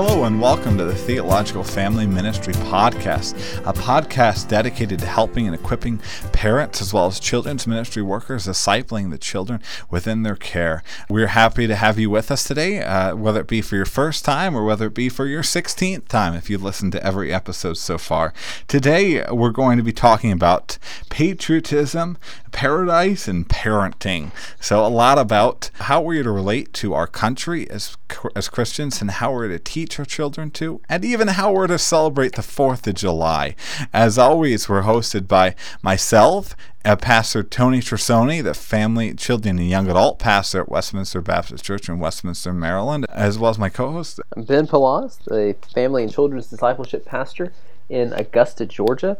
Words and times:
Hello 0.00 0.22
and 0.22 0.40
welcome 0.40 0.78
to 0.78 0.84
the 0.84 0.94
Theological 0.94 1.64
Family 1.64 2.06
Ministry 2.06 2.54
Podcast, 2.54 3.34
a 3.66 3.72
podcast 3.72 4.46
dedicated 4.46 5.00
to 5.00 5.06
helping 5.06 5.46
and 5.46 5.56
equipping 5.56 6.00
parents 6.32 6.80
as 6.80 6.94
well 6.94 7.06
as 7.06 7.18
children's 7.18 7.66
ministry 7.66 8.00
workers, 8.00 8.46
discipling 8.46 9.10
the 9.10 9.18
children 9.18 9.60
within 9.90 10.22
their 10.22 10.36
care. 10.36 10.84
We're 11.10 11.26
happy 11.26 11.66
to 11.66 11.74
have 11.74 11.98
you 11.98 12.10
with 12.10 12.30
us 12.30 12.44
today, 12.44 12.80
uh, 12.80 13.16
whether 13.16 13.40
it 13.40 13.48
be 13.48 13.60
for 13.60 13.74
your 13.74 13.86
first 13.86 14.24
time 14.24 14.54
or 14.54 14.64
whether 14.64 14.86
it 14.86 14.94
be 14.94 15.08
for 15.08 15.26
your 15.26 15.42
16th 15.42 16.06
time 16.06 16.34
if 16.34 16.48
you've 16.48 16.62
listened 16.62 16.92
to 16.92 17.04
every 17.04 17.34
episode 17.34 17.76
so 17.76 17.98
far. 17.98 18.32
Today, 18.68 19.24
we're 19.32 19.50
going 19.50 19.78
to 19.78 19.82
be 19.82 19.92
talking 19.92 20.30
about 20.30 20.78
patriotism, 21.10 22.18
paradise, 22.52 23.28
and 23.28 23.48
parenting. 23.48 24.30
So, 24.60 24.84
a 24.84 24.88
lot 24.88 25.18
about 25.18 25.70
how 25.74 26.00
we're 26.00 26.22
to 26.22 26.30
relate 26.30 26.72
to 26.74 26.94
our 26.94 27.06
country 27.06 27.68
as, 27.70 27.96
as 28.34 28.48
Christians 28.48 29.00
and 29.00 29.10
how 29.10 29.32
we're 29.32 29.48
to 29.48 29.58
teach 29.58 29.98
our 29.98 30.04
children 30.04 30.50
to, 30.52 30.80
and 30.88 31.04
even 31.04 31.28
how 31.28 31.52
we're 31.52 31.66
to 31.66 31.78
celebrate 31.78 32.34
the 32.34 32.42
4th 32.42 32.86
of 32.86 32.94
July. 32.94 33.54
As 33.92 34.18
always, 34.18 34.68
we're 34.68 34.82
hosted 34.82 35.28
by 35.28 35.54
myself, 35.82 36.54
uh, 36.84 36.96
Pastor 36.96 37.42
Tony 37.42 37.80
Trisoni, 37.80 38.42
the 38.42 38.54
family, 38.54 39.12
children, 39.14 39.58
and 39.58 39.68
young 39.68 39.88
adult 39.88 40.18
pastor 40.18 40.62
at 40.62 40.68
Westminster 40.68 41.20
Baptist 41.20 41.64
Church 41.64 41.88
in 41.88 41.98
Westminster, 41.98 42.52
Maryland, 42.52 43.06
as 43.10 43.38
well 43.38 43.50
as 43.50 43.58
my 43.58 43.68
co 43.68 43.92
host, 43.92 44.20
Ben 44.36 44.66
Palaz, 44.66 45.18
the 45.24 45.54
family 45.74 46.02
and 46.02 46.12
children's 46.12 46.48
discipleship 46.48 47.04
pastor 47.04 47.52
in 47.88 48.12
Augusta, 48.12 48.66
Georgia 48.66 49.18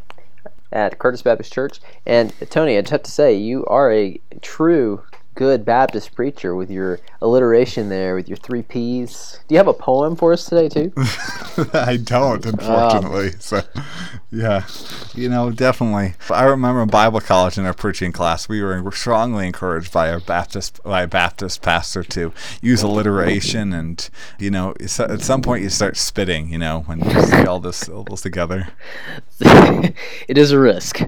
at 0.72 0.98
Curtis 0.98 1.22
Baptist 1.22 1.52
Church. 1.52 1.80
And 2.06 2.32
Tony, 2.50 2.76
I'd 2.76 2.88
have 2.88 3.02
to 3.02 3.10
say, 3.10 3.34
you 3.34 3.64
are 3.66 3.92
a 3.92 4.20
true 4.40 5.02
good 5.38 5.64
Baptist 5.64 6.16
preacher 6.16 6.56
with 6.56 6.68
your 6.68 6.98
alliteration 7.22 7.88
there, 7.88 8.16
with 8.16 8.28
your 8.28 8.36
three 8.36 8.62
P's. 8.62 9.38
Do 9.46 9.54
you 9.54 9.58
have 9.58 9.68
a 9.68 9.72
poem 9.72 10.16
for 10.16 10.32
us 10.32 10.44
today, 10.44 10.68
too? 10.68 10.92
I 11.72 11.96
don't, 11.96 12.44
unfortunately. 12.44 13.28
Um, 13.28 13.34
so, 13.38 13.62
yeah, 14.32 14.66
you 15.18 15.28
know, 15.28 15.50
definitely. 15.50 16.14
I 16.30 16.44
remember 16.44 16.82
in 16.82 16.88
Bible 16.88 17.20
college 17.20 17.58
in 17.58 17.66
our 17.66 17.74
preaching 17.74 18.12
class, 18.12 18.48
we 18.48 18.62
were 18.62 18.90
strongly 18.92 19.46
encouraged 19.46 19.92
by 19.92 20.10
our 20.10 20.20
Baptist, 20.20 20.82
by 20.82 21.02
a 21.02 21.06
Baptist 21.06 21.60
pastor 21.60 22.02
to 22.04 22.32
use 22.62 22.82
alliteration, 22.82 23.72
and 23.72 24.08
you 24.38 24.50
know, 24.50 24.74
at 24.80 25.20
some 25.20 25.42
point 25.42 25.62
you 25.62 25.70
start 25.70 25.96
spitting. 25.96 26.50
You 26.50 26.58
know, 26.58 26.80
when 26.86 27.00
you 27.00 27.20
see 27.22 27.44
all 27.44 27.60
this 27.60 27.76
syllables 27.76 28.22
together. 28.22 28.68
it 29.40 30.38
is 30.38 30.52
a 30.52 30.58
risk. 30.58 31.02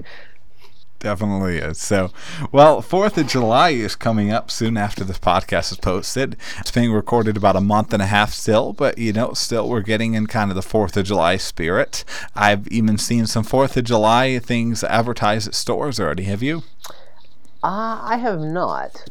Definitely 1.01 1.57
is. 1.57 1.79
So, 1.79 2.11
well, 2.51 2.79
4th 2.79 3.17
of 3.17 3.25
July 3.25 3.69
is 3.69 3.95
coming 3.95 4.31
up 4.31 4.51
soon 4.51 4.77
after 4.77 5.03
this 5.03 5.17
podcast 5.17 5.71
is 5.71 5.79
posted. 5.79 6.37
It's 6.59 6.69
being 6.69 6.91
recorded 6.93 7.35
about 7.35 7.55
a 7.55 7.61
month 7.61 7.91
and 7.91 8.03
a 8.03 8.05
half 8.05 8.33
still, 8.33 8.71
but 8.71 8.99
you 8.99 9.11
know, 9.11 9.33
still 9.33 9.67
we're 9.67 9.81
getting 9.81 10.13
in 10.13 10.27
kind 10.27 10.51
of 10.51 10.55
the 10.55 10.61
4th 10.61 10.95
of 10.95 11.05
July 11.05 11.37
spirit. 11.37 12.05
I've 12.35 12.67
even 12.67 12.99
seen 12.99 13.25
some 13.25 13.43
4th 13.43 13.77
of 13.77 13.85
July 13.85 14.37
things 14.37 14.83
advertised 14.83 15.47
at 15.47 15.55
stores 15.55 15.99
already. 15.99 16.25
Have 16.25 16.43
you? 16.43 16.61
Uh, 17.63 17.99
I 18.03 18.17
have 18.17 18.39
not 18.39 19.09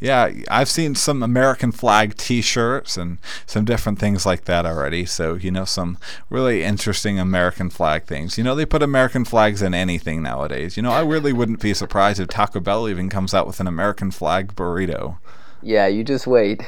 yeah, 0.00 0.30
I've 0.50 0.68
seen 0.68 0.94
some 0.94 1.22
American 1.22 1.72
flag 1.72 2.16
T-shirts 2.16 2.96
and 2.96 3.18
some 3.46 3.64
different 3.64 3.98
things 3.98 4.26
like 4.26 4.44
that 4.44 4.66
already. 4.66 5.06
So 5.06 5.34
you 5.34 5.50
know, 5.50 5.64
some 5.64 5.98
really 6.30 6.62
interesting 6.62 7.18
American 7.18 7.70
flag 7.70 8.04
things. 8.04 8.36
You 8.36 8.44
know, 8.44 8.54
they 8.54 8.66
put 8.66 8.82
American 8.82 9.24
flags 9.24 9.62
in 9.62 9.74
anything 9.74 10.22
nowadays. 10.22 10.76
You 10.76 10.82
know, 10.82 10.92
I 10.92 11.02
really 11.02 11.32
wouldn't 11.32 11.60
be 11.60 11.74
surprised 11.74 12.20
if 12.20 12.28
Taco 12.28 12.60
Bell 12.60 12.88
even 12.88 13.08
comes 13.08 13.34
out 13.34 13.46
with 13.46 13.60
an 13.60 13.66
American 13.66 14.10
flag 14.10 14.54
burrito. 14.54 15.18
Yeah, 15.62 15.86
you 15.86 16.04
just 16.04 16.26
wait. 16.26 16.62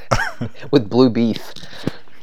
with 0.70 0.88
blue 0.90 1.10
beef. 1.10 1.52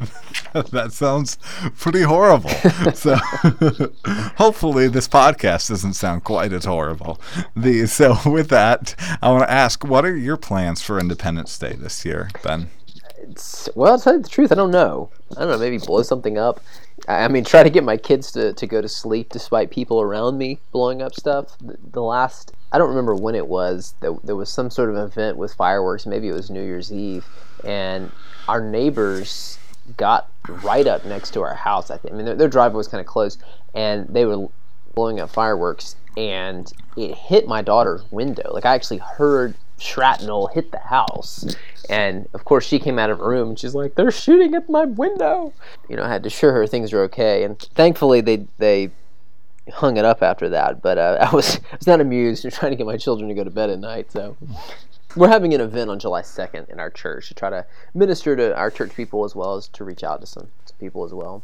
that 0.53 0.91
sounds 0.91 1.37
pretty 1.77 2.01
horrible. 2.01 2.49
so 2.93 3.15
hopefully 4.37 4.87
this 4.87 5.07
podcast 5.07 5.69
doesn't 5.69 5.93
sound 5.93 6.23
quite 6.23 6.53
as 6.53 6.65
horrible. 6.65 7.19
The 7.55 7.85
so 7.87 8.17
with 8.25 8.49
that, 8.49 8.95
I 9.21 9.29
want 9.31 9.43
to 9.43 9.51
ask, 9.51 9.83
what 9.83 10.05
are 10.05 10.15
your 10.15 10.37
plans 10.37 10.81
for 10.81 10.99
Independence 10.99 11.57
Day 11.57 11.73
this 11.73 12.05
year, 12.05 12.29
Ben? 12.43 12.69
It's, 13.19 13.69
well, 13.75 13.97
to 13.97 14.03
tell 14.03 14.13
you 14.15 14.21
the 14.21 14.29
truth, 14.29 14.51
I 14.51 14.55
don't 14.55 14.71
know. 14.71 15.09
I 15.37 15.41
don't 15.41 15.49
know. 15.49 15.57
Maybe 15.57 15.77
blow 15.77 16.01
something 16.01 16.37
up. 16.37 16.59
I 17.07 17.27
mean, 17.27 17.43
try 17.43 17.63
to 17.63 17.69
get 17.69 17.83
my 17.83 17.97
kids 17.97 18.31
to, 18.33 18.53
to 18.53 18.67
go 18.67 18.81
to 18.81 18.89
sleep 18.89 19.29
despite 19.29 19.71
people 19.71 20.01
around 20.01 20.37
me 20.37 20.59
blowing 20.71 21.01
up 21.01 21.15
stuff. 21.15 21.57
The, 21.59 21.77
the 21.91 22.01
last, 22.01 22.53
I 22.71 22.77
don't 22.77 22.89
remember 22.89 23.15
when 23.15 23.35
it 23.35 23.47
was, 23.47 23.95
that 24.01 24.19
there 24.23 24.35
was 24.35 24.51
some 24.51 24.69
sort 24.69 24.89
of 24.89 24.97
event 24.97 25.37
with 25.37 25.53
fireworks. 25.53 26.05
Maybe 26.05 26.27
it 26.27 26.33
was 26.33 26.49
New 26.49 26.63
Year's 26.63 26.91
Eve. 26.91 27.25
And 27.63 28.11
our 28.47 28.61
neighbors 28.61 29.57
got 29.97 30.31
right 30.47 30.87
up 30.87 31.05
next 31.05 31.31
to 31.31 31.41
our 31.41 31.55
house. 31.55 31.91
I 31.91 31.97
think. 31.97 32.13
I 32.13 32.17
mean, 32.17 32.25
their, 32.25 32.35
their 32.35 32.47
driveway 32.47 32.77
was 32.77 32.87
kind 32.87 33.01
of 33.01 33.07
close, 33.07 33.37
and 33.73 34.07
they 34.07 34.25
were 34.25 34.47
blowing 34.93 35.19
up 35.19 35.29
fireworks, 35.29 35.95
and 36.17 36.71
it 36.97 37.15
hit 37.15 37.47
my 37.47 37.61
daughter's 37.61 38.03
window. 38.11 38.51
Like 38.53 38.65
I 38.65 38.75
actually 38.75 38.97
heard 38.97 39.55
shrapnel 39.79 40.47
hit 40.47 40.71
the 40.71 40.79
house, 40.79 41.55
and 41.89 42.27
of 42.33 42.45
course 42.45 42.65
she 42.65 42.79
came 42.79 42.99
out 42.99 43.09
of 43.09 43.19
her 43.19 43.29
room 43.29 43.49
and 43.49 43.59
she's 43.59 43.75
like, 43.75 43.95
"They're 43.95 44.11
shooting 44.11 44.55
at 44.55 44.69
my 44.69 44.85
window." 44.85 45.53
You 45.89 45.95
know, 45.95 46.03
I 46.03 46.09
had 46.09 46.23
to 46.23 46.27
assure 46.27 46.53
her 46.53 46.67
things 46.67 46.93
were 46.93 47.01
okay, 47.03 47.43
and 47.43 47.59
thankfully 47.75 48.21
they 48.21 48.45
they 48.57 48.91
hung 49.73 49.97
it 49.97 50.05
up 50.05 50.21
after 50.21 50.49
that. 50.49 50.81
But 50.81 50.97
uh, 50.97 51.17
I 51.31 51.35
was 51.35 51.57
I 51.71 51.77
was 51.77 51.87
not 51.87 52.01
amused 52.01 52.45
in 52.45 52.51
trying 52.51 52.71
to 52.71 52.75
get 52.75 52.85
my 52.85 52.97
children 52.97 53.29
to 53.29 53.35
go 53.35 53.43
to 53.43 53.51
bed 53.51 53.69
at 53.69 53.79
night, 53.79 54.11
so 54.11 54.37
we're 55.15 55.27
having 55.27 55.53
an 55.53 55.61
event 55.61 55.89
on 55.89 55.99
July 55.99 56.21
2nd 56.21 56.69
in 56.69 56.79
our 56.79 56.89
church 56.89 57.27
to 57.27 57.33
try 57.33 57.49
to 57.49 57.65
minister 57.93 58.35
to 58.35 58.55
our 58.55 58.71
church 58.71 58.95
people 58.95 59.23
as 59.25 59.35
well 59.35 59.55
as 59.55 59.67
to 59.69 59.83
reach 59.83 60.03
out 60.03 60.21
to 60.21 60.27
some, 60.27 60.49
some 60.65 60.77
people 60.79 61.03
as 61.03 61.13
well. 61.13 61.43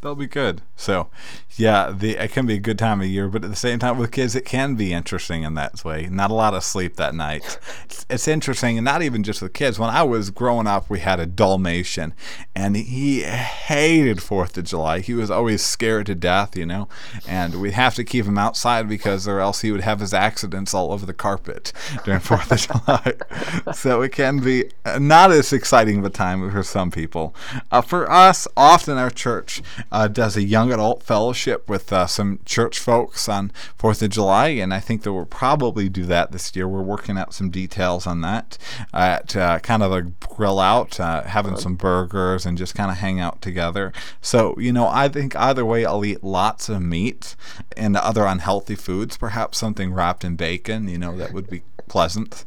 That'll 0.00 0.14
be 0.14 0.28
good. 0.28 0.62
So, 0.76 1.08
yeah, 1.56 1.90
the 1.90 2.16
it 2.16 2.30
can 2.30 2.46
be 2.46 2.54
a 2.54 2.60
good 2.60 2.78
time 2.78 3.00
of 3.00 3.08
year, 3.08 3.28
but 3.28 3.42
at 3.42 3.50
the 3.50 3.56
same 3.56 3.80
time 3.80 3.98
with 3.98 4.12
kids, 4.12 4.36
it 4.36 4.44
can 4.44 4.76
be 4.76 4.92
interesting 4.92 5.42
in 5.42 5.54
that 5.54 5.84
way. 5.84 6.06
Not 6.08 6.30
a 6.30 6.34
lot 6.34 6.54
of 6.54 6.62
sleep 6.62 6.94
that 6.96 7.16
night. 7.16 7.58
It's, 7.84 8.06
it's 8.08 8.28
interesting, 8.28 8.78
and 8.78 8.84
not 8.84 9.02
even 9.02 9.24
just 9.24 9.42
with 9.42 9.54
kids. 9.54 9.76
When 9.76 9.90
I 9.90 10.04
was 10.04 10.30
growing 10.30 10.68
up, 10.68 10.88
we 10.88 11.00
had 11.00 11.18
a 11.18 11.26
Dalmatian, 11.26 12.14
and 12.54 12.76
he 12.76 13.22
hated 13.22 14.22
Fourth 14.22 14.56
of 14.56 14.64
July. 14.64 15.00
He 15.00 15.14
was 15.14 15.32
always 15.32 15.64
scared 15.64 16.06
to 16.06 16.14
death, 16.14 16.56
you 16.56 16.64
know, 16.64 16.88
and 17.26 17.60
we'd 17.60 17.72
have 17.72 17.96
to 17.96 18.04
keep 18.04 18.24
him 18.24 18.38
outside 18.38 18.88
because, 18.88 19.26
or 19.26 19.40
else 19.40 19.62
he 19.62 19.72
would 19.72 19.80
have 19.80 19.98
his 19.98 20.14
accidents 20.14 20.74
all 20.74 20.92
over 20.92 21.06
the 21.06 21.12
carpet 21.12 21.72
during 22.04 22.20
Fourth 22.20 22.52
of 22.52 22.60
July. 22.60 23.14
so 23.74 24.02
it 24.02 24.12
can 24.12 24.38
be 24.38 24.70
not 25.00 25.32
as 25.32 25.52
exciting 25.52 25.98
of 25.98 26.04
a 26.04 26.10
time 26.10 26.48
for 26.52 26.62
some 26.62 26.92
people. 26.92 27.34
Uh, 27.72 27.80
for 27.80 28.08
us, 28.08 28.46
often 28.56 28.96
our 28.96 29.10
church 29.10 29.60
uh, 29.90 30.08
does 30.08 30.36
a 30.36 30.42
young 30.42 30.72
adult 30.72 31.02
fellowship 31.02 31.68
with 31.68 31.92
uh, 31.92 32.06
some 32.06 32.40
church 32.44 32.78
folks 32.78 33.28
on 33.28 33.50
Fourth 33.76 34.02
of 34.02 34.10
July, 34.10 34.48
and 34.48 34.72
I 34.72 34.80
think 34.80 35.02
that 35.02 35.12
we'll 35.12 35.26
probably 35.26 35.88
do 35.88 36.04
that 36.06 36.32
this 36.32 36.54
year. 36.54 36.68
We're 36.68 36.82
working 36.82 37.18
out 37.18 37.34
some 37.34 37.50
details 37.50 38.06
on 38.06 38.20
that 38.22 38.58
at 38.92 39.36
uh, 39.36 39.58
kind 39.60 39.82
of 39.82 39.92
a 39.92 40.02
grill 40.02 40.60
out, 40.60 40.98
uh, 41.00 41.24
having 41.24 41.56
some 41.56 41.76
burgers 41.76 42.46
and 42.46 42.58
just 42.58 42.74
kind 42.74 42.90
of 42.90 42.98
hang 42.98 43.20
out 43.20 43.40
together. 43.42 43.92
So 44.20 44.58
you 44.58 44.72
know, 44.72 44.88
I 44.88 45.08
think 45.08 45.34
either 45.36 45.64
way, 45.64 45.84
I'll 45.84 46.04
eat 46.04 46.22
lots 46.22 46.68
of 46.68 46.82
meat 46.82 47.36
and 47.76 47.96
other 47.96 48.24
unhealthy 48.24 48.74
foods, 48.74 49.16
perhaps 49.16 49.58
something 49.58 49.92
wrapped 49.92 50.24
in 50.24 50.36
bacon. 50.36 50.88
You 50.88 50.98
know, 50.98 51.16
that 51.16 51.32
would 51.32 51.48
be 51.48 51.62
pleasant. 51.88 52.44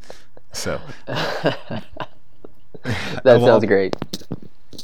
So. 0.52 0.80
that 1.06 1.84
sounds 3.24 3.64
great. 3.64 3.96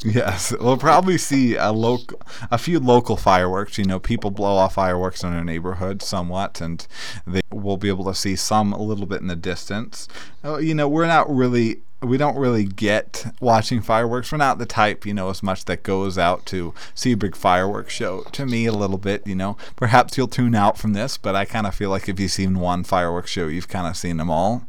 Yes, 0.04 0.52
we'll 0.60 0.76
probably 0.76 1.16
see 1.16 1.56
a 1.56 1.72
local, 1.72 2.20
a 2.50 2.58
few 2.58 2.78
local 2.78 3.16
fireworks. 3.16 3.78
You 3.78 3.84
know, 3.84 3.98
people 3.98 4.30
blow 4.30 4.56
off 4.56 4.74
fireworks 4.74 5.24
in 5.24 5.32
our 5.32 5.44
neighborhood 5.44 6.02
somewhat, 6.02 6.60
and 6.60 6.86
they 7.26 7.40
will 7.50 7.78
be 7.78 7.88
able 7.88 8.04
to 8.04 8.14
see 8.14 8.36
some 8.36 8.72
a 8.72 8.82
little 8.82 9.06
bit 9.06 9.22
in 9.22 9.28
the 9.28 9.36
distance. 9.36 10.06
Uh, 10.44 10.58
you 10.58 10.74
know, 10.74 10.88
we're 10.88 11.06
not 11.06 11.28
really, 11.34 11.80
we 12.02 12.18
don't 12.18 12.36
really 12.36 12.64
get 12.64 13.32
watching 13.40 13.80
fireworks. 13.80 14.30
We're 14.30 14.38
not 14.38 14.58
the 14.58 14.66
type, 14.66 15.06
you 15.06 15.14
know, 15.14 15.30
as 15.30 15.42
much 15.42 15.64
that 15.64 15.82
goes 15.82 16.18
out 16.18 16.44
to 16.46 16.74
see 16.94 17.12
a 17.12 17.16
big 17.16 17.34
fireworks 17.34 17.94
show. 17.94 18.22
To 18.32 18.44
me, 18.44 18.66
a 18.66 18.72
little 18.72 18.98
bit, 18.98 19.26
you 19.26 19.34
know. 19.34 19.56
Perhaps 19.74 20.18
you'll 20.18 20.28
tune 20.28 20.54
out 20.54 20.76
from 20.76 20.92
this, 20.92 21.16
but 21.16 21.34
I 21.34 21.46
kind 21.46 21.66
of 21.66 21.74
feel 21.74 21.90
like 21.90 22.08
if 22.10 22.20
you've 22.20 22.30
seen 22.30 22.60
one 22.60 22.84
fireworks 22.84 23.30
show, 23.30 23.48
you've 23.48 23.68
kind 23.68 23.86
of 23.86 23.96
seen 23.96 24.18
them 24.18 24.30
all. 24.30 24.64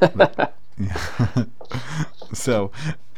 but, 0.14 0.56
so 2.32 2.72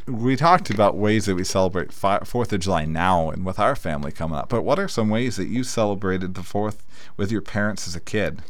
we 0.06 0.37
talked 0.37 0.70
about 0.70 0.96
ways 0.96 1.26
that 1.26 1.34
we 1.34 1.44
celebrate 1.44 1.93
Fourth 1.93 2.52
of 2.52 2.60
July 2.60 2.84
now 2.84 3.31
and 3.31 3.44
with 3.44 3.58
our 3.58 3.76
family 3.76 4.12
coming 4.12 4.37
up. 4.37 4.49
But 4.49 4.62
what 4.62 4.78
are 4.78 4.88
some 4.88 5.08
ways 5.08 5.37
that 5.37 5.46
you 5.46 5.64
celebrated 5.64 6.34
the 6.34 6.43
Fourth 6.43 6.84
with 7.16 7.31
your 7.31 7.43
parents 7.43 7.87
as 7.87 7.94
a 7.94 8.00
kid? 8.00 8.43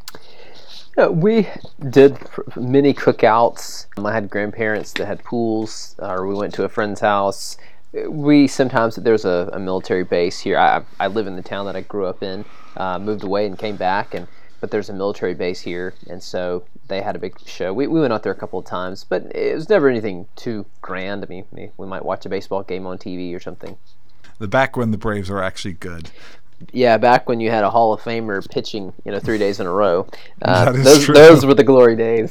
We 1.10 1.48
did 1.90 2.18
many 2.56 2.92
cookouts. 2.92 3.86
I 4.02 4.12
had 4.12 4.28
grandparents 4.28 4.92
that 4.94 5.06
had 5.06 5.24
pools, 5.24 5.96
or 5.98 6.26
we 6.26 6.34
went 6.34 6.52
to 6.54 6.64
a 6.64 6.68
friend's 6.68 7.00
house. 7.00 7.56
We 8.08 8.46
sometimes 8.46 8.96
there's 8.96 9.24
a, 9.24 9.50
a 9.52 9.58
military 9.58 10.04
base 10.04 10.40
here. 10.40 10.58
I, 10.58 10.82
I 11.00 11.06
live 11.08 11.26
in 11.26 11.36
the 11.36 11.42
town 11.42 11.66
that 11.66 11.76
I 11.76 11.82
grew 11.82 12.06
up 12.06 12.22
in. 12.22 12.44
Uh, 12.76 12.98
moved 12.98 13.24
away 13.24 13.46
and 13.46 13.58
came 13.58 13.76
back, 13.76 14.14
and 14.14 14.26
but 14.62 14.70
there's 14.70 14.88
a 14.88 14.92
military 14.94 15.34
base 15.34 15.60
here, 15.60 15.92
and 16.08 16.22
so 16.22 16.62
they 16.86 17.02
had 17.02 17.16
a 17.16 17.18
big 17.18 17.36
show. 17.44 17.72
We, 17.74 17.88
we 17.88 18.00
went 18.00 18.12
out 18.12 18.22
there 18.22 18.32
a 18.32 18.36
couple 18.36 18.60
of 18.60 18.64
times, 18.64 19.04
but 19.04 19.24
it 19.34 19.54
was 19.54 19.68
never 19.68 19.88
anything 19.88 20.28
too 20.36 20.64
grand. 20.80 21.24
I 21.24 21.26
mean, 21.26 21.44
we 21.76 21.86
might 21.86 22.04
watch 22.04 22.24
a 22.24 22.28
baseball 22.28 22.62
game 22.62 22.86
on 22.86 22.96
TV 22.96 23.34
or 23.34 23.40
something. 23.40 23.76
The 24.38 24.46
back 24.46 24.76
when 24.76 24.92
the 24.92 24.98
Braves 24.98 25.28
were 25.28 25.42
actually 25.42 25.74
good. 25.74 26.10
Yeah, 26.72 26.96
back 26.96 27.28
when 27.28 27.40
you 27.40 27.50
had 27.50 27.64
a 27.64 27.70
Hall 27.70 27.92
of 27.92 28.00
Famer 28.02 28.48
pitching, 28.48 28.92
you 29.04 29.10
know, 29.10 29.18
three 29.18 29.36
days 29.38 29.58
in 29.58 29.66
a 29.66 29.72
row. 29.72 30.06
Uh, 30.42 30.66
That 30.66 30.74
is 30.76 30.84
those, 30.84 31.04
true. 31.04 31.14
those 31.14 31.44
were 31.44 31.54
the 31.54 31.64
glory 31.64 31.96
days. 31.96 32.30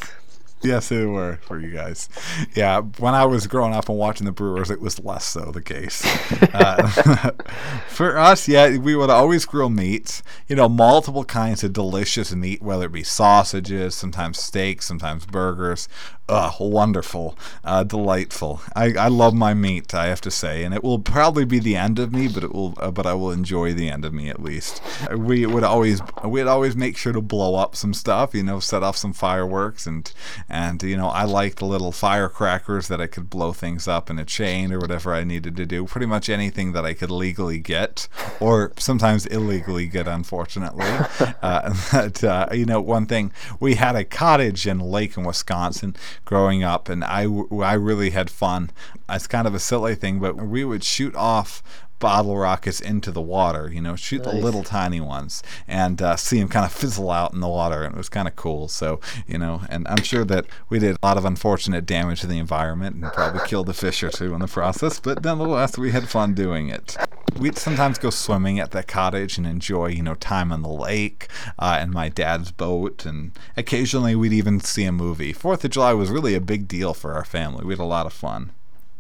Yes, 0.64 0.90
they 0.90 1.06
were 1.06 1.40
for 1.42 1.60
you 1.60 1.72
guys. 1.72 2.08
Yeah, 2.56 2.82
when 2.82 3.16
I 3.16 3.26
was 3.26 3.48
growing 3.48 3.74
up 3.74 3.90
and 3.90 3.98
watching 3.98 4.26
the 4.26 4.32
Brewers, 4.32 4.70
it 4.70 4.80
was 4.80 5.00
less 5.00 5.26
so 5.26 5.52
the 5.52 5.62
case. 5.62 6.04
Uh, 6.54 6.88
for 7.88 8.18
us, 8.18 8.48
yeah, 8.48 8.78
we 8.78 8.94
would 8.96 9.10
always 9.10 9.46
grill 9.46 9.70
meats. 9.70 10.22
You 10.48 10.56
know, 10.56 10.68
multiple 10.68 11.24
kinds 11.24 11.64
of 11.64 11.72
delicious 11.72 12.34
meat, 12.36 12.62
whether 12.62 12.86
it 12.86 12.92
be 12.92 13.04
sausages, 13.04 13.96
sometimes 13.96 14.40
steaks, 14.40 14.86
sometimes 14.86 15.26
burgers. 15.26 15.88
Ugh, 16.30 16.54
wonderful, 16.62 17.38
uh, 17.66 17.84
delightful. 17.84 18.62
I, 18.74 18.94
I 18.94 19.08
love 19.10 19.34
my 19.34 19.54
meat, 19.54 19.94
I 19.94 20.08
have 20.08 20.22
to 20.22 20.32
say, 20.32 20.64
and 20.64 20.74
it 20.74 20.82
will 20.82 21.00
probably 21.00 21.44
be 21.44 21.60
the 21.60 21.76
end 21.76 22.00
of 22.00 22.14
me, 22.14 22.30
but 22.30 22.44
it 22.44 22.54
will, 22.54 22.74
uh, 22.78 22.90
but 22.90 23.06
I 23.06 23.14
will 23.16 23.32
enjoy 23.32 23.74
the 23.74 23.90
end 23.90 24.06
of 24.06 24.14
me 24.14 24.30
at 24.30 24.42
least. 24.42 24.82
We 25.14 25.46
would 25.46 25.66
always, 25.66 26.00
we'd 26.24 26.48
always 26.48 26.74
make 26.78 26.96
sure 26.96 27.12
to 27.12 27.20
blow 27.20 27.56
up 27.56 27.76
some 27.76 27.94
stuff, 27.94 28.34
you 28.34 28.44
know, 28.44 28.62
set 28.62 28.82
off 28.82 28.96
some 28.96 29.12
fireworks, 29.12 29.86
and 29.86 30.10
and 30.48 30.82
you 30.82 30.96
know, 30.96 31.10
I 31.10 31.26
liked 31.26 31.60
the 31.60 31.66
little 31.66 31.92
firecrackers 31.92 32.88
that 32.88 33.02
I 33.02 33.08
could 33.08 33.30
blow 33.30 33.52
things 33.52 33.86
up 33.86 34.10
in 34.10 34.18
a 34.18 34.24
chain 34.24 34.72
or 34.72 34.80
whatever 34.80 35.14
I 35.14 35.26
needed 35.26 35.58
to 35.58 35.66
do. 35.66 35.86
Pretty 35.86 36.08
much 36.08 36.30
anything 36.30 36.72
that 36.72 36.86
I 36.86 36.94
could 36.94 37.12
legally 37.12 37.60
get, 37.60 38.08
or 38.40 38.72
sometimes 38.78 39.26
illegally 39.26 39.88
get, 39.88 40.08
unfortunately. 40.08 40.86
uh, 41.42 41.76
but 41.92 42.24
uh, 42.24 42.48
you 42.54 42.66
know, 42.66 42.80
one 42.80 43.06
thing 43.06 43.34
we 43.60 43.76
had 43.76 43.98
a 43.98 44.06
cottage 44.06 44.66
in 44.66 44.80
lake 44.80 45.18
in 45.18 45.26
Wisconsin 45.26 45.94
growing 46.26 46.64
up, 46.64 46.90
and 46.90 47.04
I, 47.04 47.24
I 47.24 47.74
really 47.74 48.12
had 48.12 48.30
fun. 48.30 48.72
It's 49.10 49.28
kind 49.28 49.48
of 49.48 49.56
a 49.56 49.60
silly 49.60 49.96
thing, 49.96 50.20
but 50.20 50.36
we 50.36 50.64
would 50.64 50.84
shoot 50.84 51.16
off 51.16 51.62
bottle 52.02 52.36
rockets 52.36 52.82
into 52.82 53.12
the 53.12 53.22
water, 53.22 53.72
you 53.72 53.80
know, 53.80 53.96
shoot 53.96 54.24
the 54.24 54.34
little 54.34 54.64
tiny 54.64 55.00
ones 55.00 55.42
and 55.68 56.02
uh, 56.02 56.18
see 56.18 56.40
them 56.40 56.50
kind 56.50 56.66
of 56.66 56.74
fizzle 56.74 57.12
out 57.12 57.32
in 57.32 57.40
the 57.40 57.48
water. 57.48 57.84
And 57.84 57.94
it 57.94 57.98
was 57.98 58.10
kind 58.10 58.28
of 58.28 58.36
cool. 58.36 58.68
So, 58.68 59.00
you 59.28 59.38
know, 59.38 59.62
and 59.70 59.88
I'm 59.88 60.04
sure 60.04 60.26
that 60.26 60.48
we 60.68 60.80
did 60.80 60.98
a 61.02 61.06
lot 61.06 61.18
of 61.18 61.24
unfortunate 61.24 61.86
damage 61.86 62.20
to 62.22 62.28
the 62.28 62.40
environment 62.40 62.98
and 62.98 63.14
probably 63.14 63.42
killed 63.48 63.70
a 63.70 63.74
fish 63.74 64.04
or 64.04 64.10
two 64.10 64.34
in 64.34 64.42
the 64.42 64.48
process, 64.48 65.00
but 65.00 65.24
nonetheless, 65.24 65.78
we 65.78 65.92
had 65.92 66.10
fun 66.10 66.34
doing 66.34 66.68
it. 66.70 66.98
We'd 67.40 67.58
sometimes 67.58 67.98
go 67.98 68.10
swimming 68.10 68.60
at 68.60 68.72
the 68.72 68.84
cottage 68.84 69.38
and 69.38 69.48
enjoy, 69.48 69.88
you 69.88 70.04
know, 70.04 70.16
time 70.16 70.52
on 70.52 70.64
the 70.64 70.70
lake 70.70 71.28
uh, 71.58 71.78
and 71.80 71.92
my 71.94 72.10
dad's 72.10 72.52
boat. 72.52 73.06
And 73.06 73.32
occasionally 73.56 74.16
we'd 74.16 74.34
even 74.34 74.60
see 74.60 74.84
a 74.84 74.92
movie. 74.92 75.32
Fourth 75.32 75.64
of 75.64 75.72
July 75.72 75.94
was 75.94 76.10
really 76.10 76.34
a 76.36 76.42
big 76.42 76.68
deal 76.68 76.94
for 76.94 77.14
our 77.14 77.24
family. 77.24 77.64
We 77.64 77.74
had 77.74 77.80
a 77.80 77.86
lot 77.86 78.08
of 78.08 78.12
fun. 78.12 78.52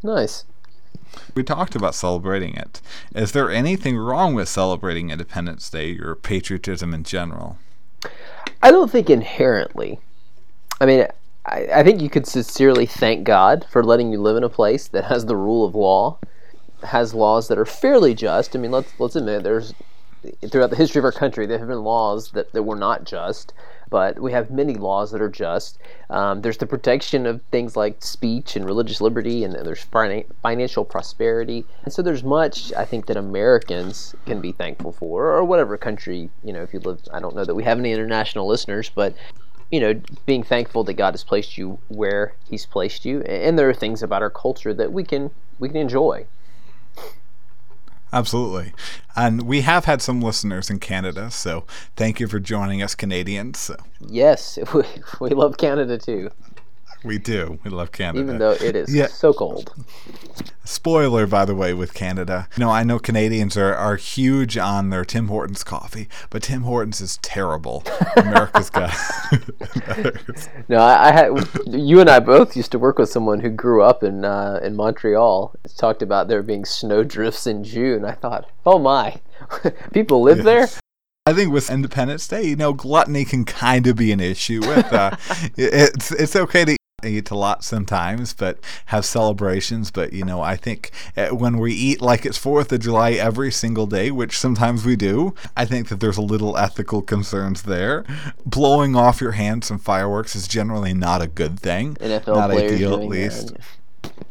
Nice. 0.04 0.46
We 1.36 1.44
talked 1.44 1.76
about 1.76 1.96
celebrating 1.96 2.56
it. 2.56 2.82
Is 3.14 3.32
there 3.32 3.52
anything 3.52 3.98
wrong 3.98 4.34
with 4.34 4.50
celebrating 4.50 5.10
Independence 5.10 5.70
Day 5.70 5.98
or 5.98 6.16
patriotism 6.16 6.94
in 6.94 7.04
general? 7.04 7.58
I 8.62 8.72
don't 8.72 8.92
think 8.92 9.10
inherently. 9.10 10.00
I 10.80 10.86
mean, 10.86 11.08
I, 11.46 11.68
I 11.74 11.84
think 11.84 12.02
you 12.02 12.10
could 12.10 12.28
sincerely 12.28 12.86
thank 12.86 13.24
God 13.24 13.66
for 13.70 13.84
letting 13.84 14.12
you 14.12 14.22
live 14.22 14.38
in 14.38 14.44
a 14.44 14.50
place 14.50 14.88
that 14.90 15.06
has 15.06 15.26
the 15.26 15.36
rule 15.36 15.66
of 15.66 15.76
law, 15.76 16.18
has 16.84 17.14
laws 17.14 17.48
that 17.48 17.58
are 17.58 17.66
fairly 17.66 18.14
just. 18.14 18.56
I 18.56 18.60
mean, 18.60 18.72
let's 18.72 18.92
let's 19.00 19.16
admit 19.16 19.44
there's 19.44 19.74
throughout 20.50 20.70
the 20.70 20.76
history 20.76 21.00
of 21.00 21.06
our 21.06 21.12
country 21.12 21.46
there 21.46 21.60
have 21.60 21.68
been 21.68 21.84
laws 21.84 22.32
that, 22.32 22.52
that 22.54 22.64
were 22.64 22.76
not 22.76 23.06
just, 23.06 23.54
but 23.92 24.20
we 24.20 24.32
have 24.32 24.50
many 24.50 24.74
laws 24.74 25.12
that 25.12 25.22
are 25.22 25.30
just. 25.30 25.78
Um, 26.10 26.42
there's 26.42 26.58
the 26.58 26.66
protection 26.66 27.28
of 27.28 27.42
things 27.52 27.76
like 27.76 28.04
speech 28.04 28.56
and 28.56 28.66
religious 28.66 29.02
liberty, 29.02 29.44
and 29.44 29.54
there's 29.54 29.86
finan- 29.86 30.26
financial 30.42 30.84
prosperity, 30.84 31.66
and 31.84 31.94
so 31.94 32.02
there's 32.02 32.24
much 32.24 32.74
I 32.74 32.86
think 32.86 33.06
that 33.06 33.18
Americans 33.18 34.16
can 34.26 34.42
be 34.42 34.54
thankful 34.54 34.94
for, 34.94 35.30
or 35.30 35.44
whatever 35.44 35.78
country 35.78 36.32
you 36.44 36.54
know. 36.54 36.64
If 36.64 36.74
you 36.74 36.80
live, 36.80 37.02
I 37.14 37.20
don't 37.20 37.36
know 37.36 37.46
that 37.46 37.54
we 37.54 37.64
have 37.66 37.78
any 37.78 37.92
international 37.92 38.48
listeners, 38.48 38.90
but 38.90 39.14
you 39.72 39.80
know, 39.80 40.02
being 40.26 40.44
thankful 40.44 40.84
that 40.86 40.94
God 40.94 41.14
has 41.14 41.24
placed 41.24 41.58
you 41.58 41.78
where 41.90 42.34
He's 42.50 42.66
placed 42.66 43.06
you, 43.06 43.22
and 43.22 43.60
there 43.60 43.70
are 43.70 43.74
things 43.74 44.02
about 44.02 44.22
our 44.22 44.30
culture 44.30 44.74
that 44.74 44.92
we 44.92 45.04
can 45.04 45.30
we 45.60 45.68
can 45.68 45.78
enjoy. 45.78 46.26
Absolutely. 48.14 48.74
And 49.16 49.44
we 49.44 49.62
have 49.62 49.86
had 49.86 50.02
some 50.02 50.22
listeners 50.22 50.70
in 50.70 50.80
Canada, 50.80 51.32
so 51.32 51.66
thank 51.96 52.20
you 52.20 52.28
for 52.28 52.40
joining 52.40 52.82
us, 52.82 52.96
Canadians. 52.96 53.60
So 53.60 53.78
Yes, 54.00 54.60
we, 54.74 54.84
we 55.20 55.30
love 55.30 55.58
Canada 55.58 55.98
too, 55.98 56.30
we 57.04 57.18
do. 57.18 57.60
We 57.64 57.72
love 57.72 57.92
Canada. 57.92 58.20
even 58.24 58.38
though 58.38 58.52
it 58.52 58.76
is 58.76 58.94
Yeah. 58.94 59.08
so 59.08 59.34
cold. 59.34 59.74
Spoiler, 60.64 61.26
by 61.28 61.44
the 61.46 61.56
way, 61.56 61.74
with 61.74 61.94
Canada. 61.94 62.48
You 62.56 62.62
know, 62.62 62.70
I 62.70 62.84
know 62.84 63.00
Canadians 63.00 63.58
are, 63.58 63.74
are 63.74 63.96
huge 63.96 64.58
on 64.58 64.90
their 64.92 65.04
Tim 65.04 65.28
Hortons 65.28 65.64
coffee, 65.64 66.08
but 66.30 66.44
Tim 66.44 66.62
Hortons 66.62 67.02
is 67.02 67.18
terrible. 67.18 67.84
America's 68.16 68.70
got. 68.70 68.94
No, 70.70 70.78
I, 70.78 71.10
I 71.10 71.12
had 71.12 71.32
you 71.68 72.00
and 72.00 72.10
I 72.10 72.20
both 72.20 72.56
used 72.56 72.72
to 72.72 72.80
work 72.80 72.98
with 72.98 73.10
someone 73.10 73.40
who 73.42 73.50
grew 73.50 73.82
up 73.84 74.04
in 74.04 74.24
uh, 74.24 74.60
in 74.64 74.76
Montreal. 74.76 75.54
It's 75.66 75.74
talked 75.74 76.02
about 76.02 76.28
there 76.28 76.42
being 76.44 76.66
snow 76.66 77.04
drifts 77.04 77.46
in 77.48 77.64
June. 77.64 78.06
I 78.06 78.14
thought, 78.14 78.50
oh 78.66 78.80
my, 78.80 79.20
people 79.94 80.22
live 80.22 80.44
there. 80.44 80.68
I 81.26 81.34
think 81.34 81.52
with 81.52 81.70
Independence 81.70 82.28
Day, 82.28 82.44
you 82.44 82.56
know, 82.56 82.74
gluttony 82.74 83.26
can 83.26 83.46
kind 83.46 83.86
of 83.88 83.96
be 83.96 84.12
an 84.12 84.20
issue. 84.20 84.62
With 84.62 84.92
uh, 84.94 85.16
it's 85.58 86.12
it's 86.12 86.36
okay 86.36 86.66
to 86.66 86.78
eat 87.06 87.30
a 87.32 87.36
lot 87.36 87.64
sometimes, 87.64 88.34
but 88.34 88.60
have 88.88 89.06
celebrations. 89.06 89.92
But 89.92 90.14
you 90.14 90.24
know, 90.24 90.42
I 90.42 90.56
think 90.56 90.92
uh, 91.18 91.30
when 91.30 91.58
we 91.58 91.74
eat 91.74 92.02
like 92.02 92.26
it's 92.26 92.38
Fourth 92.38 92.72
of 92.72 92.80
July 92.80 93.12
every 93.12 93.52
single 93.52 93.88
day, 93.88 94.12
which 94.12 94.38
sometimes 94.38 94.86
we 94.86 94.96
do, 94.96 95.34
I 95.56 95.66
think 95.66 95.90
that 95.90 96.00
there's 96.00 96.18
a 96.18 96.22
little 96.22 96.58
ethical 96.58 97.02
concerns 97.02 97.64
there. 97.64 98.06
Blowing 98.46 98.96
off 98.96 99.22
your 99.22 99.32
hands 99.32 99.68
some 99.68 99.80
fireworks 99.80 100.36
is 100.36 100.48
generally 100.48 100.94
not 100.94 101.22
a 101.22 101.28
good 101.28 101.60
thing. 101.60 101.96
NFL 101.96 102.36
not 102.36 102.52
ideal, 102.52 102.94
at 102.96 103.08
least. 103.08 103.54
that. 103.54 103.62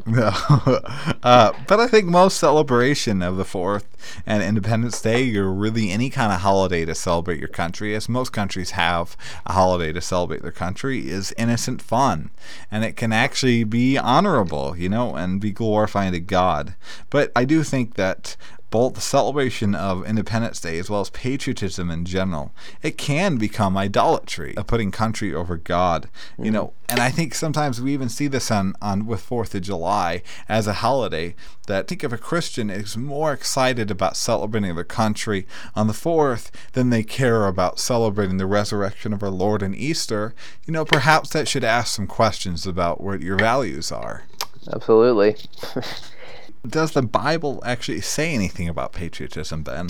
No. 0.07 0.33
uh, 1.23 1.53
but 1.67 1.81
I 1.81 1.87
think 1.87 2.07
most 2.07 2.39
celebration 2.39 3.23
of 3.23 3.37
the 3.37 3.45
4th 3.45 3.85
and 4.27 4.43
Independence 4.43 5.01
Day, 5.01 5.35
or 5.37 5.53
really 5.53 5.91
any 5.91 6.11
kind 6.11 6.33
of 6.33 6.41
holiday 6.41 6.85
to 6.85 6.95
celebrate 6.95 7.39
your 7.39 7.49
country, 7.49 7.95
as 7.95 8.09
most 8.09 8.33
countries 8.33 8.73
have 8.73 9.17
a 9.47 9.53
holiday 9.53 9.93
to 9.93 10.01
celebrate 10.01 10.43
their 10.43 10.53
country, 10.53 11.09
is 11.09 11.35
innocent 11.37 11.83
fun. 11.83 12.31
And 12.71 12.85
it 12.85 12.97
can 12.97 13.13
actually 13.13 13.65
be 13.65 13.99
honorable, 13.99 14.77
you 14.77 14.89
know, 14.89 15.15
and 15.15 15.41
be 15.41 15.53
glorifying 15.53 16.13
to 16.13 16.21
God. 16.21 16.75
But 17.11 17.31
I 17.37 17.45
do 17.45 17.63
think 17.63 17.95
that 17.95 18.37
both 18.71 18.95
the 18.95 19.01
celebration 19.01 19.75
of 19.75 20.07
Independence 20.07 20.61
Day 20.61 20.79
as 20.79 20.89
well 20.89 21.01
as 21.01 21.11
patriotism 21.11 21.91
in 21.91 22.05
general, 22.05 22.53
it 22.83 22.97
can 22.97 23.37
become 23.37 23.77
idolatry 23.77 24.57
of 24.57 24.67
putting 24.67 24.91
country 24.91 25.35
over 25.35 25.57
God. 25.57 26.09
You 26.39 26.51
mm. 26.51 26.53
know, 26.53 26.73
and 26.89 27.01
I 27.01 27.11
think 27.11 27.35
sometimes 27.35 27.81
we 27.81 27.93
even 27.93 28.09
see 28.09 28.29
this 28.29 28.51
on, 28.51 28.75
on 28.81 29.07
with 29.07 29.21
Fourth 29.21 29.55
of 29.55 29.63
July 29.63 30.23
as 30.49 30.67
a 30.67 30.75
holiday. 30.75 31.35
That 31.67 31.85
I 31.85 31.87
think 31.87 32.05
if 32.05 32.13
a 32.13 32.19
Christian 32.19 32.71
is 32.71 32.97
more 32.97 33.33
excited 33.33 33.91
about 33.91 34.17
celebrating 34.17 34.75
their 34.75 34.85
country 34.85 35.47
on 35.75 35.87
the 35.87 35.93
fourth 35.93 36.51
than 36.73 36.91
they 36.91 37.03
care 37.03 37.47
about 37.47 37.79
celebrating 37.79 38.39
the 38.39 38.47
resurrection 38.47 39.13
of 39.13 39.23
our 39.23 39.31
Lord 39.31 39.63
and 39.63 39.75
Easter, 39.75 40.35
you 40.67 40.73
know, 40.73 40.85
perhaps 40.85 41.31
that 41.31 41.49
should 41.49 41.65
ask 41.65 41.95
some 41.95 42.07
questions 42.07 42.67
about 42.67 43.01
what 43.01 43.21
your 43.21 43.37
values 43.37 43.93
are. 43.93 44.25
Absolutely. 44.73 45.37
Does 46.67 46.93
the 46.93 47.03
Bible 47.03 47.63
actually 47.65 48.01
say 48.03 48.35
anything 48.35 48.69
about 48.69 48.93
patriotism, 48.93 49.63
Ben? 49.63 49.89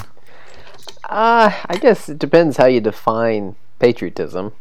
Uh, 1.09 1.51
I 1.67 1.77
guess 1.81 2.09
it 2.09 2.19
depends 2.19 2.57
how 2.57 2.67
you 2.67 2.81
define 2.81 3.57
patriotism. 3.79 4.53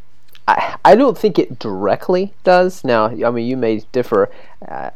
I, 0.47 0.77
I 0.83 0.95
don't 0.95 1.17
think 1.17 1.37
it 1.37 1.59
directly 1.59 2.33
does. 2.43 2.83
Now, 2.83 3.05
I 3.07 3.29
mean, 3.29 3.45
you 3.45 3.55
may 3.57 3.81
differ. 3.91 4.31
Uh, 4.67 4.89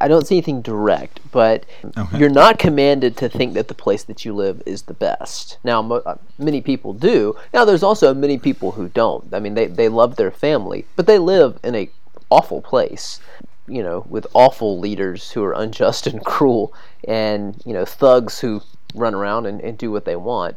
I 0.00 0.08
don't 0.08 0.26
see 0.26 0.36
anything 0.36 0.62
direct, 0.62 1.20
but 1.30 1.66
Okay. 1.96 2.18
you're 2.18 2.30
not 2.30 2.58
commanded 2.58 3.16
to 3.18 3.28
think 3.28 3.52
that 3.54 3.68
the 3.68 3.74
place 3.74 4.02
that 4.04 4.24
you 4.24 4.34
live 4.34 4.62
is 4.64 4.82
the 4.82 4.94
best. 4.94 5.58
Now, 5.62 5.82
mo- 5.82 6.02
uh, 6.06 6.16
many 6.38 6.62
people 6.62 6.94
do. 6.94 7.36
Now, 7.52 7.64
there's 7.66 7.82
also 7.82 8.14
many 8.14 8.38
people 8.38 8.72
who 8.72 8.88
don't. 8.88 9.32
I 9.32 9.40
mean, 9.40 9.52
they, 9.54 9.66
they 9.66 9.88
love 9.90 10.16
their 10.16 10.30
family, 10.30 10.86
but 10.96 11.06
they 11.06 11.18
live 11.18 11.60
in 11.62 11.74
a 11.74 11.90
awful 12.30 12.62
place, 12.62 13.20
you 13.66 13.82
know, 13.82 14.04
with 14.08 14.26
awful 14.34 14.78
leaders 14.78 15.30
who 15.30 15.42
are 15.42 15.52
unjust 15.56 16.06
and 16.06 16.24
cruel, 16.24 16.72
and 17.06 17.60
you 17.64 17.72
know, 17.72 17.84
thugs 17.84 18.40
who 18.40 18.62
run 18.94 19.14
around 19.14 19.46
and, 19.46 19.60
and 19.60 19.76
do 19.76 19.90
what 19.90 20.04
they 20.04 20.16
want. 20.16 20.56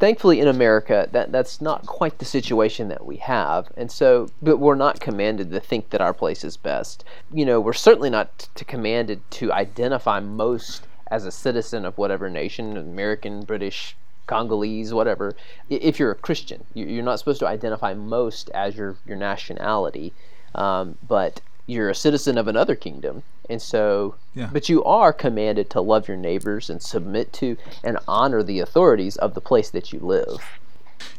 Thankfully, 0.00 0.40
in 0.40 0.48
America, 0.48 1.08
that 1.12 1.30
that's 1.30 1.60
not 1.60 1.86
quite 1.86 2.18
the 2.18 2.24
situation 2.24 2.88
that 2.88 3.06
we 3.06 3.16
have, 3.16 3.70
and 3.76 3.90
so, 3.90 4.28
but 4.42 4.56
we're 4.56 4.74
not 4.74 4.98
commanded 4.98 5.50
to 5.52 5.60
think 5.60 5.90
that 5.90 6.00
our 6.00 6.12
place 6.12 6.42
is 6.42 6.56
best. 6.56 7.04
You 7.32 7.46
know, 7.46 7.60
we're 7.60 7.72
certainly 7.72 8.10
not 8.10 8.48
t- 8.56 8.64
commanded 8.64 9.22
to 9.32 9.52
identify 9.52 10.18
most 10.18 10.88
as 11.08 11.24
a 11.24 11.30
citizen 11.30 11.84
of 11.84 11.98
whatever 11.98 12.28
nation, 12.28 12.76
American, 12.76 13.42
British, 13.42 13.96
Congolese, 14.26 14.92
whatever. 14.92 15.34
If 15.68 15.98
you're 15.98 16.12
a 16.12 16.16
Christian, 16.16 16.64
you're 16.74 17.04
not 17.04 17.20
supposed 17.20 17.40
to 17.40 17.48
identify 17.48 17.94
most 17.94 18.50
as 18.50 18.76
your 18.76 18.96
your 19.06 19.16
nationality, 19.16 20.12
um, 20.54 20.98
but 21.06 21.40
you're 21.70 21.90
a 21.90 21.94
citizen 21.94 22.36
of 22.36 22.48
another 22.48 22.74
kingdom, 22.74 23.22
and 23.48 23.62
so. 23.62 24.16
Yeah. 24.34 24.50
But 24.52 24.68
you 24.68 24.84
are 24.84 25.12
commanded 25.12 25.70
to 25.70 25.80
love 25.80 26.08
your 26.08 26.16
neighbors 26.16 26.70
and 26.70 26.82
submit 26.82 27.32
to 27.34 27.56
and 27.82 27.98
honor 28.06 28.42
the 28.42 28.60
authorities 28.60 29.16
of 29.16 29.34
the 29.34 29.40
place 29.40 29.70
that 29.70 29.92
you 29.92 30.00
live. 30.00 30.40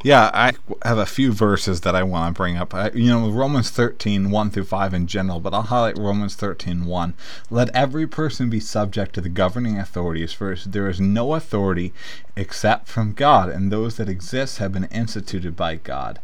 Yeah, 0.03 0.31
I 0.33 0.53
have 0.83 0.97
a 0.97 1.05
few 1.05 1.31
verses 1.31 1.81
that 1.81 1.95
I 1.95 2.03
want 2.03 2.35
to 2.35 2.37
bring 2.37 2.57
up. 2.57 2.73
I, 2.73 2.89
you 2.91 3.09
know, 3.09 3.29
Romans 3.29 3.69
13, 3.69 4.31
1 4.31 4.49
through 4.49 4.65
5 4.65 4.93
in 4.93 5.07
general, 5.07 5.39
but 5.39 5.53
I'll 5.53 5.61
highlight 5.63 5.97
Romans 5.97 6.35
13, 6.35 6.85
1. 6.85 7.13
Let 7.49 7.75
every 7.75 8.07
person 8.07 8.49
be 8.49 8.59
subject 8.59 9.13
to 9.15 9.21
the 9.21 9.29
governing 9.29 9.77
authorities, 9.77 10.33
for 10.33 10.55
there 10.55 10.89
is 10.89 10.99
no 10.99 11.33
authority 11.33 11.93
except 12.35 12.87
from 12.87 13.13
God, 13.13 13.49
and 13.49 13.71
those 13.71 13.97
that 13.97 14.09
exist 14.09 14.57
have 14.57 14.71
been 14.71 14.85
instituted 14.85 15.55
by 15.55 15.75
God. 15.75 16.19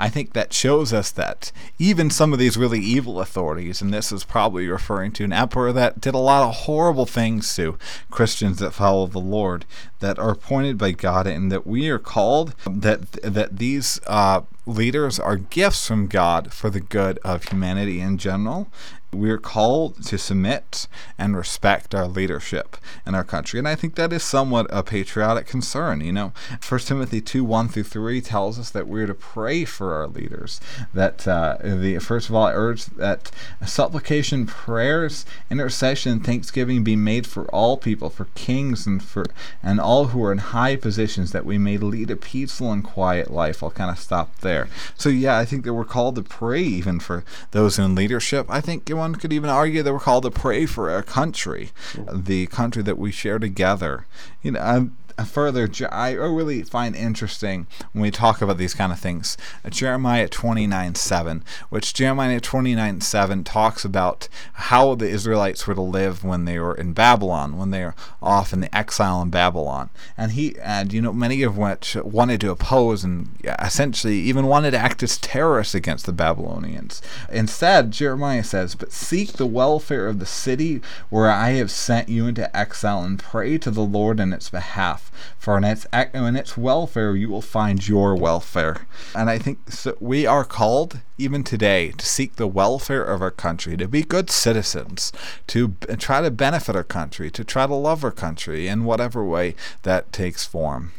I 0.00 0.08
think 0.08 0.32
that 0.32 0.52
shows 0.52 0.92
us 0.92 1.10
that 1.10 1.50
even 1.78 2.08
some 2.08 2.32
of 2.32 2.38
these 2.38 2.56
really 2.56 2.78
evil 2.78 3.20
authorities, 3.20 3.82
and 3.82 3.92
this 3.92 4.12
is 4.12 4.22
probably 4.22 4.68
referring 4.68 5.10
to 5.12 5.24
an 5.24 5.32
emperor 5.32 5.72
that 5.72 6.00
did 6.00 6.14
a 6.14 6.18
lot 6.18 6.48
of 6.48 6.54
horrible 6.54 7.06
things 7.06 7.54
to 7.56 7.76
Christians 8.10 8.58
that 8.58 8.72
follow 8.74 9.06
the 9.06 9.18
Lord, 9.18 9.64
that 9.98 10.18
are 10.18 10.30
appointed 10.30 10.78
by 10.78 10.92
God, 10.92 11.26
and 11.26 11.50
that 11.50 11.66
we 11.66 11.88
are 11.88 11.98
called 11.98 12.54
that 12.64 13.10
that 13.22 13.58
these 13.58 14.00
uh, 14.06 14.42
leaders 14.66 15.18
are 15.18 15.36
gifts 15.36 15.88
from 15.88 16.06
God 16.06 16.52
for 16.52 16.70
the 16.70 16.80
good 16.80 17.18
of 17.24 17.44
humanity 17.44 18.00
in 18.00 18.18
general, 18.18 18.68
we're 19.12 19.38
called 19.38 20.04
to 20.04 20.18
submit 20.18 20.86
and 21.16 21.36
respect 21.36 21.94
our 21.94 22.06
leadership 22.06 22.76
in 23.06 23.14
our 23.14 23.24
country. 23.24 23.58
And 23.58 23.66
I 23.66 23.74
think 23.74 23.94
that 23.94 24.12
is 24.12 24.22
somewhat 24.22 24.66
a 24.70 24.82
patriotic 24.82 25.46
concern. 25.46 26.00
You 26.00 26.12
know, 26.12 26.32
1 26.66 26.80
Timothy 26.80 27.20
2 27.20 27.42
1 27.42 27.68
through 27.68 27.84
3 27.84 28.20
tells 28.20 28.58
us 28.58 28.70
that 28.70 28.86
we're 28.86 29.06
to 29.06 29.14
pray 29.14 29.64
for 29.64 29.94
our 29.94 30.06
leaders. 30.06 30.60
That, 30.92 31.26
uh, 31.26 31.56
the 31.62 31.98
first 31.98 32.28
of 32.28 32.34
all, 32.34 32.46
I 32.46 32.52
urge 32.52 32.86
that 32.86 33.30
supplication, 33.64 34.46
prayers, 34.46 35.24
intercession, 35.50 36.20
thanksgiving 36.20 36.84
be 36.84 36.96
made 36.96 37.26
for 37.26 37.44
all 37.46 37.76
people, 37.78 38.10
for 38.10 38.26
kings 38.34 38.86
and 38.86 39.02
for 39.02 39.24
and 39.62 39.80
all 39.80 40.06
who 40.06 40.22
are 40.24 40.32
in 40.32 40.38
high 40.38 40.76
positions, 40.76 41.32
that 41.32 41.46
we 41.46 41.56
may 41.56 41.78
lead 41.78 42.10
a 42.10 42.16
peaceful 42.16 42.72
and 42.72 42.84
quiet 42.84 43.30
life. 43.30 43.62
I'll 43.62 43.70
kind 43.70 43.90
of 43.90 43.98
stop 43.98 44.38
there. 44.40 44.68
So, 44.96 45.08
yeah, 45.08 45.38
I 45.38 45.44
think 45.44 45.64
that 45.64 45.74
we're 45.74 45.84
called 45.84 46.16
to 46.16 46.22
pray 46.22 46.62
even 46.62 47.00
for 47.00 47.24
those 47.52 47.78
in 47.78 47.94
leadership. 47.94 48.46
I 48.48 48.60
think 48.60 48.84
one 48.98 49.14
could 49.14 49.32
even 49.32 49.48
argue 49.48 49.82
that 49.82 49.92
we're 49.92 49.98
called 50.00 50.24
to 50.24 50.30
pray 50.30 50.66
for 50.66 50.90
our 50.90 51.02
country, 51.02 51.70
the 52.12 52.46
country 52.48 52.82
that 52.82 52.98
we 52.98 53.10
share 53.10 53.38
together. 53.38 54.06
You 54.42 54.52
know, 54.52 54.60
I'm, 54.60 54.96
further, 55.24 55.68
I 55.90 56.12
really 56.12 56.62
find 56.62 56.94
interesting 56.94 57.66
when 57.92 58.02
we 58.02 58.10
talk 58.10 58.40
about 58.40 58.58
these 58.58 58.74
kind 58.74 58.92
of 58.92 59.00
things. 59.00 59.36
Uh, 59.64 59.70
Jeremiah 59.70 60.28
29 60.28 60.94
7, 60.94 61.44
which 61.70 61.92
Jeremiah 61.92 62.40
29 62.40 63.00
7 63.00 63.44
talks 63.44 63.84
about 63.84 64.28
how 64.52 64.94
the 64.94 65.08
Israelites 65.08 65.66
were 65.66 65.74
to 65.74 65.80
live 65.80 66.22
when 66.22 66.44
they 66.44 66.58
were 66.58 66.74
in 66.74 66.92
Babylon, 66.92 67.56
when 67.56 67.70
they 67.70 67.84
were 67.84 67.94
off 68.22 68.52
in 68.52 68.60
the 68.60 68.76
exile 68.76 69.20
in 69.22 69.30
Babylon. 69.30 69.90
And 70.16 70.32
he, 70.32 70.56
and 70.60 70.92
you 70.92 71.02
know, 71.02 71.12
many 71.12 71.42
of 71.42 71.58
which 71.58 71.96
wanted 71.96 72.40
to 72.42 72.50
oppose 72.50 73.02
and 73.02 73.30
essentially 73.60 74.18
even 74.20 74.46
wanted 74.46 74.70
to 74.72 74.78
act 74.78 75.02
as 75.02 75.18
terrorists 75.18 75.74
against 75.74 76.06
the 76.06 76.12
Babylonians. 76.12 77.02
Instead, 77.30 77.90
Jeremiah 77.90 78.44
says, 78.44 78.74
But 78.74 78.92
seek 78.92 79.32
the 79.32 79.46
welfare 79.46 80.06
of 80.06 80.20
the 80.20 80.26
city 80.26 80.80
where 81.10 81.30
I 81.30 81.50
have 81.50 81.70
sent 81.70 82.08
you 82.08 82.26
into 82.26 82.56
exile 82.56 83.02
and 83.02 83.18
pray 83.18 83.58
to 83.58 83.70
the 83.70 83.82
Lord 83.82 84.20
in 84.20 84.32
its 84.32 84.50
behalf 84.50 85.07
for 85.38 85.56
in 85.56 85.64
its 85.64 85.86
in 85.92 86.36
its 86.36 86.56
welfare 86.56 87.14
you 87.14 87.28
will 87.28 87.42
find 87.42 87.86
your 87.86 88.14
welfare. 88.14 88.86
And 89.14 89.30
I 89.30 89.38
think 89.38 89.70
so 89.70 89.96
we 90.00 90.26
are 90.26 90.44
called 90.44 91.00
even 91.16 91.44
today 91.44 91.92
to 91.92 92.06
seek 92.06 92.36
the 92.36 92.46
welfare 92.46 93.04
of 93.04 93.20
our 93.22 93.30
country, 93.30 93.76
to 93.76 93.88
be 93.88 94.02
good 94.02 94.30
citizens, 94.30 95.12
to 95.48 95.68
b- 95.68 95.96
try 95.96 96.20
to 96.20 96.30
benefit 96.30 96.76
our 96.76 96.84
country, 96.84 97.30
to 97.30 97.44
try 97.44 97.66
to 97.66 97.74
love 97.74 98.04
our 98.04 98.12
country 98.12 98.68
in 98.68 98.84
whatever 98.84 99.24
way 99.24 99.54
that 99.82 100.12
takes 100.12 100.44
form. 100.44 100.92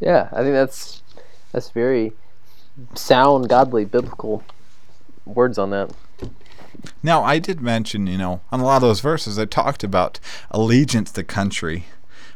Yeah, 0.00 0.28
I 0.32 0.42
think 0.42 0.54
that's 0.54 1.02
that's 1.52 1.70
very 1.70 2.12
sound, 2.94 3.48
godly, 3.48 3.84
biblical 3.84 4.44
words 5.24 5.58
on 5.58 5.70
that. 5.70 5.90
Now, 7.02 7.22
I 7.22 7.38
did 7.38 7.60
mention, 7.60 8.06
you 8.06 8.18
know, 8.18 8.40
on 8.50 8.60
a 8.60 8.64
lot 8.64 8.76
of 8.76 8.82
those 8.82 9.00
verses, 9.00 9.38
I 9.38 9.44
talked 9.44 9.84
about 9.84 10.18
allegiance 10.50 11.12
to 11.12 11.24
country. 11.24 11.86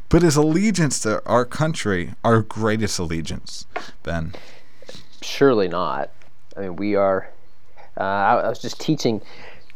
But 0.08 0.22
is 0.22 0.36
allegiance 0.36 1.00
to 1.00 1.22
our 1.26 1.44
country 1.44 2.14
our 2.22 2.42
greatest 2.42 2.98
allegiance, 2.98 3.66
Ben? 4.02 4.34
Surely 5.22 5.68
not. 5.68 6.10
I 6.56 6.60
mean, 6.60 6.76
we 6.76 6.94
are. 6.94 7.30
Uh, 7.96 8.02
I, 8.02 8.48
was 8.48 8.60
just 8.60 8.80
teaching 8.80 9.22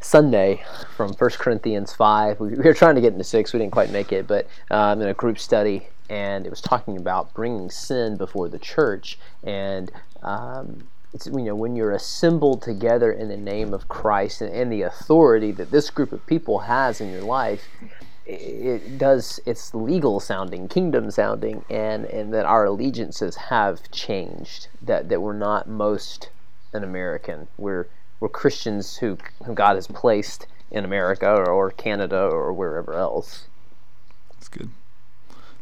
Sunday 0.01 0.63
from 0.97 1.13
1 1.13 1.31
Corinthians 1.39 1.93
5. 1.93 2.41
We, 2.41 2.49
we, 2.51 2.57
were 2.57 2.75
trying 2.75 2.95
to 2.97 3.01
get 3.01 3.13
into 3.13 3.25
6. 3.25 3.53
We 3.53 3.59
didn't 3.59 3.73
quite 3.73 3.91
make 3.91 4.13
it, 4.13 4.27
but 4.27 4.47
um, 4.71 5.01
in 5.01 5.09
a 5.09 5.15
group 5.15 5.39
study, 5.39 5.87
and 6.11 6.47
it 6.47 6.51
was 6.51 6.61
talking 6.61 6.97
about 6.97 7.33
bringing 7.35 7.71
sin 7.71 8.17
before 8.17 8.49
the 8.49 8.59
church. 8.59 9.19
And 9.45 9.91
um, 10.23 10.87
it's, 11.13 11.27
you 11.27 11.43
know, 11.43 11.55
when 11.55 11.77
you're 11.77 11.93
assembled 11.93 12.63
together 12.63 13.13
in 13.13 13.29
the 13.29 13.37
name 13.37 13.73
of 13.73 13.89
Christ 13.89 14.41
and, 14.41 14.53
and 14.53 14.73
the 14.73 14.83
authority 14.83 15.53
that 15.53 15.71
this 15.71 15.91
group 15.91 16.13
of 16.13 16.25
people 16.27 16.61
has 16.61 17.01
in 17.01 17.11
your 17.11 17.23
life, 17.23 17.69
it 18.29 18.99
does 18.99 19.41
it's 19.47 19.75
legal 19.75 20.21
sounding 20.21 20.69
kingdom 20.69 21.11
sounding 21.11 21.65
and 21.71 22.05
and 22.05 22.33
that 22.35 22.45
our 22.45 22.67
allegiances 22.67 23.37
have 23.37 23.91
changed 23.91 24.69
that 24.83 25.09
that 25.09 25.23
we're 25.23 25.33
not 25.33 25.67
most 25.67 26.29
an 26.75 26.85
american. 26.85 27.49
We're 27.57 27.89
we're 28.21 28.29
christians 28.29 28.99
who, 28.99 29.17
who 29.47 29.55
god 29.55 29.77
has 29.77 29.87
placed 29.87 30.47
in 30.71 30.85
america 30.85 31.27
or, 31.27 31.51
or 31.51 31.71
canada 31.71 32.21
or 32.21 32.53
wherever 32.53 32.93
else. 32.95 33.47
That's 34.33 34.49
good 34.49 34.71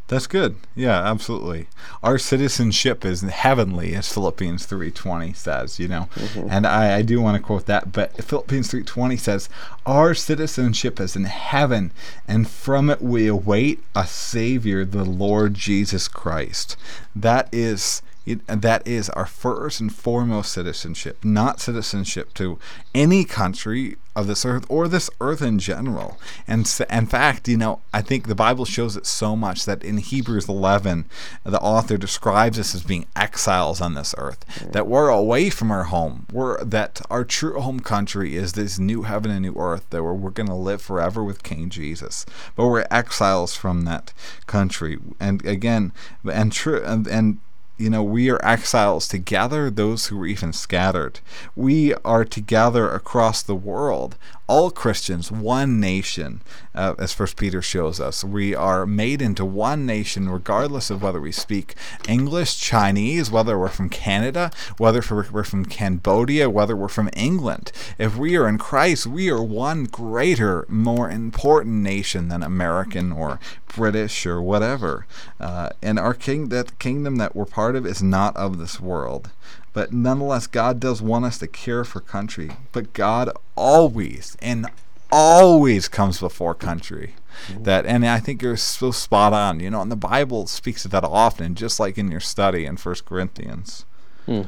that's 0.08 0.26
good. 0.26 0.56
Yeah, 0.74 1.02
absolutely. 1.02 1.66
Our 2.02 2.18
citizenship 2.18 3.04
is 3.04 3.22
heavenly, 3.22 3.94
as 3.94 4.12
Philippians 4.12 4.64
three 4.64 4.90
twenty 4.90 5.32
says. 5.32 5.78
You 5.80 5.88
know, 5.88 6.08
mm-hmm. 6.14 6.48
and 6.50 6.66
I, 6.66 6.98
I 6.98 7.02
do 7.02 7.20
want 7.20 7.36
to 7.36 7.42
quote 7.42 7.66
that. 7.66 7.92
But 7.92 8.22
Philippians 8.22 8.68
three 8.68 8.84
twenty 8.84 9.16
says, 9.16 9.48
"Our 9.84 10.14
citizenship 10.14 11.00
is 11.00 11.16
in 11.16 11.24
heaven, 11.24 11.92
and 12.28 12.48
from 12.48 12.88
it 12.90 13.02
we 13.02 13.26
await 13.26 13.82
a 13.94 14.06
Savior, 14.06 14.84
the 14.84 15.04
Lord 15.04 15.54
Jesus 15.54 16.08
Christ." 16.08 16.76
That 17.14 17.48
is 17.52 18.02
it, 18.26 18.46
that 18.46 18.86
is 18.86 19.08
our 19.10 19.26
first 19.26 19.80
and 19.80 19.94
foremost 19.94 20.52
citizenship, 20.52 21.24
not 21.24 21.60
citizenship 21.60 22.34
to 22.34 22.58
any 22.94 23.24
country 23.24 23.96
of 24.16 24.26
this 24.26 24.46
earth 24.46 24.64
or 24.70 24.88
this 24.88 25.10
earth 25.20 25.42
in 25.42 25.58
general. 25.58 26.18
And 26.48 26.68
in 26.90 27.06
fact, 27.06 27.48
you 27.48 27.58
know, 27.58 27.80
I 27.92 28.00
think 28.00 28.26
the 28.26 28.34
Bible 28.34 28.64
shows 28.64 28.96
it 28.96 29.04
so 29.04 29.36
much 29.36 29.66
that 29.66 29.84
in 29.84 29.98
Hebrews 29.98 30.48
11, 30.48 31.04
the 31.44 31.60
author 31.60 31.98
describes 31.98 32.58
us 32.58 32.74
as 32.74 32.82
being 32.82 33.06
exiles 33.14 33.80
on 33.80 33.92
this 33.92 34.14
earth, 34.16 34.44
mm. 34.54 34.72
that 34.72 34.86
we're 34.86 35.10
away 35.10 35.50
from 35.50 35.70
our 35.70 35.84
home. 35.84 36.26
We're 36.32 36.64
that 36.64 37.02
our 37.10 37.24
true 37.24 37.60
home 37.60 37.80
country 37.80 38.36
is 38.36 38.54
this 38.54 38.78
new 38.78 39.02
heaven 39.02 39.30
and 39.30 39.42
new 39.42 39.54
earth 39.56 39.84
that 39.90 40.02
we're, 40.02 40.14
we're 40.14 40.30
going 40.30 40.48
to 40.48 40.54
live 40.54 40.80
forever 40.80 41.22
with 41.22 41.42
King 41.42 41.68
Jesus. 41.68 42.24
But 42.56 42.68
we're 42.68 42.86
exiles 42.90 43.54
from 43.54 43.82
that 43.82 44.14
country. 44.46 44.98
And 45.20 45.44
again, 45.44 45.92
and 46.24 46.52
true 46.52 46.82
and, 46.82 47.06
and 47.06 47.38
you 47.78 47.90
know, 47.90 48.02
we 48.02 48.30
are 48.30 48.42
exiles 48.44 49.06
to 49.08 49.18
gather 49.18 49.70
those 49.70 50.06
who 50.06 50.20
are 50.22 50.26
even 50.26 50.52
scattered. 50.52 51.20
We 51.54 51.92
are 51.96 52.24
to 52.24 52.40
gather 52.40 52.90
across 52.90 53.42
the 53.42 53.54
world, 53.54 54.16
all 54.46 54.70
Christians, 54.70 55.30
one 55.30 55.78
nation, 55.78 56.40
uh, 56.74 56.94
as 56.98 57.12
First 57.12 57.36
Peter 57.36 57.60
shows 57.60 58.00
us. 58.00 58.24
We 58.24 58.54
are 58.54 58.86
made 58.86 59.20
into 59.20 59.44
one 59.44 59.84
nation, 59.84 60.28
regardless 60.28 60.88
of 60.88 61.02
whether 61.02 61.20
we 61.20 61.32
speak 61.32 61.74
English, 62.08 62.58
Chinese, 62.58 63.30
whether 63.30 63.58
we're 63.58 63.68
from 63.68 63.90
Canada, 63.90 64.50
whether 64.78 65.02
we're 65.30 65.44
from 65.44 65.66
Cambodia, 65.66 66.48
whether 66.48 66.76
we're 66.76 66.88
from 66.88 67.10
England. 67.14 67.72
If 67.98 68.16
we 68.16 68.36
are 68.36 68.48
in 68.48 68.56
Christ, 68.56 69.06
we 69.06 69.28
are 69.28 69.42
one 69.42 69.84
greater, 69.84 70.64
more 70.68 71.10
important 71.10 71.76
nation 71.76 72.28
than 72.28 72.42
American 72.42 73.12
or 73.12 73.38
British 73.76 74.26
or 74.26 74.42
whatever. 74.42 75.06
Uh, 75.38 75.70
and 75.82 75.98
our 75.98 76.14
king, 76.14 76.48
that 76.48 76.78
kingdom 76.78 77.16
that 77.16 77.36
we're 77.36 77.44
part 77.44 77.76
of, 77.76 77.86
is 77.86 78.02
not 78.02 78.36
of 78.36 78.58
this 78.58 78.80
world. 78.80 79.30
But 79.72 79.92
nonetheless, 79.92 80.46
God 80.46 80.80
does 80.80 81.02
want 81.02 81.26
us 81.26 81.38
to 81.38 81.46
care 81.46 81.84
for 81.84 82.00
country. 82.00 82.50
But 82.72 82.92
God 82.92 83.30
always 83.54 84.36
and 84.40 84.66
always 85.12 85.88
comes 85.88 86.18
before 86.18 86.54
country. 86.54 87.14
That 87.60 87.84
and 87.84 88.06
I 88.06 88.18
think 88.18 88.40
you're 88.40 88.56
so 88.56 88.90
spot 88.90 89.34
on. 89.34 89.60
You 89.60 89.70
know, 89.70 89.82
and 89.82 89.92
the 89.92 89.96
Bible 89.96 90.46
speaks 90.46 90.84
of 90.86 90.90
that 90.92 91.04
often, 91.04 91.54
just 91.54 91.78
like 91.78 91.98
in 91.98 92.10
your 92.10 92.20
study 92.20 92.64
in 92.64 92.78
First 92.78 93.04
Corinthians. 93.04 93.84
Hmm. 94.24 94.42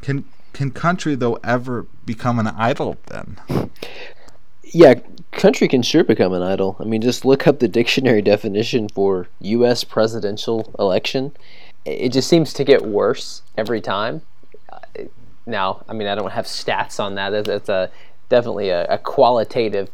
Can 0.00 0.24
can 0.54 0.70
country 0.70 1.14
though 1.14 1.38
ever 1.44 1.86
become 2.06 2.38
an 2.38 2.46
idol 2.48 2.96
then? 3.06 3.36
Yeah, 4.74 4.94
country 5.30 5.68
can 5.68 5.82
sure 5.82 6.02
become 6.02 6.32
an 6.32 6.42
idol. 6.42 6.76
I 6.80 6.84
mean, 6.84 7.00
just 7.00 7.24
look 7.24 7.46
up 7.46 7.60
the 7.60 7.68
dictionary 7.68 8.20
definition 8.34 8.88
for 8.88 9.28
U.S. 9.40 9.84
presidential 9.84 10.74
election. 10.80 11.32
it 11.84 12.08
just 12.08 12.28
seems 12.28 12.52
to 12.54 12.64
get 12.64 12.84
worse 12.84 13.42
every 13.56 13.80
time. 13.80 14.22
Uh, 14.68 15.04
now, 15.46 15.84
I 15.88 15.92
mean, 15.92 16.08
I 16.08 16.16
don't 16.16 16.32
have 16.32 16.46
stats 16.46 16.98
on 16.98 17.14
that. 17.14 17.44
That's, 17.44 17.68
a 17.68 17.88
definitely 18.28 18.70
a, 18.70 18.84
a, 18.86 18.98
qualitative 18.98 19.90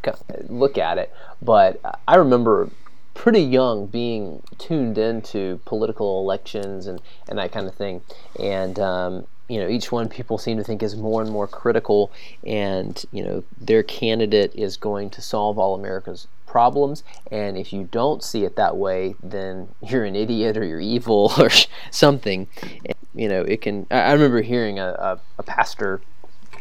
look 0.47 0.79
at 0.79 0.97
it. 0.97 1.13
But 1.43 1.79
I 2.07 2.15
remember 2.15 2.71
pretty 3.13 3.41
young 3.41 3.85
being 3.85 4.41
tuned 4.57 4.97
into 4.97 5.59
political 5.65 6.21
elections 6.21 6.87
and, 6.87 6.99
and 7.29 7.37
that 7.37 7.51
kind 7.51 7.67
of 7.67 7.75
thing. 7.75 8.01
And, 8.39 8.79
um, 8.79 9.27
you 9.51 9.59
know, 9.59 9.67
each 9.67 9.91
one 9.91 10.07
people 10.07 10.37
seem 10.37 10.55
to 10.57 10.63
think 10.63 10.81
is 10.81 10.95
more 10.95 11.21
and 11.21 11.29
more 11.29 11.45
critical, 11.45 12.09
and, 12.47 13.03
you 13.11 13.21
know, 13.21 13.43
their 13.59 13.83
candidate 13.83 14.55
is 14.55 14.77
going 14.77 15.09
to 15.09 15.21
solve 15.21 15.59
all 15.59 15.75
America's 15.75 16.27
problems. 16.47 17.03
And 17.29 17.57
if 17.57 17.73
you 17.73 17.83
don't 17.83 18.23
see 18.23 18.45
it 18.45 18.55
that 18.55 18.77
way, 18.77 19.15
then 19.21 19.67
you're 19.81 20.05
an 20.05 20.15
idiot 20.15 20.55
or 20.55 20.63
you're 20.63 20.79
evil 20.79 21.33
or 21.37 21.49
something. 21.91 22.47
And, 22.61 22.95
you 23.13 23.27
know, 23.27 23.41
it 23.41 23.61
can. 23.61 23.87
I 23.91 24.13
remember 24.13 24.41
hearing 24.41 24.79
a, 24.79 24.87
a, 24.87 25.19
a 25.39 25.43
pastor 25.43 25.99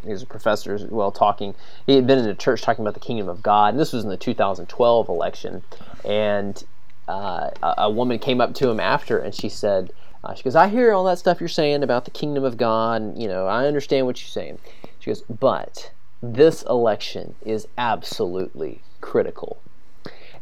he 0.02 0.08
was 0.10 0.22
a 0.22 0.26
professor 0.26 0.74
as 0.74 0.84
well 0.86 1.12
talking. 1.12 1.54
He 1.86 1.94
had 1.94 2.06
been 2.06 2.18
in 2.18 2.26
a 2.26 2.34
church 2.34 2.62
talking 2.62 2.82
about 2.82 2.94
the 2.94 3.00
kingdom 3.00 3.28
of 3.28 3.42
God, 3.42 3.74
and 3.74 3.78
this 3.78 3.92
was 3.92 4.02
in 4.02 4.08
the 4.08 4.16
2012 4.16 5.08
election. 5.10 5.62
And 6.06 6.64
uh, 7.06 7.50
a, 7.62 7.74
a, 7.78 7.90
woman 7.90 8.18
came 8.18 8.40
up 8.40 8.54
to 8.54 8.70
him 8.70 8.80
after, 8.80 9.18
and 9.18 9.34
she 9.34 9.50
said, 9.50 9.92
uh, 10.24 10.34
"She 10.34 10.42
goes, 10.42 10.56
I 10.56 10.68
hear 10.68 10.92
all 10.92 11.04
that 11.04 11.18
stuff 11.18 11.40
you're 11.40 11.48
saying 11.48 11.82
about 11.82 12.04
the 12.04 12.10
kingdom 12.10 12.44
of 12.44 12.56
God. 12.56 13.02
And, 13.02 13.20
you 13.20 13.28
know, 13.28 13.46
I 13.46 13.66
understand 13.66 14.06
what 14.06 14.20
you're 14.22 14.28
saying." 14.28 14.58
She 14.98 15.10
goes, 15.10 15.22
"But 15.22 15.92
this 16.22 16.62
election 16.62 17.34
is 17.44 17.66
absolutely 17.78 18.82
critical." 19.00 19.60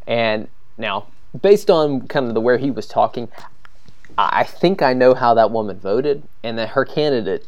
And 0.07 0.49
now, 0.77 1.07
based 1.41 1.71
on 1.71 2.09
kind 2.09 2.27
of 2.27 2.35
the 2.35 2.41
where 2.41 2.59
he 2.59 2.71
was 2.71 2.87
talking, 2.87 3.29
I 4.17 4.43
think 4.43 4.83
I 4.83 4.95
know 4.95 5.15
how 5.15 5.35
that 5.35 5.51
woman 5.51 5.79
voted, 5.79 6.25
and 6.43 6.59
that 6.59 6.71
her 6.71 6.85
candidate 6.85 7.47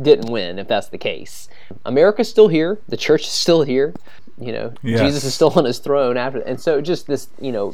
didn't 0.00 0.30
win 0.30 0.58
if 0.58 0.68
that's 0.68 0.88
the 0.88 0.98
case. 0.98 1.48
America's 1.84 2.28
still 2.28 2.48
here. 2.48 2.78
The 2.86 2.96
church 2.96 3.22
is 3.22 3.32
still 3.32 3.62
here. 3.62 3.94
You 4.38 4.52
know, 4.52 4.74
yes. 4.82 5.00
Jesus 5.00 5.24
is 5.24 5.34
still 5.34 5.50
on 5.56 5.64
his 5.64 5.78
throne 5.78 6.18
after, 6.18 6.40
and 6.40 6.60
so 6.60 6.82
just 6.82 7.06
this, 7.06 7.28
you 7.40 7.50
know, 7.50 7.72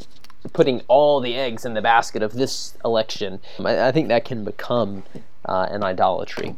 putting 0.53 0.83
all 0.89 1.21
the 1.21 1.35
eggs 1.35 1.65
in 1.65 1.75
the 1.75 1.83
basket 1.83 2.23
of 2.23 2.33
this 2.33 2.77
election, 2.85 3.41
I, 3.61 3.89
I 3.89 3.93
think 3.93 4.09
that 4.09 4.25
can 4.25 4.45
become 4.45 5.05
uh, 5.45 5.67
an 5.71 5.83
idolatry. 5.83 6.57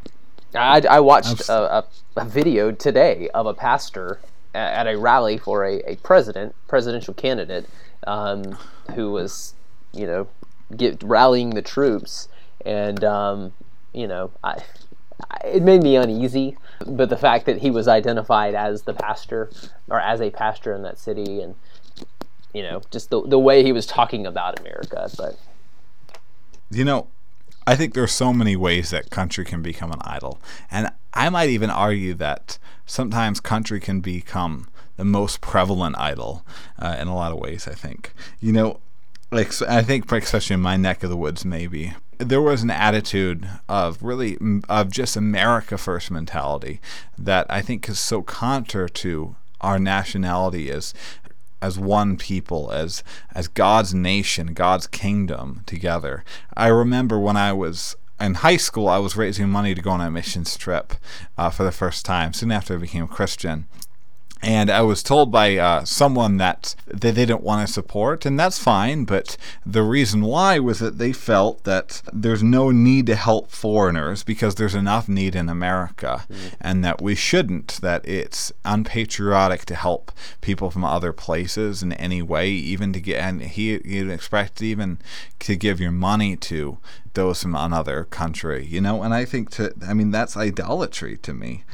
I, 0.54 0.82
I 0.88 1.00
watched 1.00 1.48
a, 1.48 1.78
a, 1.78 1.84
a, 2.16 2.24
video 2.24 2.70
today 2.70 3.28
of 3.34 3.46
a 3.46 3.54
pastor 3.54 4.20
at, 4.54 4.86
a 4.86 4.96
rally 4.96 5.36
for 5.36 5.64
a, 5.64 5.80
a 5.80 5.96
president, 5.96 6.54
presidential 6.68 7.12
candidate, 7.12 7.68
um, 8.06 8.56
who 8.94 9.10
was, 9.10 9.54
you 9.92 10.06
know, 10.06 10.28
get 10.76 11.02
rallying 11.02 11.50
the 11.50 11.62
troops, 11.62 12.28
and 12.64 13.02
um, 13.02 13.52
you 13.92 14.06
know, 14.06 14.30
I 14.42 14.62
it 15.44 15.62
made 15.62 15.82
me 15.82 15.96
uneasy. 15.96 16.56
But 16.86 17.08
the 17.08 17.16
fact 17.16 17.46
that 17.46 17.58
he 17.58 17.70
was 17.70 17.88
identified 17.88 18.54
as 18.54 18.82
the 18.82 18.94
pastor 18.94 19.50
or 19.88 20.00
as 20.00 20.20
a 20.20 20.30
pastor 20.30 20.72
in 20.72 20.82
that 20.82 20.98
city, 20.98 21.40
and 21.40 21.54
you 22.54 22.62
know, 22.62 22.80
just 22.90 23.10
the 23.10 23.20
the 23.26 23.38
way 23.38 23.62
he 23.62 23.72
was 23.72 23.84
talking 23.84 24.24
about 24.26 24.58
America. 24.60 25.10
But 25.18 25.38
you 26.70 26.84
know, 26.84 27.08
I 27.66 27.76
think 27.76 27.92
there's 27.92 28.12
so 28.12 28.32
many 28.32 28.56
ways 28.56 28.90
that 28.90 29.10
country 29.10 29.44
can 29.44 29.60
become 29.60 29.92
an 29.92 30.00
idol, 30.02 30.40
and 30.70 30.90
I 31.12 31.28
might 31.28 31.50
even 31.50 31.68
argue 31.68 32.14
that 32.14 32.58
sometimes 32.86 33.40
country 33.40 33.80
can 33.80 34.00
become 34.00 34.68
the 34.96 35.04
most 35.04 35.40
prevalent 35.40 35.98
idol 35.98 36.44
uh, 36.78 36.96
in 36.98 37.08
a 37.08 37.14
lot 37.14 37.32
of 37.32 37.38
ways. 37.38 37.66
I 37.68 37.74
think 37.74 38.14
you 38.40 38.52
know, 38.52 38.80
like 39.30 39.60
I 39.62 39.82
think 39.82 40.10
especially 40.10 40.54
in 40.54 40.60
my 40.60 40.76
neck 40.76 41.02
of 41.02 41.10
the 41.10 41.16
woods, 41.16 41.44
maybe 41.44 41.94
there 42.18 42.40
was 42.40 42.62
an 42.62 42.70
attitude 42.70 43.48
of 43.68 44.02
really 44.02 44.38
of 44.68 44.90
just 44.90 45.16
America 45.16 45.76
first 45.76 46.10
mentality 46.10 46.80
that 47.18 47.46
I 47.50 47.62
think 47.62 47.88
is 47.88 47.98
so 47.98 48.22
counter 48.22 48.88
to 48.88 49.34
our 49.60 49.78
nationality 49.78 50.70
as 50.70 50.92
as 51.64 51.78
one 51.78 52.16
people, 52.18 52.70
as 52.70 53.02
as 53.34 53.48
God's 53.48 53.94
nation, 53.94 54.52
God's 54.52 54.86
kingdom 54.86 55.62
together. 55.64 56.22
I 56.54 56.68
remember 56.68 57.18
when 57.18 57.38
I 57.38 57.54
was 57.54 57.96
in 58.20 58.34
high 58.34 58.58
school, 58.58 58.86
I 58.86 58.98
was 58.98 59.16
raising 59.16 59.48
money 59.48 59.74
to 59.74 59.80
go 59.80 59.90
on 59.90 60.02
a 60.02 60.10
missions 60.10 60.58
trip 60.58 60.92
uh, 61.38 61.48
for 61.48 61.64
the 61.64 61.72
first 61.72 62.04
time, 62.04 62.34
soon 62.34 62.52
after 62.52 62.74
I 62.74 62.76
became 62.76 63.04
a 63.04 63.08
Christian 63.08 63.66
and 64.44 64.70
I 64.70 64.82
was 64.82 65.02
told 65.02 65.32
by 65.32 65.56
uh, 65.56 65.84
someone 65.84 66.36
that 66.36 66.74
they, 66.86 67.12
didn't 67.12 67.42
want 67.42 67.66
to 67.66 67.72
support, 67.72 68.26
and 68.26 68.38
that's 68.38 68.58
fine. 68.58 69.04
But 69.04 69.36
the 69.64 69.82
reason 69.82 70.22
why 70.22 70.58
was 70.58 70.80
that 70.80 70.98
they 70.98 71.12
felt 71.12 71.64
that 71.64 72.02
there's 72.12 72.42
no 72.42 72.70
need 72.70 73.06
to 73.06 73.14
help 73.14 73.50
foreigners 73.50 74.22
because 74.22 74.56
there's 74.56 74.74
enough 74.74 75.08
need 75.08 75.34
in 75.34 75.48
America, 75.48 76.26
mm. 76.30 76.54
and 76.60 76.84
that 76.84 77.00
we 77.00 77.14
shouldn't. 77.14 77.78
That 77.80 78.06
it's 78.06 78.52
unpatriotic 78.64 79.64
to 79.66 79.74
help 79.74 80.12
people 80.40 80.70
from 80.70 80.84
other 80.84 81.12
places 81.12 81.82
in 81.82 81.92
any 81.94 82.20
way, 82.20 82.50
even 82.50 82.92
to 82.92 83.00
get. 83.00 83.20
And 83.20 83.42
he 83.42 83.78
he 83.78 84.10
expect 84.10 84.60
even 84.60 84.98
to 85.40 85.56
give 85.56 85.80
your 85.80 85.92
money 85.92 86.36
to 86.36 86.78
those 87.14 87.42
from 87.42 87.54
another 87.54 88.04
country, 88.04 88.66
you 88.66 88.80
know. 88.80 89.02
And 89.02 89.14
I 89.14 89.24
think 89.24 89.50
to, 89.50 89.72
I 89.86 89.94
mean, 89.94 90.10
that's 90.10 90.36
idolatry 90.36 91.16
to 91.18 91.32
me 91.32 91.64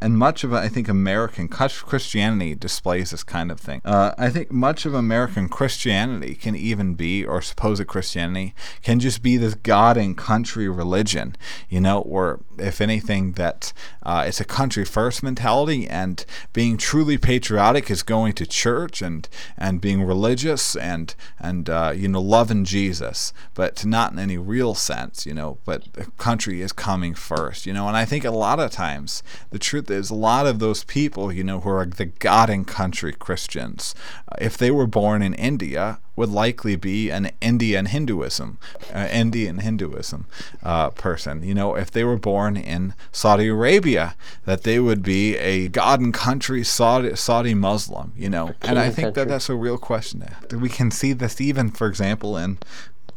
and 0.00 0.18
much 0.18 0.44
of 0.44 0.52
I 0.52 0.68
think 0.68 0.88
American 0.88 1.48
Christianity 1.48 2.54
displays 2.54 3.10
this 3.10 3.24
kind 3.24 3.50
of 3.50 3.58
thing. 3.58 3.80
Uh, 3.84 4.12
I 4.18 4.28
think 4.28 4.52
much 4.52 4.84
of 4.84 4.92
American 4.92 5.48
Christianity 5.48 6.34
can 6.34 6.54
even 6.54 6.94
be, 6.94 7.24
or 7.24 7.40
supposed 7.40 7.86
Christianity, 7.86 8.54
can 8.82 9.00
just 9.00 9.22
be 9.22 9.36
this 9.36 9.54
God 9.54 9.96
and 9.96 10.16
country 10.16 10.68
religion, 10.68 11.34
you 11.68 11.80
know, 11.80 12.00
or 12.00 12.40
if 12.58 12.80
anything, 12.80 13.32
that 13.32 13.72
uh, 14.02 14.24
it's 14.26 14.40
a 14.40 14.44
country 14.44 14.84
first 14.84 15.22
mentality, 15.22 15.88
and 15.88 16.24
being 16.52 16.76
truly 16.76 17.16
patriotic 17.16 17.90
is 17.90 18.02
going 18.02 18.34
to 18.34 18.46
church 18.46 19.00
and 19.00 19.28
and 19.56 19.80
being 19.80 20.02
religious 20.02 20.76
and 20.76 21.14
and 21.38 21.70
uh, 21.70 21.92
you 21.96 22.08
know 22.08 22.20
loving 22.20 22.64
Jesus, 22.64 23.32
but 23.54 23.84
not 23.86 24.12
in 24.12 24.18
any 24.18 24.36
real 24.36 24.74
sense, 24.74 25.24
you 25.24 25.32
know. 25.32 25.58
But 25.64 25.92
the 25.94 26.04
country 26.18 26.60
is 26.60 26.72
coming 26.72 27.14
first, 27.14 27.64
you 27.64 27.72
know, 27.72 27.88
and 27.88 27.96
I 27.96 28.04
think 28.04 28.24
a 28.24 28.30
lot 28.30 28.60
of 28.60 28.70
times 28.70 29.22
the 29.50 29.58
truth 29.58 29.85
there's 29.86 30.10
a 30.10 30.14
lot 30.14 30.46
of 30.46 30.58
those 30.58 30.84
people, 30.84 31.32
you 31.32 31.44
know, 31.44 31.60
who 31.60 31.70
are 31.70 31.86
the 31.86 32.06
God 32.06 32.50
and 32.50 32.66
country 32.66 33.12
Christians. 33.12 33.94
Uh, 34.30 34.36
if 34.40 34.56
they 34.56 34.70
were 34.70 34.86
born 34.86 35.22
in 35.22 35.34
India, 35.34 36.00
would 36.16 36.30
likely 36.30 36.76
be 36.76 37.10
an 37.10 37.30
Indian 37.42 37.86
Hinduism, 37.86 38.58
uh, 38.92 39.06
Indian 39.12 39.58
Hinduism 39.58 40.26
uh, 40.62 40.90
person. 40.90 41.42
You 41.42 41.54
know, 41.54 41.74
if 41.74 41.90
they 41.90 42.04
were 42.04 42.16
born 42.16 42.56
in 42.56 42.94
Saudi 43.12 43.48
Arabia, 43.48 44.16
that 44.46 44.62
they 44.62 44.80
would 44.80 45.02
be 45.02 45.36
a 45.36 45.68
God 45.68 46.00
and 46.00 46.14
country 46.14 46.64
Saudi, 46.64 47.14
Saudi 47.14 47.54
Muslim. 47.54 48.12
You 48.16 48.30
know, 48.30 48.54
and 48.62 48.78
I 48.78 48.90
think 48.90 49.14
that 49.14 49.28
that's 49.28 49.50
a 49.50 49.54
real 49.54 49.78
question. 49.78 50.24
We 50.50 50.70
can 50.70 50.90
see 50.90 51.12
this 51.12 51.40
even, 51.40 51.70
for 51.70 51.86
example, 51.86 52.36
in 52.38 52.58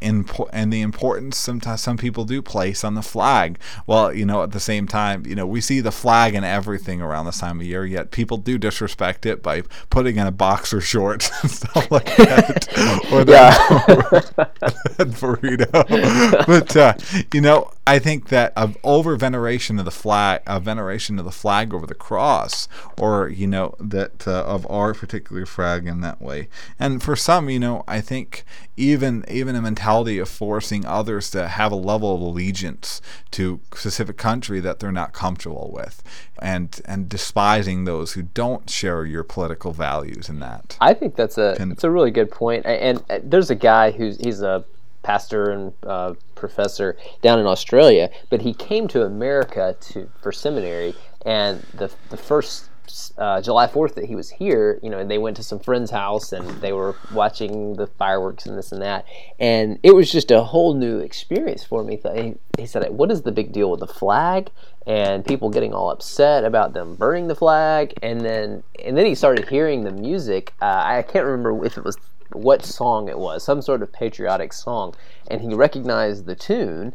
and 0.01 0.73
the 0.73 0.81
importance 0.81 1.37
sometimes 1.37 1.81
some 1.81 1.97
people 1.97 2.25
do 2.25 2.41
place 2.41 2.83
on 2.83 2.95
the 2.95 3.01
flag. 3.01 3.59
Well, 3.85 4.13
you 4.13 4.25
know, 4.25 4.43
at 4.43 4.51
the 4.51 4.59
same 4.59 4.87
time, 4.87 5.25
you 5.25 5.35
know, 5.35 5.45
we 5.45 5.61
see 5.61 5.81
the 5.81 5.91
flag 5.91 6.35
and 6.35 6.45
everything 6.45 7.01
around 7.01 7.25
this 7.25 7.39
time 7.39 7.59
of 7.59 7.65
year, 7.65 7.85
yet 7.85 8.11
people 8.11 8.37
do 8.37 8.57
disrespect 8.57 9.25
it 9.25 9.43
by 9.43 9.63
putting 9.89 10.17
in 10.17 10.27
a 10.27 10.31
boxer 10.31 10.81
shorts 10.81 11.31
and 11.41 11.51
stuff 11.51 11.91
like 11.91 12.15
that, 12.17 12.67
or 13.11 13.23
that, 13.25 13.57
burrito. 14.97 16.45
but 16.47 16.75
uh, 16.75 16.93
you 17.33 17.41
know, 17.41 17.71
I 17.89 17.97
think 17.97 18.29
that 18.29 18.53
of 18.55 18.77
over 18.83 19.15
veneration 19.15 19.79
of 19.79 19.85
the 19.85 19.89
flag, 19.89 20.41
a 20.45 20.59
veneration 20.59 21.17
of 21.17 21.25
the 21.25 21.31
flag 21.31 21.73
over 21.73 21.87
the 21.87 21.95
cross, 21.95 22.67
or 22.99 23.29
you 23.29 23.47
know 23.47 23.73
that 23.79 24.27
uh, 24.27 24.43
of 24.43 24.69
our 24.69 24.93
particular 24.93 25.47
flag 25.47 25.87
in 25.87 26.01
that 26.01 26.21
way. 26.21 26.49
And 26.77 27.01
for 27.01 27.15
some, 27.15 27.49
you 27.49 27.57
know, 27.57 27.83
I 27.87 27.99
think 27.99 28.45
even 28.77 29.25
even 29.27 29.55
a 29.55 29.61
mentality 29.63 30.19
of 30.19 30.29
forcing 30.29 30.85
others 30.85 31.31
to 31.31 31.47
have 31.47 31.71
a 31.71 31.75
level 31.75 32.13
of 32.13 32.21
allegiance 32.21 33.01
to 33.31 33.59
specific 33.73 34.17
country 34.17 34.59
that 34.59 34.77
they're 34.79 34.91
not 34.91 35.13
comfortable 35.13 35.71
with, 35.73 36.03
and 36.39 36.79
and 36.85 37.09
despising 37.09 37.85
those 37.85 38.13
who 38.13 38.21
don't 38.21 38.69
share 38.69 39.03
your 39.03 39.23
political 39.23 39.73
values 39.73 40.29
in 40.29 40.39
that. 40.41 40.77
I 40.79 40.93
think 40.93 41.15
that's 41.15 41.39
a 41.39 41.55
Can, 41.57 41.69
that's 41.69 41.83
a 41.83 41.89
really 41.89 42.11
good 42.11 42.29
point. 42.29 42.67
And, 42.67 43.03
and 43.09 43.31
there's 43.31 43.49
a 43.49 43.55
guy 43.55 43.89
who's 43.89 44.17
he's 44.17 44.43
a 44.43 44.63
pastor 45.09 45.49
and 45.49 45.73
uh, 45.87 46.13
professor 46.35 46.95
down 47.23 47.39
in 47.39 47.47
Australia, 47.47 48.11
but 48.29 48.43
he 48.43 48.53
came 48.53 48.87
to 48.87 49.03
America 49.03 49.75
to 49.79 50.07
for 50.21 50.31
seminary, 50.31 50.93
and 51.25 51.61
the 51.73 51.89
the 52.11 52.17
first 52.17 52.69
uh, 53.17 53.41
July 53.41 53.67
4th 53.67 53.95
that 53.95 54.05
he 54.05 54.15
was 54.15 54.29
here, 54.29 54.79
you 54.81 54.89
know, 54.89 54.97
and 54.97 55.09
they 55.09 55.17
went 55.17 55.37
to 55.37 55.43
some 55.43 55.59
friend's 55.59 55.91
house 55.91 56.31
and 56.31 56.47
they 56.61 56.73
were 56.73 56.95
watching 57.13 57.75
the 57.75 57.85
fireworks 57.85 58.45
and 58.45 58.57
this 58.57 58.71
and 58.71 58.81
that. 58.81 59.05
And 59.39 59.79
it 59.83 59.93
was 59.95 60.11
just 60.11 60.31
a 60.31 60.41
whole 60.41 60.73
new 60.73 60.99
experience 60.99 61.63
for 61.63 61.83
me. 61.83 61.99
He, 62.15 62.35
he 62.57 62.65
said, 62.65 62.89
What 62.89 63.11
is 63.11 63.21
the 63.21 63.31
big 63.31 63.51
deal 63.51 63.69
with 63.69 63.79
the 63.79 63.87
flag? 63.87 64.49
And 64.87 65.25
people 65.25 65.49
getting 65.49 65.73
all 65.73 65.91
upset 65.91 66.43
about 66.43 66.73
them 66.73 66.95
burning 66.95 67.27
the 67.27 67.35
flag. 67.35 67.93
And 68.01 68.21
then, 68.21 68.63
and 68.83 68.97
then 68.97 69.05
he 69.05 69.13
started 69.13 69.47
hearing 69.49 69.83
the 69.83 69.91
music. 69.91 70.53
Uh, 70.61 70.81
I 70.83 71.01
can't 71.03 71.25
remember 71.25 71.65
if 71.65 71.77
it 71.77 71.83
was 71.83 71.97
what 72.31 72.63
song 72.63 73.09
it 73.09 73.17
was, 73.17 73.43
some 73.43 73.61
sort 73.61 73.81
of 73.81 73.91
patriotic 73.91 74.53
song, 74.53 74.95
and 75.29 75.41
he 75.41 75.53
recognized 75.53 76.25
the 76.25 76.35
tune. 76.35 76.93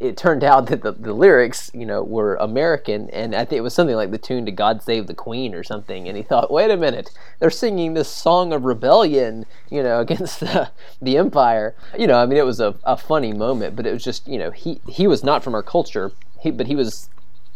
It 0.00 0.16
turned 0.16 0.42
out 0.42 0.66
that 0.66 0.82
the, 0.82 0.92
the 0.92 1.12
lyrics, 1.12 1.70
you 1.72 1.86
know, 1.86 2.02
were 2.02 2.34
American, 2.36 3.08
and 3.10 3.34
I 3.34 3.44
think 3.44 3.58
it 3.58 3.62
was 3.62 3.74
something 3.74 3.94
like 3.94 4.10
the 4.10 4.18
tune 4.18 4.44
to 4.46 4.52
"God 4.52 4.82
Save 4.82 5.06
the 5.06 5.14
Queen" 5.14 5.54
or 5.54 5.62
something. 5.62 6.08
And 6.08 6.16
he 6.16 6.22
thought, 6.22 6.50
"Wait 6.50 6.70
a 6.70 6.76
minute, 6.76 7.10
they're 7.38 7.50
singing 7.50 7.94
this 7.94 8.08
song 8.08 8.52
of 8.52 8.64
rebellion, 8.64 9.46
you 9.70 9.82
know, 9.82 10.00
against 10.06 10.40
the, 10.40 10.70
the 11.00 11.16
empire." 11.16 11.76
You 11.96 12.06
know, 12.06 12.18
I 12.18 12.26
mean, 12.26 12.38
it 12.38 12.44
was 12.44 12.60
a, 12.60 12.74
a 12.84 12.96
funny 12.96 13.32
moment, 13.32 13.76
but 13.76 13.86
it 13.86 13.92
was 13.92 14.04
just, 14.04 14.26
you 14.26 14.38
know, 14.38 14.50
he 14.50 14.80
he 14.88 15.06
was 15.06 15.22
not 15.22 15.44
from 15.44 15.54
our 15.54 15.62
culture, 15.62 16.12
he, 16.40 16.50
but 16.50 16.66
he 16.66 16.74
was 16.74 17.08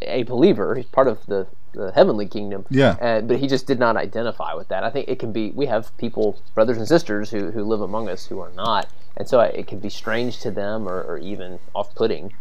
a 0.03 0.23
believer. 0.23 0.83
Part 0.93 1.09
of 1.09 1.27
the, 1.27 1.47
the 1.73 1.93
heavenly 1.93 2.27
kingdom. 2.27 2.67
Yeah. 2.71 2.97
Uh, 3.01 3.21
but 3.21 3.39
he 3.39 3.47
just 3.47 3.67
did 3.67 3.79
not 3.79 3.97
identify 3.97 4.55
with 4.55 4.69
that. 4.69 4.85
I 4.85 4.91
think 4.91 5.09
it 5.09 5.19
can 5.19 5.33
be. 5.33 5.51
We 5.51 5.67
have 5.67 5.97
people, 5.99 6.39
brothers 6.55 6.79
and 6.79 6.87
sisters, 6.89 7.31
who 7.31 7.51
who 7.51 7.65
live 7.65 7.81
among 7.81 8.09
us 8.09 8.27
who 8.27 8.41
are 8.41 8.53
not, 8.53 8.89
and 9.17 9.29
so 9.29 9.41
it 9.41 9.67
can 9.67 9.79
be 9.79 9.91
strange 9.91 10.41
to 10.41 10.51
them 10.51 10.89
or, 10.89 11.03
or 11.03 11.19
even 11.19 11.59
off-putting. 11.75 12.33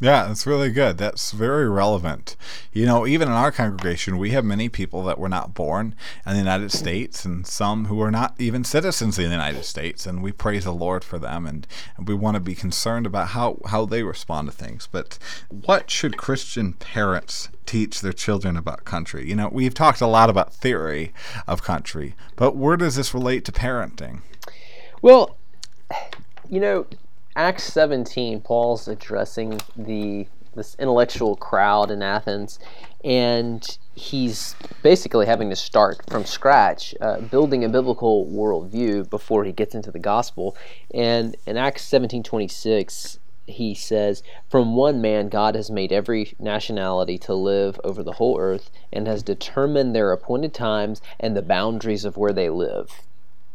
Yeah, 0.00 0.26
that's 0.26 0.46
really 0.46 0.70
good. 0.70 0.98
That's 0.98 1.30
very 1.30 1.68
relevant. 1.68 2.36
You 2.72 2.84
know, 2.84 3.06
even 3.06 3.28
in 3.28 3.34
our 3.34 3.52
congregation, 3.52 4.18
we 4.18 4.30
have 4.30 4.44
many 4.44 4.68
people 4.68 5.04
that 5.04 5.18
were 5.18 5.28
not 5.28 5.54
born 5.54 5.94
in 6.26 6.32
the 6.32 6.38
United 6.38 6.72
States 6.72 7.24
and 7.24 7.46
some 7.46 7.86
who 7.86 8.02
are 8.02 8.10
not 8.10 8.34
even 8.38 8.64
citizens 8.64 9.18
of 9.18 9.24
the 9.24 9.30
United 9.30 9.64
States. 9.64 10.04
And 10.04 10.20
we 10.22 10.32
praise 10.32 10.64
the 10.64 10.72
Lord 10.72 11.04
for 11.04 11.18
them 11.18 11.46
and, 11.46 11.66
and 11.96 12.08
we 12.08 12.14
want 12.14 12.34
to 12.34 12.40
be 12.40 12.56
concerned 12.56 13.06
about 13.06 13.28
how, 13.28 13.60
how 13.66 13.86
they 13.86 14.02
respond 14.02 14.50
to 14.50 14.54
things. 14.54 14.88
But 14.90 15.18
what 15.48 15.90
should 15.90 16.16
Christian 16.16 16.72
parents 16.72 17.48
teach 17.64 18.00
their 18.00 18.12
children 18.12 18.56
about 18.56 18.84
country? 18.84 19.28
You 19.28 19.36
know, 19.36 19.48
we've 19.50 19.74
talked 19.74 20.00
a 20.00 20.08
lot 20.08 20.28
about 20.28 20.52
theory 20.52 21.14
of 21.46 21.62
country, 21.62 22.16
but 22.34 22.56
where 22.56 22.76
does 22.76 22.96
this 22.96 23.14
relate 23.14 23.44
to 23.44 23.52
parenting? 23.52 24.22
Well, 25.00 25.36
you 26.48 26.60
know, 26.60 26.86
Acts 27.36 27.64
17, 27.64 28.42
Paul's 28.42 28.86
addressing 28.86 29.60
the 29.76 30.26
this 30.54 30.76
intellectual 30.78 31.34
crowd 31.34 31.90
in 31.90 32.00
Athens, 32.00 32.60
and 33.02 33.76
he's 33.96 34.54
basically 34.84 35.26
having 35.26 35.50
to 35.50 35.56
start 35.56 35.98
from 36.08 36.24
scratch, 36.24 36.94
uh, 37.00 37.20
building 37.22 37.64
a 37.64 37.68
biblical 37.68 38.26
worldview 38.26 39.10
before 39.10 39.42
he 39.42 39.50
gets 39.50 39.74
into 39.74 39.90
the 39.90 39.98
gospel. 39.98 40.56
And 40.92 41.34
in 41.44 41.56
Acts 41.56 41.82
17:26, 41.82 43.18
he 43.46 43.74
says, 43.74 44.22
"From 44.48 44.76
one 44.76 45.00
man 45.00 45.28
God 45.28 45.56
has 45.56 45.72
made 45.72 45.90
every 45.90 46.34
nationality 46.38 47.18
to 47.18 47.34
live 47.34 47.80
over 47.82 48.04
the 48.04 48.12
whole 48.12 48.38
earth, 48.38 48.70
and 48.92 49.08
has 49.08 49.24
determined 49.24 49.92
their 49.92 50.12
appointed 50.12 50.54
times 50.54 51.02
and 51.18 51.36
the 51.36 51.42
boundaries 51.42 52.04
of 52.04 52.16
where 52.16 52.32
they 52.32 52.48
live." 52.48 53.02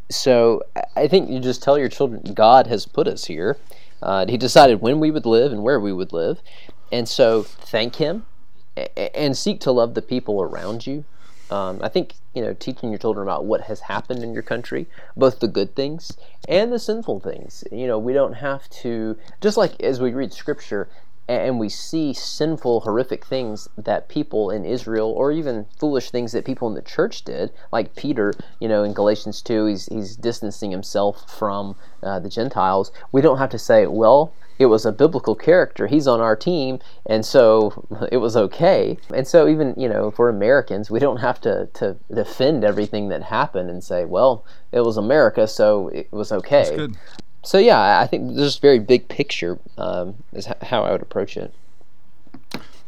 So 0.10 0.64
I 0.96 1.08
think 1.08 1.30
you 1.30 1.40
just 1.40 1.62
tell 1.62 1.78
your 1.78 1.90
children 1.90 2.34
God 2.34 2.68
has 2.68 2.86
put 2.86 3.08
us 3.08 3.26
here. 3.26 3.58
Uh, 4.02 4.26
he 4.28 4.38
decided 4.38 4.82
when 4.82 5.00
we 5.00 5.12
would 5.12 5.26
live 5.26 5.52
and 5.52 5.64
where 5.64 5.80
we 5.80 5.94
would 5.94 6.14
live, 6.14 6.42
and 6.92 7.08
so 7.08 7.44
thank 7.44 7.96
Him 7.96 8.26
and 9.14 9.38
seek 9.38 9.60
to 9.62 9.72
love 9.72 9.94
the 9.94 10.02
people 10.02 10.42
around 10.42 10.88
you. 10.88 11.04
Um, 11.52 11.80
I 11.82 11.90
think 11.90 12.14
you 12.34 12.42
know 12.42 12.54
teaching 12.54 12.90
your 12.90 13.00
children 13.00 13.28
about 13.28 13.46
what 13.46 13.62
has 13.62 13.82
happened 13.82 14.24
in 14.24 14.34
your 14.34 14.44
country, 14.44 14.88
both 15.18 15.40
the 15.40 15.48
good 15.48 15.76
things 15.76 16.16
and 16.48 16.72
the 16.72 16.80
sinful 16.80 17.20
things. 17.22 17.64
You 17.72 17.88
know, 17.88 17.98
we 17.98 18.14
don't 18.14 18.34
have 18.34 18.70
to 18.82 19.18
just 19.42 19.58
like 19.58 19.82
as 19.82 20.00
we 20.00 20.14
read 20.14 20.32
Scripture 20.32 20.90
and 21.30 21.60
we 21.60 21.70
see 21.70 22.12
sinful, 22.12 22.82
horrific 22.82 23.24
things 23.24 23.70
that 23.78 24.10
people 24.10 24.50
in 24.50 24.66
Israel, 24.66 25.12
or 25.12 25.32
even 25.32 25.68
foolish 25.78 26.10
things 26.10 26.32
that 26.32 26.44
people 26.44 26.68
in 26.68 26.74
the 26.74 26.82
church 26.82 27.24
did, 27.24 27.52
like 27.72 27.96
Peter, 27.96 28.34
you 28.60 28.68
know, 28.68 28.84
in 28.84 28.94
Galatians 28.94 29.44
2, 29.44 29.68
he's, 29.68 29.86
he's 29.86 30.16
distancing 30.16 30.72
himself 30.72 31.30
from 31.30 31.76
uh, 32.02 32.20
the 32.20 32.30
Gentiles. 32.30 32.92
We 33.12 33.22
don't 33.22 33.38
have 33.38 33.52
to 33.52 33.60
say, 33.60 33.86
well, 33.86 34.34
it 34.58 34.66
was 34.66 34.88
a 34.88 34.92
biblical 34.92 35.36
character. 35.36 35.86
He's 35.86 36.08
on 36.08 36.20
our 36.20 36.36
team, 36.36 36.80
and 37.06 37.24
so 37.24 37.86
it 38.12 38.18
was 38.18 38.36
okay. 38.36 38.98
And 39.14 39.28
so, 39.28 39.48
even 39.48 39.76
you 39.78 39.88
know, 39.88 40.10
for 40.10 40.30
Americans, 40.30 40.90
we 40.90 41.00
don't 41.00 41.18
have 41.18 41.40
to 41.42 41.68
to 41.76 41.96
defend 42.14 42.66
everything 42.66 43.08
that 43.10 43.24
happened 43.24 43.70
and 43.70 43.84
say, 43.84 44.04
well, 44.04 44.44
it 44.72 44.82
was 44.82 44.98
America, 44.98 45.48
so 45.48 45.90
it 45.90 46.12
was 46.12 46.32
okay 46.32 46.90
so 47.44 47.58
yeah, 47.58 48.00
I 48.00 48.08
think 48.08 48.36
this 48.36 48.58
very 48.58 48.80
big 48.80 49.08
picture 49.08 49.60
um, 49.78 50.16
is 50.34 50.48
how 50.62 50.84
I 50.84 50.92
would 50.92 51.02
approach 51.02 51.38
it. 51.38 51.54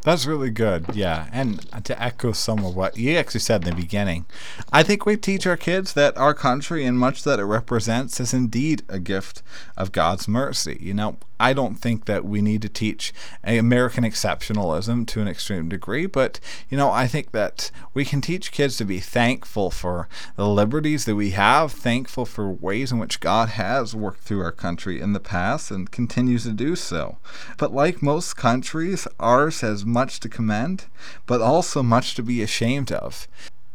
That's 0.02 0.26
really 0.26 0.50
good, 0.50 0.86
yeah. 0.94 1.28
And 1.32 1.60
to 1.84 2.02
echo 2.02 2.32
some 2.32 2.64
of 2.64 2.74
what 2.74 2.96
you 2.96 3.16
actually 3.16 3.40
said 3.40 3.62
in 3.62 3.70
the 3.70 3.80
beginning, 3.80 4.26
I 4.72 4.82
think 4.82 5.06
we 5.06 5.16
teach 5.16 5.46
our 5.46 5.56
kids 5.56 5.92
that 5.92 6.16
our 6.16 6.34
country 6.34 6.84
and 6.84 6.98
much 6.98 7.22
that 7.22 7.38
it 7.38 7.44
represents 7.44 8.18
is 8.18 8.34
indeed 8.34 8.82
a 8.88 8.98
gift 8.98 9.42
of 9.76 9.92
God's 9.92 10.26
mercy. 10.26 10.76
You 10.80 10.94
know, 10.94 11.18
I 11.42 11.54
don't 11.54 11.74
think 11.74 12.04
that 12.04 12.24
we 12.24 12.40
need 12.40 12.62
to 12.62 12.68
teach 12.68 13.12
American 13.42 14.04
exceptionalism 14.04 15.08
to 15.08 15.20
an 15.20 15.26
extreme 15.26 15.68
degree, 15.68 16.06
but 16.06 16.38
you 16.70 16.76
know, 16.76 16.92
I 16.92 17.08
think 17.08 17.32
that 17.32 17.72
we 17.94 18.04
can 18.04 18.20
teach 18.20 18.52
kids 18.52 18.76
to 18.76 18.84
be 18.84 19.00
thankful 19.00 19.72
for 19.72 20.08
the 20.36 20.46
liberties 20.46 21.04
that 21.06 21.16
we 21.16 21.30
have, 21.30 21.72
thankful 21.72 22.26
for 22.26 22.48
ways 22.48 22.92
in 22.92 22.98
which 23.00 23.18
God 23.18 23.48
has 23.48 23.92
worked 23.92 24.20
through 24.20 24.42
our 24.42 24.52
country 24.52 25.00
in 25.00 25.14
the 25.14 25.18
past 25.18 25.72
and 25.72 25.90
continues 25.90 26.44
to 26.44 26.52
do 26.52 26.76
so. 26.76 27.18
But 27.58 27.74
like 27.74 28.02
most 28.02 28.36
countries, 28.36 29.08
ours 29.18 29.62
has 29.62 29.84
much 29.84 30.20
to 30.20 30.28
commend, 30.28 30.84
but 31.26 31.40
also 31.40 31.82
much 31.82 32.14
to 32.14 32.22
be 32.22 32.40
ashamed 32.40 32.92
of. 32.92 33.26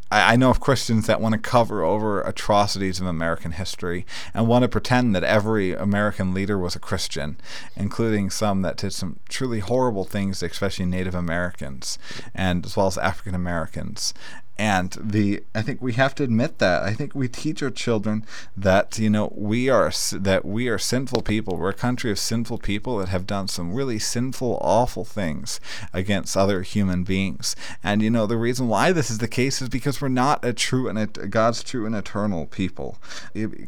I, 0.09 0.35
know 0.35 0.49
of 0.49 0.59
Christians 0.59 1.07
that 1.07 1.19
want 1.19 1.33
to 1.33 1.39
cover 1.39 1.83
over 1.83 2.21
atrocities 2.21 2.99
of 2.99 3.07
American 3.07 3.51
history 3.51 4.05
and 4.33 4.47
want 4.47 4.63
to 4.63 4.69
pretend 4.69 5.13
that 5.15 5.23
every 5.23 5.73
American 5.73 6.33
leader 6.33 6.57
was 6.57 6.75
a 6.75 6.79
Christian, 6.79 7.37
including 7.75 8.29
some 8.29 8.61
that 8.61 8.77
did 8.77 8.93
some 8.93 9.19
truly 9.27 9.59
horrible 9.59 10.05
things, 10.05 10.41
especially 10.41 10.85
Native 10.85 11.15
Americans 11.15 11.99
and 12.33 12.65
as 12.65 12.77
well 12.77 12.87
as 12.87 12.97
African 12.97 13.35
Americans 13.35 14.13
and 14.59 14.97
the 14.99 15.43
I 15.53 15.61
think 15.61 15.81
we 15.81 15.93
have 15.93 16.15
to 16.15 16.23
admit 16.23 16.59
that. 16.59 16.83
I 16.83 16.93
think 16.93 17.13
we 17.13 17.27
teach 17.27 17.61
our 17.61 17.69
children 17.69 18.25
that 18.55 18.97
you 18.97 19.09
know 19.09 19.31
we 19.35 19.69
are 19.69 19.91
that 20.13 20.45
we 20.45 20.67
are 20.67 20.79
sinful 20.79 21.21
people. 21.21 21.57
We're 21.57 21.69
a 21.69 21.73
country 21.73 22.11
of 22.11 22.19
sinful 22.19 22.59
people 22.59 22.97
that 22.97 23.09
have 23.09 23.27
done 23.27 23.47
some 23.47 23.73
really 23.73 23.99
sinful 23.99 24.57
awful 24.61 25.05
things 25.05 25.59
against 25.93 26.35
other 26.35 26.61
human 26.63 27.03
beings. 27.03 27.55
And 27.83 28.01
you 28.01 28.09
know 28.09 28.25
the 28.25 28.37
reason 28.37 28.67
why 28.67 28.91
this 28.91 29.11
is 29.11 29.19
the 29.19 29.27
case 29.27 29.61
is 29.61 29.69
because 29.69 30.01
we're 30.01 30.07
not 30.07 30.43
a 30.43 30.53
true 30.53 30.89
and 30.89 30.97
a, 30.97 31.05
God's 31.05 31.63
true 31.63 31.85
and 31.85 31.95
eternal 31.95 32.47
people. 32.47 32.97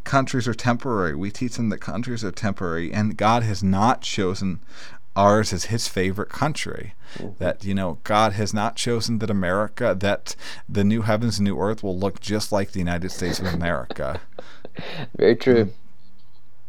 Countries 0.04 0.48
are 0.48 0.54
temporary. 0.54 1.14
We 1.14 1.30
teach 1.30 1.56
them 1.56 1.68
that 1.68 1.78
countries 1.78 2.24
are 2.24 2.32
temporary 2.32 2.92
and 2.92 3.16
God 3.16 3.42
has 3.44 3.62
not 3.62 4.02
chosen 4.02 4.60
ours 5.20 5.52
is 5.52 5.66
his 5.66 5.86
favorite 5.86 6.30
country. 6.30 6.94
Mm-hmm. 7.14 7.42
That, 7.42 7.64
you 7.64 7.74
know, 7.74 7.98
God 8.04 8.32
has 8.32 8.54
not 8.54 8.76
chosen 8.76 9.18
that 9.18 9.30
America, 9.30 9.94
that 9.98 10.34
the 10.68 10.84
new 10.84 11.02
heavens 11.02 11.38
and 11.38 11.46
new 11.46 11.58
earth 11.58 11.82
will 11.82 11.98
look 11.98 12.20
just 12.20 12.52
like 12.52 12.72
the 12.72 12.78
United 12.78 13.10
States 13.10 13.38
of 13.38 13.46
America. 13.46 14.20
Very 15.16 15.36
true. 15.36 15.64
Mm. 15.66 15.72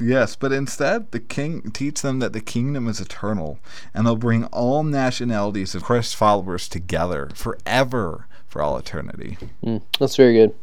Yes, 0.04 0.36
but 0.36 0.52
instead, 0.52 1.12
the 1.12 1.20
king 1.20 1.72
teach 1.72 2.02
them 2.02 2.20
that 2.20 2.34
the 2.34 2.42
kingdom 2.42 2.88
is 2.88 3.00
eternal, 3.00 3.60
and 3.94 4.06
they'll 4.06 4.16
bring 4.16 4.46
all 4.46 4.84
nationalities 4.84 5.76
of 5.76 5.84
Christ 5.84 6.16
followers 6.16 6.68
together 6.68 7.30
forever 7.36 8.26
for 8.48 8.64
all 8.64 8.78
eternity. 8.78 9.38
Mm, 9.64 9.84
that's 10.00 10.16
very 10.16 10.34
good. 10.34 10.56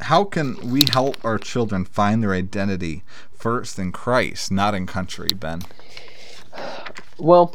How 0.00 0.24
can 0.24 0.56
we 0.68 0.84
help 0.90 1.24
our 1.24 1.38
children 1.38 1.84
find 1.84 2.22
their 2.22 2.32
identity 2.32 3.04
first 3.32 3.78
in 3.78 3.92
Christ, 3.92 4.50
not 4.50 4.74
in 4.74 4.86
country, 4.86 5.32
Ben? 5.32 5.62
Well, 7.18 7.54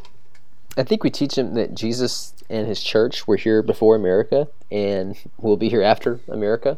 I 0.77 0.83
think 0.83 1.03
we 1.03 1.09
teach 1.09 1.35
them 1.35 1.55
that 1.55 1.75
Jesus 1.75 2.33
and 2.49 2.67
his 2.67 2.81
church 2.81 3.27
were 3.27 3.35
here 3.35 3.61
before 3.61 3.95
America 3.95 4.47
and 4.71 5.17
will 5.39 5.57
be 5.57 5.69
here 5.69 5.81
after 5.81 6.19
America. 6.27 6.77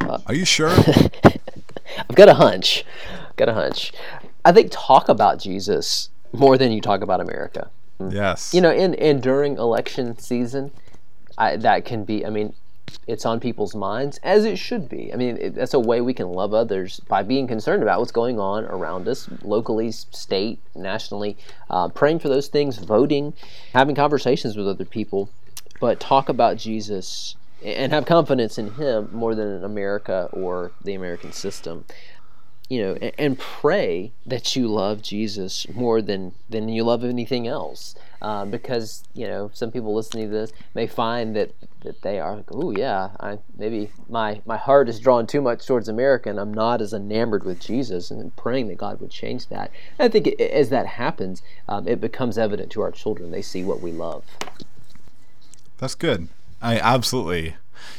Uh, 0.00 0.18
Are 0.26 0.34
you 0.34 0.44
sure? 0.44 0.70
I've 1.98 2.16
got 2.16 2.28
a 2.28 2.34
hunch. 2.34 2.84
Got 3.36 3.48
a 3.48 3.54
hunch. 3.54 3.92
I 4.44 4.52
think 4.52 4.70
talk 4.72 5.08
about 5.08 5.38
Jesus 5.38 6.10
more 6.32 6.58
than 6.58 6.72
you 6.72 6.80
talk 6.80 7.02
about 7.02 7.20
America. 7.20 7.70
Yes. 8.10 8.52
You 8.52 8.60
know, 8.60 8.70
and, 8.70 8.94
and 8.96 9.22
during 9.22 9.58
election 9.58 10.18
season, 10.18 10.72
I, 11.38 11.56
that 11.56 11.84
can 11.84 12.04
be, 12.04 12.26
I 12.26 12.30
mean, 12.30 12.54
it's 13.06 13.26
on 13.26 13.40
people's 13.40 13.74
minds 13.74 14.18
as 14.22 14.44
it 14.44 14.56
should 14.56 14.88
be. 14.88 15.12
I 15.12 15.16
mean, 15.16 15.36
it, 15.38 15.54
that's 15.54 15.74
a 15.74 15.80
way 15.80 16.00
we 16.00 16.14
can 16.14 16.28
love 16.28 16.54
others 16.54 17.00
by 17.08 17.22
being 17.22 17.46
concerned 17.46 17.82
about 17.82 17.98
what's 17.98 18.12
going 18.12 18.38
on 18.38 18.64
around 18.66 19.08
us, 19.08 19.28
locally, 19.42 19.90
state, 19.90 20.60
nationally, 20.74 21.36
uh, 21.70 21.88
praying 21.88 22.20
for 22.20 22.28
those 22.28 22.48
things, 22.48 22.78
voting, 22.78 23.34
having 23.72 23.94
conversations 23.94 24.56
with 24.56 24.68
other 24.68 24.84
people, 24.84 25.30
but 25.80 25.98
talk 25.98 26.28
about 26.28 26.56
Jesus 26.56 27.36
and 27.64 27.92
have 27.92 28.06
confidence 28.06 28.58
in 28.58 28.72
Him 28.74 29.08
more 29.12 29.34
than 29.34 29.48
in 29.48 29.64
America 29.64 30.28
or 30.32 30.72
the 30.82 30.94
American 30.94 31.32
system. 31.32 31.84
You 32.72 32.82
know, 32.82 32.94
and, 33.02 33.12
and, 33.18 33.38
pray 33.38 34.12
that 34.24 34.56
you 34.56 34.66
love 34.66 35.02
Jesus 35.02 35.68
more 35.74 36.00
than 36.00 36.32
than 36.48 36.70
you 36.70 36.84
love 36.84 37.04
anything 37.04 37.46
else. 37.46 37.94
Uh, 38.22 38.46
because 38.46 39.04
you 39.12 39.26
know, 39.26 39.50
some 39.52 39.70
people 39.70 39.94
listening 39.94 40.30
to 40.30 40.32
this 40.32 40.52
may 40.74 40.86
find 40.86 41.36
that 41.36 41.52
that 41.80 42.00
they 42.00 42.18
are 42.18 42.36
like, 42.36 42.48
oh 42.50 42.70
yeah, 42.70 43.10
I 43.20 43.40
maybe 43.58 43.90
my 44.08 44.40
my 44.46 44.56
heart 44.56 44.88
is 44.88 44.98
drawn 45.00 45.26
too 45.26 45.42
much 45.42 45.66
towards 45.66 45.86
America, 45.86 46.30
and 46.30 46.40
I'm 46.40 46.54
not 46.54 46.80
as 46.80 46.94
enamored 46.94 47.44
with 47.44 47.60
Jesus, 47.60 48.10
and 48.10 48.34
praying 48.36 48.68
that 48.68 48.78
God 48.78 49.02
would 49.02 49.10
change 49.10 49.48
that. 49.48 49.70
And 49.98 50.06
I 50.06 50.08
think 50.08 50.28
it, 50.28 50.40
as 50.40 50.70
that 50.70 50.86
happens, 50.86 51.42
um, 51.68 51.86
it 51.86 52.00
becomes 52.00 52.38
evident 52.38 52.72
to 52.72 52.80
our 52.80 52.90
children. 52.90 53.32
They 53.32 53.42
see 53.42 53.62
what 53.62 53.82
we 53.82 53.92
love. 53.92 54.24
That's 55.76 55.94
good. 55.94 56.28
I 56.62 56.78
absolutely 56.78 57.56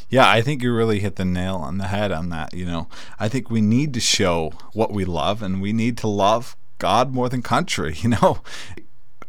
yeah, 0.10 0.30
I 0.30 0.42
think 0.42 0.62
you 0.62 0.74
really 0.74 1.00
hit 1.00 1.16
the 1.16 1.26
nail 1.26 1.56
on 1.56 1.78
the 1.78 1.88
head 1.88 2.12
on 2.12 2.30
that. 2.30 2.54
You 2.54 2.66
know, 2.66 2.88
I 3.20 3.30
think 3.30 3.50
we 3.50 3.62
need 3.62 3.94
to 3.94 4.00
show 4.00 4.52
what 4.74 4.92
we 4.92 5.06
love, 5.06 5.42
and 5.42 5.62
we 5.62 5.74
need 5.74 5.98
to 6.00 6.08
love 6.08 6.56
God 6.78 7.14
more 7.14 7.30
than 7.30 7.42
country. 7.42 7.96
You 8.04 8.10
know, 8.10 8.40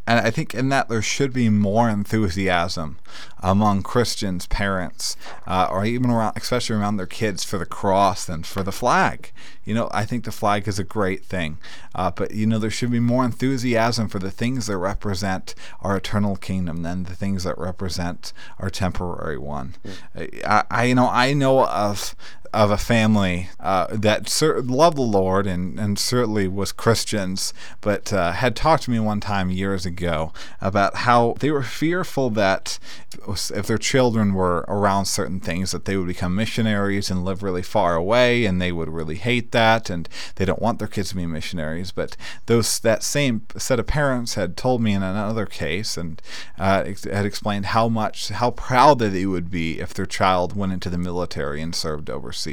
and 0.07 0.19
I 0.19 0.29
think 0.29 0.53
in 0.53 0.69
that 0.69 0.87
there 0.87 1.01
should 1.01 1.33
be 1.33 1.49
more 1.49 1.89
enthusiasm 1.89 2.97
among 3.39 3.83
Christians, 3.83 4.45
parents, 4.47 5.17
uh, 5.47 5.67
or 5.69 5.85
even 5.85 6.09
around, 6.11 6.33
especially 6.35 6.75
around 6.75 6.97
their 6.97 7.05
kids 7.07 7.43
for 7.43 7.57
the 7.57 7.65
cross 7.65 8.25
than 8.25 8.43
for 8.43 8.61
the 8.61 8.71
flag. 8.71 9.31
You 9.63 9.73
know, 9.73 9.89
I 9.91 10.05
think 10.05 10.23
the 10.23 10.31
flag 10.31 10.67
is 10.67 10.77
a 10.77 10.83
great 10.83 11.25
thing, 11.25 11.57
uh, 11.95 12.11
but 12.11 12.31
you 12.31 12.45
know 12.45 12.59
there 12.59 12.69
should 12.69 12.91
be 12.91 12.99
more 12.99 13.25
enthusiasm 13.25 14.07
for 14.07 14.19
the 14.19 14.31
things 14.31 14.67
that 14.67 14.77
represent 14.77 15.55
our 15.81 15.97
eternal 15.97 16.35
kingdom 16.35 16.83
than 16.83 17.03
the 17.03 17.15
things 17.15 17.43
that 17.43 17.57
represent 17.57 18.31
our 18.59 18.69
temporary 18.69 19.39
one. 19.39 19.75
Mm. 20.15 20.45
I, 20.45 20.63
I, 20.69 20.83
you 20.85 20.95
know, 20.95 21.09
I 21.09 21.33
know 21.33 21.65
of 21.65 22.15
of 22.55 22.71
a 22.71 22.77
family 22.77 23.49
uh, 23.59 23.85
that 23.91 24.29
cer- 24.29 24.61
loved 24.61 24.95
the 24.95 25.01
Lord 25.01 25.45
and, 25.45 25.77
and 25.77 25.99
certainly 25.99 26.47
was 26.47 26.71
Christians, 26.71 27.53
but 27.81 28.13
uh, 28.13 28.31
had 28.31 28.55
talked 28.55 28.83
to 28.83 28.91
me 28.91 28.99
one 28.99 29.19
time 29.19 29.49
years 29.49 29.85
ago 29.85 30.31
about 30.61 30.95
how 30.95 31.35
they 31.39 31.51
were 31.51 31.63
fearful 31.63 32.29
that 32.29 32.79
if 33.27 33.67
their 33.67 33.77
children 33.77 34.33
were 34.33 34.63
around 34.69 35.05
certain 35.05 35.41
things, 35.41 35.71
that 35.71 35.83
they 35.83 35.97
would 35.97 36.07
become 36.07 36.33
missionaries 36.33 37.11
and 37.11 37.25
live 37.25 37.43
really 37.43 37.61
far 37.61 37.95
away, 37.95 38.45
and 38.45 38.61
they 38.61 38.71
would 38.71 38.89
really 38.89 39.15
hate 39.15 39.51
that, 39.51 39.89
and 39.89 40.07
they 40.35 40.45
don't 40.45 40.61
want 40.61 40.79
their 40.79 40.87
kids 40.87 41.09
to 41.09 41.15
be 41.15 41.25
missionaries. 41.25 41.91
But 41.91 42.15
those 42.45 42.79
that 42.79 43.03
same 43.03 43.45
set 43.57 43.81
of 43.81 43.87
parents 43.87 44.35
had 44.35 44.55
told 44.55 44.81
me 44.81 44.93
in 44.93 45.03
another 45.03 45.45
case, 45.45 45.97
and 45.97 46.21
uh, 46.57 46.85
had 46.85 47.25
explained 47.25 47.67
how 47.67 47.89
much 47.89 48.29
how 48.29 48.51
proud 48.51 48.99
that 48.99 49.09
they 49.09 49.25
would 49.25 49.51
be 49.51 49.81
if 49.81 49.93
their 49.93 50.05
child 50.05 50.55
went 50.55 50.71
into 50.71 50.89
the 50.89 50.97
military 50.97 51.61
and 51.61 51.75
served 51.75 52.09
overseas 52.09 52.44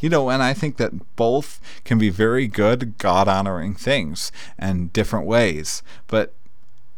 You 0.00 0.08
know, 0.08 0.30
and 0.30 0.42
I 0.42 0.52
think 0.52 0.76
that 0.76 1.16
both 1.16 1.60
can 1.84 1.98
be 1.98 2.10
very 2.10 2.46
good, 2.46 2.98
God 2.98 3.28
honoring 3.28 3.74
things 3.74 4.32
and 4.58 4.92
different 4.92 5.26
ways. 5.26 5.82
But 6.06 6.34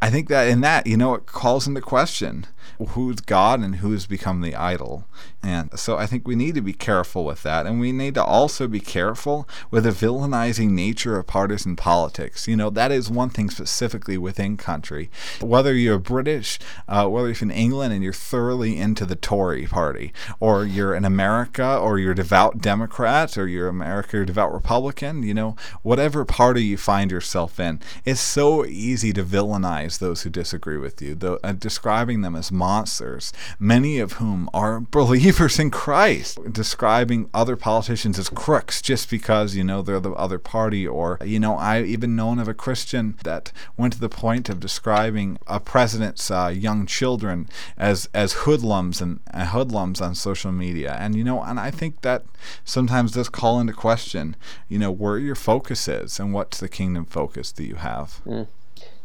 I 0.00 0.10
think 0.10 0.28
that 0.28 0.48
in 0.48 0.60
that, 0.60 0.86
you 0.86 0.96
know, 0.96 1.14
it 1.14 1.26
calls 1.26 1.66
into 1.66 1.80
question 1.80 2.46
who's 2.88 3.20
God 3.20 3.60
and 3.60 3.76
who's 3.76 4.06
become 4.06 4.40
the 4.40 4.54
idol. 4.54 5.06
And 5.44 5.78
so 5.78 5.98
I 5.98 6.06
think 6.06 6.26
we 6.26 6.36
need 6.36 6.54
to 6.54 6.62
be 6.62 6.72
careful 6.72 7.22
with 7.22 7.42
that. 7.42 7.66
And 7.66 7.78
we 7.78 7.92
need 7.92 8.14
to 8.14 8.24
also 8.24 8.66
be 8.66 8.80
careful 8.80 9.46
with 9.70 9.84
the 9.84 9.90
villainizing 9.90 10.70
nature 10.70 11.18
of 11.18 11.26
partisan 11.26 11.76
politics. 11.76 12.48
You 12.48 12.56
know, 12.56 12.70
that 12.70 12.90
is 12.90 13.10
one 13.10 13.28
thing 13.28 13.50
specifically 13.50 14.16
within 14.16 14.56
country. 14.56 15.10
Whether 15.42 15.74
you're 15.74 15.98
British, 15.98 16.58
uh, 16.88 17.08
whether 17.08 17.28
you're 17.28 17.36
in 17.42 17.50
England 17.50 17.92
and 17.92 18.02
you're 18.02 18.14
thoroughly 18.14 18.78
into 18.78 19.04
the 19.04 19.16
Tory 19.16 19.66
party, 19.66 20.14
or 20.40 20.64
you're 20.64 20.94
in 20.94 21.04
America, 21.04 21.76
or 21.76 21.98
you're 21.98 22.12
a 22.12 22.16
devout 22.16 22.62
Democrat, 22.62 23.36
or 23.36 23.46
you're 23.46 23.68
America, 23.68 24.16
you're 24.16 24.24
devout 24.24 24.52
Republican, 24.52 25.22
you 25.22 25.34
know, 25.34 25.56
whatever 25.82 26.24
party 26.24 26.64
you 26.64 26.78
find 26.78 27.10
yourself 27.10 27.60
in, 27.60 27.80
it's 28.06 28.20
so 28.20 28.64
easy 28.64 29.12
to 29.12 29.22
villainize 29.22 29.98
those 29.98 30.22
who 30.22 30.30
disagree 30.30 30.78
with 30.78 31.02
you, 31.02 31.38
uh, 31.44 31.52
describing 31.52 32.22
them 32.22 32.34
as 32.34 32.50
monsters, 32.50 33.30
many 33.58 33.98
of 33.98 34.14
whom 34.14 34.48
are 34.54 34.80
believers 34.94 35.33
in 35.34 35.70
Christ, 35.70 36.38
describing 36.52 37.28
other 37.34 37.56
politicians 37.56 38.18
as 38.18 38.28
crooks 38.28 38.80
just 38.80 39.10
because, 39.10 39.56
you 39.56 39.64
know, 39.64 39.82
they're 39.82 40.00
the 40.00 40.12
other 40.12 40.38
party. 40.38 40.86
Or, 40.86 41.18
you 41.24 41.40
know, 41.40 41.56
I've 41.56 41.86
even 41.86 42.14
known 42.14 42.38
of 42.38 42.48
a 42.48 42.54
Christian 42.54 43.16
that 43.24 43.50
went 43.76 43.94
to 43.94 44.00
the 44.00 44.08
point 44.08 44.48
of 44.48 44.60
describing 44.60 45.38
a 45.46 45.58
president's 45.58 46.30
uh, 46.30 46.52
young 46.54 46.86
children 46.86 47.48
as, 47.76 48.08
as 48.14 48.44
hoodlums 48.44 49.00
and 49.00 49.20
uh, 49.32 49.46
hoodlums 49.46 50.00
on 50.00 50.14
social 50.14 50.52
media. 50.52 50.96
And, 50.98 51.16
you 51.16 51.24
know, 51.24 51.42
and 51.42 51.58
I 51.58 51.70
think 51.70 52.02
that 52.02 52.24
sometimes 52.64 53.12
does 53.12 53.28
call 53.28 53.60
into 53.60 53.72
question, 53.72 54.36
you 54.68 54.78
know, 54.78 54.90
where 54.90 55.18
your 55.18 55.34
focus 55.34 55.88
is 55.88 56.20
and 56.20 56.32
what's 56.32 56.60
the 56.60 56.68
kingdom 56.68 57.04
focus 57.04 57.50
that 57.52 57.64
you 57.64 57.76
have. 57.76 58.20
Mm. 58.24 58.46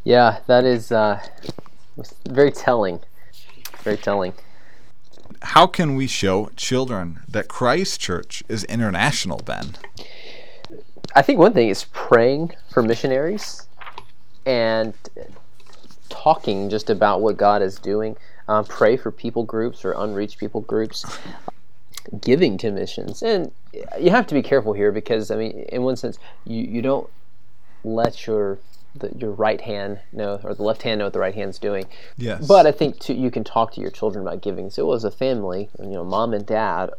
Yeah, 0.03 0.39
that 0.47 0.63
is 0.63 0.91
uh, 0.91 1.21
very 2.25 2.51
telling 2.51 3.01
very 3.83 3.97
telling. 3.97 4.33
How 5.41 5.67
can 5.67 5.95
we 5.95 6.08
show 6.08 6.49
children 6.56 7.21
that 7.28 7.47
Christ 7.47 7.99
Church 7.99 8.43
is 8.49 8.63
international, 8.65 9.39
Ben? 9.39 9.75
I 11.15 11.21
think 11.21 11.39
one 11.39 11.54
thing 11.54 11.69
is 11.69 11.86
praying 11.93 12.54
for 12.69 12.84
missionaries 12.84 13.67
and 14.45 14.93
talking 16.10 16.69
just 16.69 16.89
about 16.89 17.21
what 17.21 17.38
God 17.38 17.62
is 17.62 17.80
doing. 17.80 18.17
Um, 18.47 18.65
pray 18.65 18.97
for 18.97 19.12
people 19.12 19.43
groups 19.43 19.86
or 19.86 19.93
unreached 19.93 20.38
people 20.38 20.62
groups. 20.62 21.06
Giving 22.21 22.58
to 22.58 22.71
missions. 22.71 23.21
And 23.21 23.52
you 23.99 24.10
have 24.10 24.25
to 24.28 24.34
be 24.34 24.41
careful 24.41 24.73
here 24.73 24.91
because, 24.91 25.30
I 25.32 25.36
mean, 25.36 25.52
in 25.69 25.84
one 25.84 25.95
sense, 25.95 26.17
you, 26.43 26.63
you 26.63 26.82
don't 26.82 27.10
let 27.84 28.25
your 28.25 28.58
the, 28.95 29.12
your 29.17 29.32
right 29.32 29.62
hand 29.62 29.99
know 30.12 30.39
or 30.43 30.54
the 30.54 30.63
left 30.63 30.82
hand 30.84 30.99
know 30.99 31.06
what 31.06 31.13
the 31.13 31.19
right 31.19 31.36
hand's 31.36 31.60
doing. 31.60 31.86
Yes. 32.17 32.45
But 32.47 32.65
I 32.65 32.71
think 32.71 33.08
you 33.10 33.32
can 33.32 33.43
talk 33.43 33.73
to 33.73 33.82
your 33.82 33.91
children 33.91 34.25
about 34.25 34.41
giving. 34.41 34.69
So 34.69 34.91
as 34.93 35.04
a 35.04 35.12
family, 35.12 35.69
you 35.80 35.89
know, 35.89 36.04
mom 36.04 36.34
and 36.34 36.45
dad 36.45 36.91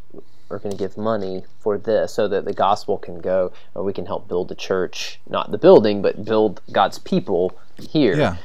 are 0.50 0.58
going 0.58 0.72
to 0.72 0.76
give 0.76 0.96
money 0.96 1.44
for 1.60 1.78
this 1.78 2.12
so 2.12 2.26
that 2.28 2.44
the 2.44 2.52
gospel 2.52 2.98
can 2.98 3.20
go 3.20 3.52
or 3.74 3.84
we 3.84 3.92
can 3.92 4.06
help 4.06 4.28
build 4.28 4.48
the 4.48 4.54
church, 4.54 5.20
not 5.28 5.50
the 5.50 5.58
building, 5.58 6.02
but 6.02 6.24
build 6.24 6.60
God's 6.72 6.98
people 6.98 7.56
here. 7.78 8.16
Yeah. 8.16 8.36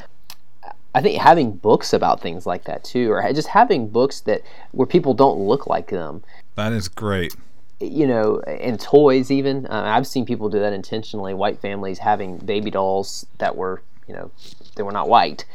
I 0.93 1.01
think 1.01 1.21
having 1.21 1.51
books 1.51 1.91
about 1.91 2.21
things 2.21 2.45
like 2.45 2.63
that 2.65 2.85
too, 2.85 3.11
or 3.11 3.33
just 3.33 3.49
having 3.49 3.89
books 3.89 4.21
that 4.21 4.43
where 4.71 4.87
people 4.87 5.13
don't 5.13 5.39
look 5.39 5.67
like 5.67 5.89
them. 5.89 6.23
That 6.55 6.71
is 6.71 6.87
great 6.87 7.35
you 7.87 8.07
know, 8.07 8.39
and 8.41 8.79
toys 8.79 9.31
even. 9.31 9.65
Uh, 9.67 9.83
I've 9.85 10.07
seen 10.07 10.25
people 10.25 10.49
do 10.49 10.59
that 10.59 10.73
intentionally. 10.73 11.33
White 11.33 11.59
families 11.59 11.99
having 11.99 12.37
baby 12.37 12.71
dolls 12.71 13.25
that 13.37 13.55
were, 13.55 13.81
you 14.07 14.13
know, 14.13 14.31
they 14.75 14.83
were 14.83 14.91
not 14.91 15.09
white. 15.09 15.45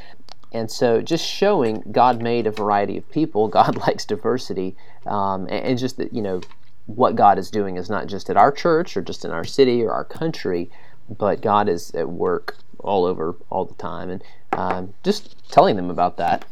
And 0.53 0.71
so 0.71 1.01
just 1.01 1.25
showing 1.25 1.83
God 1.93 2.23
made 2.23 2.47
a 2.47 2.51
variety 2.51 2.97
of 2.97 3.09
people, 3.11 3.49
God 3.61 3.77
likes 3.77 4.05
diversity, 4.05 4.77
um, 5.07 5.43
and, 5.43 5.65
and, 5.65 5.79
just 5.79 5.97
that, 5.99 6.13
you 6.13 6.23
know, 6.23 6.41
what 6.87 7.15
God 7.15 7.39
is 7.39 7.51
doing 7.51 7.77
is 7.77 7.89
not 7.89 8.07
just 8.07 8.29
at 8.31 8.37
our 8.37 8.51
church 8.51 8.97
or 8.97 9.03
just 9.03 9.25
in 9.25 9.31
our 9.31 9.45
city 9.45 9.83
or 9.83 9.93
our 9.93 10.05
country, 10.05 10.71
but 11.09 11.41
God 11.41 11.69
is 11.69 11.91
at 11.93 12.09
work 12.09 12.57
all 12.81 13.05
over 13.05 13.37
all 13.51 13.65
the 13.65 13.75
time. 13.75 14.11
And 14.11 14.23
um, 14.53 14.95
just 15.05 15.37
telling 15.51 15.77
them 15.77 15.91
about 15.91 16.17
that. 16.17 16.45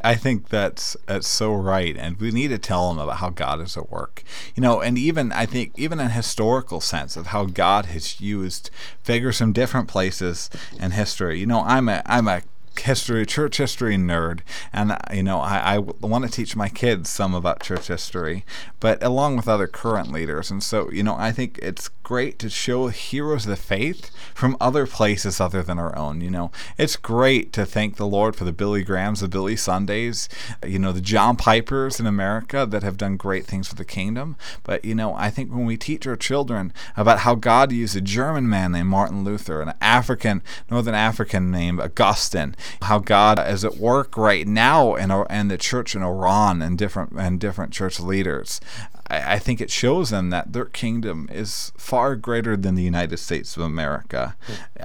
I 0.00 0.14
think 0.14 0.48
that's 0.48 0.96
that's 1.06 1.26
so 1.26 1.52
right, 1.54 1.96
and 1.96 2.18
we 2.18 2.30
need 2.30 2.48
to 2.48 2.58
tell 2.58 2.88
them 2.88 2.98
about 2.98 3.16
how 3.16 3.30
God 3.30 3.60
is 3.60 3.76
at 3.76 3.90
work. 3.90 4.22
You 4.54 4.62
know, 4.62 4.80
and 4.80 4.96
even 4.96 5.32
I 5.32 5.46
think 5.46 5.72
even 5.76 5.98
in 5.98 6.10
historical 6.10 6.80
sense 6.80 7.16
of 7.16 7.28
how 7.28 7.46
God 7.46 7.86
has 7.86 8.20
used 8.20 8.70
figures 9.02 9.38
from 9.38 9.52
different 9.52 9.88
places 9.88 10.50
in 10.78 10.92
history. 10.92 11.40
You 11.40 11.46
know, 11.46 11.62
I'm 11.62 11.88
a 11.88 12.02
I'm 12.06 12.28
a 12.28 12.42
history, 12.78 13.26
church 13.26 13.56
history 13.56 13.96
nerd, 13.96 14.40
and 14.72 14.96
you 15.12 15.22
know 15.22 15.40
I, 15.40 15.74
I 15.74 15.78
want 15.78 16.24
to 16.24 16.30
teach 16.30 16.56
my 16.56 16.68
kids 16.68 17.10
some 17.10 17.34
about 17.34 17.60
church 17.60 17.88
history, 17.88 18.44
but 18.80 19.02
along 19.02 19.36
with 19.36 19.48
other 19.48 19.66
current 19.66 20.12
leaders. 20.12 20.50
And 20.50 20.62
so 20.62 20.90
you 20.90 21.02
know 21.02 21.16
I 21.16 21.32
think 21.32 21.58
it's 21.62 21.90
great 22.08 22.38
to 22.38 22.48
show 22.48 22.88
heroes 22.88 23.44
of 23.44 23.50
the 23.50 23.56
faith 23.56 24.10
from 24.32 24.56
other 24.58 24.86
places 24.86 25.42
other 25.42 25.62
than 25.62 25.78
our 25.78 25.94
own. 25.94 26.22
You 26.22 26.30
know, 26.30 26.50
it's 26.78 26.96
great 26.96 27.52
to 27.52 27.66
thank 27.66 27.96
the 27.96 28.06
Lord 28.06 28.34
for 28.34 28.44
the 28.44 28.52
Billy 28.52 28.82
Grahams, 28.82 29.20
the 29.20 29.28
Billy 29.28 29.56
Sundays, 29.56 30.26
you 30.66 30.78
know, 30.78 30.90
the 30.90 31.02
John 31.02 31.36
Pipers 31.36 32.00
in 32.00 32.06
America 32.06 32.64
that 32.64 32.82
have 32.82 32.96
done 32.96 33.18
great 33.18 33.44
things 33.44 33.68
for 33.68 33.74
the 33.74 33.84
kingdom. 33.84 34.36
But, 34.62 34.86
you 34.86 34.94
know, 34.94 35.12
I 35.16 35.28
think 35.28 35.50
when 35.50 35.66
we 35.66 35.76
teach 35.76 36.06
our 36.06 36.16
children 36.16 36.72
about 36.96 37.20
how 37.20 37.34
God 37.34 37.72
used 37.72 37.94
a 37.94 38.00
German 38.00 38.48
man 38.48 38.72
named 38.72 38.88
Martin 38.88 39.22
Luther, 39.22 39.60
an 39.60 39.74
African, 39.82 40.42
Northern 40.70 40.94
African 40.94 41.50
named 41.50 41.78
Augustine, 41.78 42.56
how 42.80 43.00
God 43.00 43.38
is 43.38 43.66
at 43.66 43.76
work 43.76 44.16
right 44.16 44.48
now 44.48 44.94
in, 44.94 45.10
in 45.10 45.48
the 45.48 45.58
church 45.58 45.94
in 45.94 46.02
Iran 46.02 46.62
and 46.62 46.78
different 46.78 47.12
and 47.18 47.38
different 47.38 47.74
church 47.74 48.00
leaders. 48.00 48.62
I, 49.08 49.34
I 49.34 49.38
think 49.38 49.60
it 49.60 49.70
shows 49.70 50.10
them 50.10 50.30
that 50.30 50.52
their 50.52 50.66
kingdom 50.66 51.28
is 51.32 51.72
far 51.76 52.16
greater 52.16 52.56
than 52.56 52.74
the 52.74 52.82
United 52.82 53.18
States 53.18 53.56
of 53.56 53.62
America. 53.62 54.36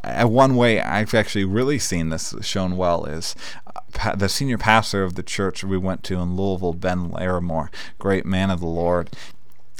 Mm. 0.04 0.30
one 0.30 0.56
way 0.56 0.80
I've 0.82 1.14
actually 1.14 1.46
really 1.46 1.80
seen 1.80 2.10
this 2.10 2.34
shown 2.42 2.78
well 2.78 3.06
is 3.06 3.36
uh, 4.02 4.16
the 4.16 4.30
senior 4.30 4.58
pastor 4.58 5.04
of 5.04 5.16
the 5.16 5.24
church 5.24 5.64
we 5.64 5.78
went 5.78 6.04
to 6.04 6.20
in 6.20 6.36
Louisville, 6.36 6.74
Ben 6.74 7.10
Larimore, 7.10 7.70
great 8.00 8.26
man 8.26 8.50
of 8.50 8.60
the 8.60 8.66
Lord. 8.66 9.10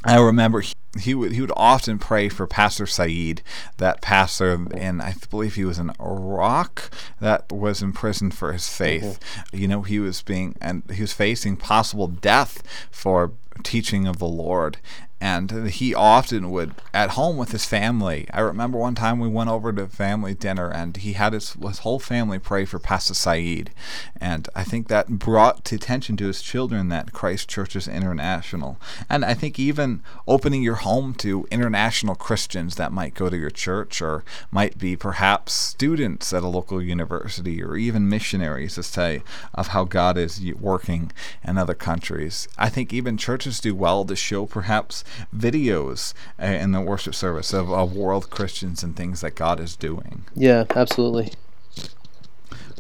I 0.06 0.20
remember 0.20 0.62
he, 0.62 0.74
he 1.00 1.14
would 1.14 1.32
he 1.32 1.42
would 1.42 1.52
often 1.56 1.98
pray 1.98 2.30
for 2.30 2.46
Pastor 2.46 2.86
Saeed, 2.86 3.42
that 3.78 4.02
pastor, 4.02 4.68
and 4.76 5.02
I 5.02 5.16
believe 5.30 5.56
he 5.56 5.66
was 5.66 5.80
in 5.80 5.92
Iraq 6.00 6.92
that 7.20 7.52
was 7.52 7.82
imprisoned 7.82 8.36
for 8.36 8.54
his 8.54 8.70
faith. 8.70 9.20
Mm-hmm. 9.20 9.58
You 9.58 9.68
know, 9.68 9.82
he 9.82 10.00
was 10.00 10.22
being 10.22 10.56
and 10.62 10.84
he 10.92 11.02
was 11.02 11.14
facing 11.14 11.58
possible 11.58 12.08
death 12.08 12.64
for 12.92 13.32
teaching 13.64 14.08
of 14.08 14.20
the 14.20 14.28
Lord, 14.28 14.78
and 15.24 15.70
he 15.70 15.96
often 15.96 16.52
would 16.52 16.76
at 16.94 17.12
home 17.12 17.38
with 17.38 17.54
his 17.54 17.64
family. 17.64 18.28
I 18.34 18.42
remember 18.42 18.78
one 18.78 18.94
time 18.94 19.22
we 19.22 19.30
went 19.30 19.50
over 19.50 19.72
to 19.72 19.88
family 19.88 20.34
dinner, 20.34 20.70
and 20.70 20.98
he 20.98 21.14
had 21.14 21.32
his, 21.32 21.54
his 21.54 21.80
whole 21.80 22.00
family 22.00 22.40
pray 22.40 22.66
for 22.66 22.78
Pastor 22.78 23.14
Saeed, 23.14 23.72
and 24.20 24.50
I 24.54 24.66
think 24.66 24.90
that 24.90 25.08
brought 25.08 25.64
to 25.64 25.76
attention 25.76 26.18
to 26.18 26.28
his 26.28 26.42
children 26.42 26.90
that 26.90 27.14
Christ 27.14 27.48
Church 27.48 27.74
is 27.74 27.88
international, 27.88 28.78
and 29.10 29.24
I 29.24 29.34
think 29.34 29.58
even 29.58 30.04
opening 30.28 30.62
your 30.62 30.76
home 30.76 31.14
to 31.20 31.48
international 31.50 32.16
Christians 32.16 32.76
that 32.76 32.92
might 32.92 33.14
go 33.14 33.30
to 33.30 33.38
your 33.38 33.50
church 33.50 34.02
or 34.02 34.26
might 34.52 34.78
be 34.78 34.98
perhaps 34.98 35.54
students 35.54 36.34
at 36.34 36.44
a 36.44 36.50
local 36.50 36.82
university 36.82 37.64
or 37.64 37.78
even 37.78 38.10
missionaries 38.10 38.76
to 38.76 38.84
say 38.84 39.24
of 39.54 39.70
how 39.70 39.86
God 39.86 40.18
is 40.18 40.44
working 40.60 41.14
in 41.48 41.58
other 41.58 41.76
countries. 41.76 42.50
I 42.58 42.68
think 42.68 42.92
even 42.92 43.16
churches 43.16 43.62
do 43.62 43.74
well 43.74 44.04
to 44.04 44.18
show 44.18 44.46
perhaps 44.46 45.06
videos 45.36 46.14
uh, 46.42 46.46
in 46.46 46.72
the 46.72 46.82
worship 46.82 47.16
service 47.16 47.54
of, 47.54 47.72
of 47.72 47.96
world 47.96 48.30
Christians 48.30 48.84
and 48.84 48.96
things 48.96 49.22
that 49.22 49.36
God 49.36 49.60
is 49.60 49.76
doing. 49.76 50.26
Yeah, 50.36 50.66
absolutely. 50.76 51.34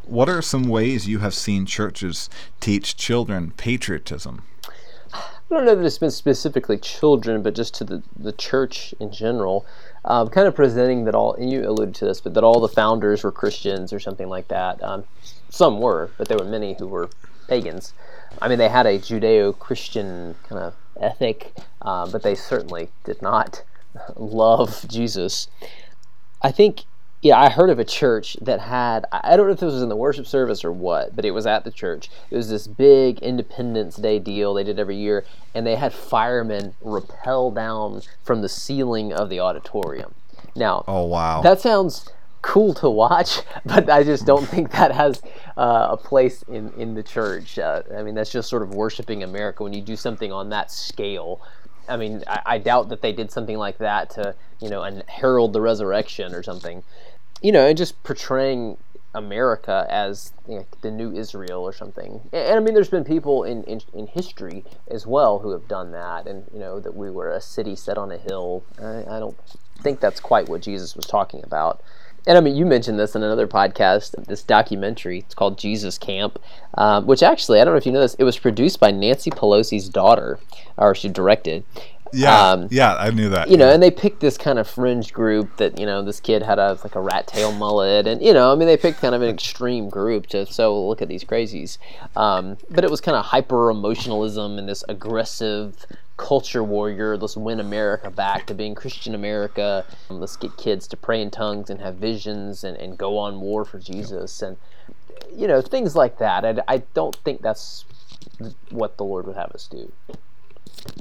What 0.05 0.29
are 0.29 0.41
some 0.41 0.67
ways 0.67 1.07
you 1.07 1.19
have 1.19 1.33
seen 1.33 1.65
churches 1.65 2.29
teach 2.59 2.97
children 2.97 3.53
patriotism? 3.55 4.43
I 5.13 5.55
don't 5.57 5.65
know 5.65 5.75
that 5.75 5.85
it's 5.85 5.99
been 5.99 6.11
specifically 6.11 6.77
children, 6.77 7.43
but 7.43 7.53
just 7.53 7.75
to 7.75 7.83
the, 7.83 8.03
the 8.17 8.31
church 8.31 8.95
in 8.99 9.11
general. 9.11 9.65
Um, 10.05 10.29
kind 10.29 10.47
of 10.47 10.55
presenting 10.55 11.05
that 11.05 11.15
all, 11.15 11.35
and 11.35 11.51
you 11.51 11.67
alluded 11.67 11.95
to 11.95 12.05
this, 12.05 12.19
but 12.19 12.33
that 12.33 12.43
all 12.43 12.59
the 12.59 12.67
founders 12.67 13.23
were 13.23 13.31
Christians 13.31 13.93
or 13.93 13.99
something 13.99 14.27
like 14.27 14.49
that. 14.49 14.83
Um, 14.83 15.05
some 15.49 15.79
were, 15.79 16.09
but 16.17 16.27
there 16.27 16.37
were 16.37 16.45
many 16.45 16.75
who 16.79 16.87
were 16.87 17.09
pagans. 17.47 17.93
I 18.41 18.47
mean, 18.47 18.57
they 18.57 18.69
had 18.69 18.85
a 18.85 18.99
Judeo 18.99 19.57
Christian 19.57 20.35
kind 20.47 20.61
of 20.61 20.75
ethic, 20.99 21.53
um, 21.81 22.11
but 22.11 22.23
they 22.23 22.35
certainly 22.35 22.89
did 23.03 23.21
not 23.21 23.63
love 24.15 24.85
Jesus. 24.87 25.47
I 26.41 26.51
think, 26.51 26.81
yeah, 27.21 27.39
I 27.39 27.49
heard 27.49 27.69
of 27.69 27.79
a 27.79 27.85
church 27.85 28.35
that 28.41 28.59
had, 28.59 29.05
I 29.11 29.37
don't 29.37 29.47
know 29.47 29.53
if 29.53 29.59
this 29.59 29.73
was 29.73 29.81
in 29.81 29.89
the 29.89 29.95
worship 29.95 30.27
service 30.27 30.65
or 30.65 30.71
what, 30.71 31.15
but 31.15 31.25
it 31.25 31.31
was 31.31 31.45
at 31.45 31.63
the 31.63 31.71
church. 31.71 32.09
It 32.29 32.35
was 32.35 32.49
this 32.49 32.67
big 32.67 33.19
Independence 33.19 33.95
Day 33.95 34.19
deal 34.19 34.53
they 34.53 34.63
did 34.63 34.79
every 34.79 34.97
year, 34.97 35.25
and 35.55 35.65
they 35.65 35.75
had 35.75 35.93
firemen 35.93 36.75
rappel 36.81 37.51
down 37.51 38.01
from 38.23 38.41
the 38.41 38.49
ceiling 38.49 39.13
of 39.13 39.29
the 39.29 39.39
auditorium. 39.39 40.15
Now, 40.55 40.83
oh 40.87 41.05
wow, 41.05 41.41
that 41.41 41.61
sounds 41.61 42.09
cool 42.41 42.73
to 42.75 42.89
watch, 42.89 43.39
but 43.65 43.89
I 43.89 44.03
just 44.03 44.25
don't 44.25 44.45
think 44.45 44.71
that 44.71 44.91
has 44.91 45.21
uh, 45.57 45.87
a 45.91 45.97
place 45.97 46.43
in, 46.43 46.71
in 46.77 46.95
the 46.95 47.03
church. 47.03 47.59
Uh, 47.59 47.83
I 47.95 48.03
mean, 48.03 48.15
that's 48.15 48.31
just 48.31 48.49
sort 48.49 48.61
of 48.61 48.73
worshiping 48.73 49.23
America 49.23 49.63
when 49.63 49.73
you 49.73 49.81
do 49.81 49.95
something 49.95 50.31
on 50.31 50.49
that 50.49 50.71
scale. 50.71 51.41
I 51.87 51.97
mean, 51.97 52.23
I, 52.27 52.41
I 52.45 52.57
doubt 52.57 52.89
that 52.89 53.01
they 53.01 53.11
did 53.11 53.31
something 53.31 53.57
like 53.57 53.77
that 53.79 54.09
to, 54.11 54.35
you 54.59 54.69
know, 54.69 54.83
and 54.83 55.03
herald 55.07 55.53
the 55.53 55.61
resurrection 55.61 56.33
or 56.33 56.43
something. 56.43 56.83
You 57.41 57.51
know, 57.51 57.67
and 57.67 57.77
just 57.77 58.01
portraying 58.03 58.77
America 59.13 59.85
as 59.89 60.31
you 60.47 60.55
know, 60.55 60.65
the 60.81 60.89
new 60.89 61.13
Israel 61.13 61.61
or 61.61 61.73
something. 61.73 62.21
And, 62.31 62.47
and, 62.47 62.57
I 62.57 62.59
mean, 62.59 62.73
there's 62.73 62.89
been 62.89 63.03
people 63.03 63.43
in, 63.43 63.63
in, 63.65 63.81
in 63.93 64.07
history 64.07 64.63
as 64.89 65.05
well 65.05 65.39
who 65.39 65.51
have 65.51 65.67
done 65.67 65.91
that, 65.91 66.25
and 66.25 66.45
you 66.53 66.59
know 66.59 66.79
that 66.79 66.95
we 66.95 67.11
were 67.11 67.29
a 67.29 67.41
city 67.41 67.75
set 67.75 67.97
on 67.97 68.11
a 68.11 68.17
hill. 68.17 68.63
I, 68.81 69.03
I 69.15 69.19
don't 69.19 69.37
think 69.81 69.99
that's 69.99 70.19
quite 70.19 70.49
what 70.49 70.61
Jesus 70.61 70.95
was 70.95 71.05
talking 71.05 71.43
about 71.43 71.83
and 72.25 72.37
I 72.37 72.41
mean, 72.41 72.55
you 72.55 72.65
mentioned 72.65 72.99
this 72.99 73.15
in 73.15 73.23
another 73.23 73.47
podcast, 73.47 74.25
this 74.25 74.43
documentary. 74.43 75.19
It's 75.19 75.35
called 75.35 75.57
Jesus 75.57 75.97
Camp, 75.97 76.39
um, 76.75 77.05
which 77.05 77.21
actually, 77.21 77.59
I 77.59 77.65
don't 77.65 77.73
know 77.73 77.77
if 77.77 77.85
you 77.85 77.91
know 77.91 78.01
this, 78.01 78.15
it 78.15 78.23
was 78.23 78.37
produced 78.37 78.79
by 78.79 78.91
Nancy 78.91 79.29
Pelosi's 79.29 79.89
daughter, 79.89 80.39
or 80.77 80.95
she 80.95 81.09
directed. 81.09 81.63
Yeah, 82.13 82.51
um, 82.51 82.67
yeah, 82.69 82.95
I 82.95 83.09
knew 83.09 83.29
that. 83.29 83.49
You 83.49 83.57
know, 83.57 83.69
and 83.69 83.81
they 83.81 83.89
picked 83.89 84.19
this 84.19 84.37
kind 84.37 84.59
of 84.59 84.67
fringe 84.67 85.11
group 85.11 85.57
that 85.57 85.79
you 85.79 85.85
know 85.85 86.03
this 86.03 86.19
kid 86.19 86.43
had 86.43 86.59
a 86.59 86.77
like 86.83 86.95
a 86.95 87.01
rat 87.01 87.25
tail 87.27 87.51
mullet, 87.51 88.05
and 88.05 88.21
you 88.21 88.33
know, 88.33 88.51
I 88.51 88.55
mean, 88.55 88.67
they 88.67 88.77
picked 88.77 89.01
kind 89.01 89.15
of 89.15 89.23
an 89.23 89.29
extreme 89.29 89.89
group 89.89 90.27
to 90.27 90.45
so 90.45 90.87
look 90.87 91.01
at 91.01 91.07
these 91.07 91.23
crazies. 91.23 91.79
Um, 92.15 92.57
but 92.69 92.83
it 92.83 92.91
was 92.91 93.01
kind 93.01 93.17
of 93.17 93.25
hyper 93.25 93.71
emotionalism 93.71 94.59
and 94.59 94.69
this 94.69 94.83
aggressive 94.87 95.85
culture 96.17 96.63
warrior. 96.63 97.17
Let's 97.17 97.37
win 97.37 97.59
America 97.59 98.11
back 98.11 98.45
to 98.47 98.53
being 98.53 98.75
Christian 98.75 99.15
America. 99.15 99.85
Um, 100.09 100.19
let's 100.19 100.35
get 100.35 100.55
kids 100.57 100.87
to 100.89 100.97
pray 100.97 101.21
in 101.21 101.31
tongues 101.31 101.69
and 101.69 101.81
have 101.81 101.95
visions 101.95 102.63
and, 102.63 102.77
and 102.77 102.97
go 102.97 103.17
on 103.17 103.39
war 103.39 103.65
for 103.65 103.79
Jesus 103.79 104.41
and 104.41 104.57
you 105.35 105.47
know 105.47 105.61
things 105.61 105.95
like 105.95 106.17
that. 106.19 106.45
I, 106.45 106.55
I 106.67 106.77
don't 106.93 107.15
think 107.17 107.41
that's 107.41 107.85
what 108.69 108.97
the 108.97 109.03
Lord 109.03 109.27
would 109.27 109.35
have 109.35 109.51
us 109.51 109.67
do. 109.67 109.91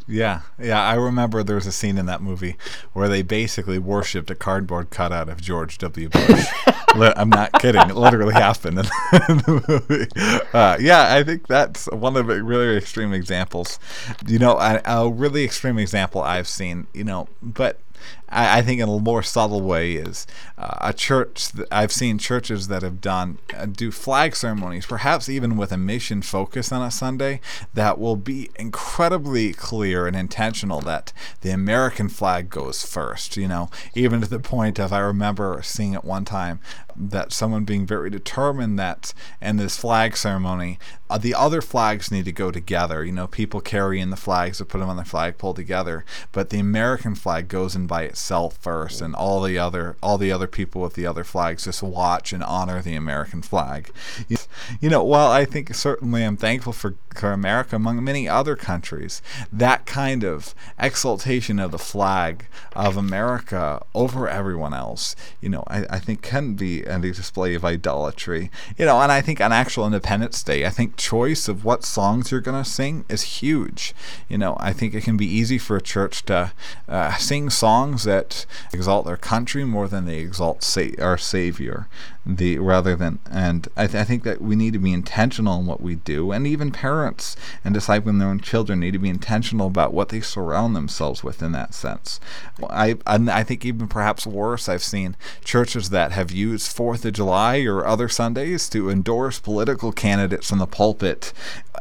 Yeah, 0.07 0.41
yeah. 0.59 0.83
I 0.83 0.95
remember 0.95 1.43
there 1.43 1.57
was 1.57 1.67
a 1.67 1.73
scene 1.73 1.99
in 1.99 2.07
that 2.07 2.21
movie 2.21 2.57
where 2.93 3.09
they 3.09 3.23
basically 3.23 3.79
worshipped 3.79 4.31
a 4.31 4.35
cardboard 4.35 4.91
cutout 4.91 5.29
of 5.29 5.41
George 5.41 5.79
W. 5.79 6.09
Bush. 6.09 6.47
I'm 6.95 7.31
not 7.31 7.53
kidding. 7.55 7.89
It 7.89 7.97
literally 7.97 8.35
happened 8.35 8.79
in 8.79 8.85
the 9.39 9.65
movie. 9.67 10.43
Uh, 10.53 10.77
yeah, 10.79 11.15
I 11.15 11.23
think 11.25 11.47
that's 11.47 11.87
one 11.87 12.17
of 12.17 12.27
the 12.27 12.43
really 12.43 12.77
extreme 12.77 13.13
examples. 13.13 13.79
You 14.27 14.39
know, 14.39 14.59
a, 14.59 14.81
a 14.85 15.09
really 15.11 15.45
extreme 15.45 15.79
example 15.79 16.21
I've 16.21 16.49
seen. 16.49 16.87
You 16.93 17.05
know, 17.05 17.29
but 17.43 17.81
I, 18.33 18.59
I 18.59 18.63
think 18.63 18.81
in 18.81 18.89
a 18.89 18.99
more 18.99 19.23
subtle 19.23 19.61
way 19.61 19.93
is 19.93 20.27
uh, 20.59 20.79
a 20.81 20.93
church. 20.93 21.51
I've 21.71 21.93
seen 21.93 22.19
churches 22.19 22.69
that 22.69 22.83
have 22.83 23.01
done 23.01 23.39
uh, 23.57 23.67
do 23.67 23.91
flag 23.91 24.35
ceremonies, 24.35 24.87
perhaps 24.87 25.29
even 25.29 25.57
with 25.57 25.71
a 25.71 25.77
mission 25.77 26.23
focus 26.23 26.73
on 26.73 26.83
a 26.83 26.91
Sunday, 26.91 27.41
that 27.75 27.99
will 27.99 28.17
be 28.17 28.51
incredibly 28.57 29.53
clear 29.53 30.07
and 30.07 30.17
intentional 30.17 30.81
that 30.81 31.13
the 31.43 31.51
American 31.51 32.09
flag 32.09 32.49
goes 32.51 32.85
first. 32.85 33.37
You 33.37 33.49
know, 33.49 33.71
even 33.95 34.21
to 34.23 34.29
the 34.29 34.41
point 34.41 34.79
of 34.79 34.93
I 34.93 34.99
remember 34.99 35.61
seeing 35.63 35.93
it 35.93 36.05
one 36.05 36.25
time 36.25 36.61
that 36.97 37.33
someone 37.33 37.65
being 37.65 37.87
very 37.87 38.11
determined 38.11 38.79
that 38.79 39.15
in 39.41 39.57
this 39.57 39.77
flag 39.77 40.17
ceremony, 40.17 40.79
uh, 41.09 41.19
the 41.19 41.35
other 41.35 41.63
flags 41.63 42.11
need 42.11 42.25
to 42.25 42.33
go 42.33 42.51
together. 42.51 43.05
You 43.05 43.13
know, 43.13 43.27
people 43.27 43.61
carrying 43.61 44.11
the 44.11 44.17
flags 44.17 44.59
to 44.59 44.65
put 44.65 44.79
them 44.79 44.89
on 44.89 44.97
the 44.97 45.05
flagpole 45.05 45.55
together, 45.55 46.05
but 46.33 46.51
the 46.51 46.59
American 46.59 47.15
flag 47.15 47.49
goes 47.49 47.75
in 47.75 47.87
by 47.87 48.03
itself 48.03 48.22
first, 48.61 49.01
and 49.01 49.15
all 49.15 49.43
the 49.43 49.59
other 49.59 49.97
all 50.03 50.19
the 50.19 50.33
other 50.33 50.47
people 50.47 50.81
with 50.81 50.95
the 50.95 51.07
other 51.07 51.25
flags 51.25 51.65
just 51.65 51.83
watch 51.83 52.33
and 52.33 52.43
honor 52.43 52.81
the 52.81 52.95
American 52.95 53.43
flag. 53.43 53.91
You 54.81 54.91
know, 54.91 55.03
while 55.03 55.31
I 55.31 55.45
think 55.45 55.75
certainly 55.75 56.25
I'm 56.25 56.37
thankful 56.37 56.73
for, 56.73 56.95
for 57.15 57.33
America 57.33 57.77
among 57.77 58.03
many 58.03 58.29
other 58.29 58.57
countries, 58.57 59.23
that 59.53 59.87
kind 59.87 60.25
of 60.25 60.55
exaltation 60.79 61.59
of 61.59 61.71
the 61.71 61.79
flag 61.79 62.47
of 62.75 62.97
America 62.97 63.85
over 63.95 64.29
everyone 64.29 64.75
else, 64.75 65.15
you 65.41 65.49
know, 65.49 65.65
I, 65.67 65.85
I 65.91 65.99
think 65.99 66.23
can 66.23 66.55
be 66.55 66.83
a 66.83 66.99
display 66.99 67.55
of 67.55 67.65
idolatry. 67.65 68.51
You 68.79 68.87
know, 68.87 69.01
and 69.01 69.13
I 69.13 69.21
think 69.21 69.41
on 69.41 69.53
actual 69.53 69.87
Independence 69.87 70.43
Day, 70.43 70.65
I 70.65 70.71
think 70.71 70.97
choice 70.97 71.49
of 71.49 71.65
what 71.65 71.85
songs 71.85 72.31
you're 72.31 72.41
going 72.41 72.63
to 72.63 72.69
sing 72.69 73.05
is 73.09 73.41
huge. 73.41 73.95
You 74.29 74.39
know, 74.39 74.57
I 74.59 74.73
think 74.73 74.95
it 74.95 75.05
can 75.05 75.17
be 75.17 75.27
easy 75.27 75.59
for 75.59 75.77
a 75.77 75.83
church 75.83 76.25
to 76.27 76.53
uh, 76.89 77.17
sing 77.17 77.51
songs 77.51 78.02
that 78.05 78.47
exalt 78.73 79.07
their 79.07 79.17
country 79.17 79.65
more 79.65 79.89
than 79.89 80.05
they 80.05 80.19
exalt 80.19 80.63
sa- 80.63 80.87
our 80.99 81.19
Savior 81.19 81.89
the 82.25 82.59
rather 82.59 82.95
than 82.95 83.19
and 83.31 83.67
I, 83.77 83.87
th- 83.89 84.01
I 84.01 84.05
think 84.05 84.23
that 84.23 84.41
we 84.41 84.55
need 84.55 84.73
to 84.75 84.79
be 84.79 84.93
intentional 84.93 85.59
in 85.59 85.67
what 85.67 85.81
we 85.81 85.97
do 85.97 86.31
and 86.31 86.47
even 86.47 86.71
parents 86.71 87.37
and 87.65 87.75
discipling 87.75 88.21
their 88.21 88.29
own 88.29 88.39
children 88.39 88.81
need 88.81 88.93
to 88.93 88.99
be 88.99 89.09
intentional 89.09 89.67
about 89.67 89.93
what 89.93 90.11
they 90.11 90.21
surround 90.21 90.77
themselves 90.77 91.25
with 91.25 91.43
in 91.43 91.51
that 91.53 91.75
sense 91.75 92.21
I 92.71 92.97
I 93.07 93.43
think 93.43 93.65
even 93.65 93.89
perhaps 93.89 94.25
worse 94.25 94.69
I've 94.69 94.85
seen 94.85 95.17
churches 95.45 95.91
that 95.91 96.13
have 96.13 96.31
used 96.31 96.75
Fourth 96.75 97.05
of 97.05 97.15
July 97.15 97.63
or 97.63 97.85
other 97.85 98.09
Sundays 98.09 98.69
to 98.69 98.89
endorse 98.89 99.41
political 99.41 99.91
candidates 99.91 100.53
in 100.53 100.59
the 100.59 100.67
pulpit 100.67 101.33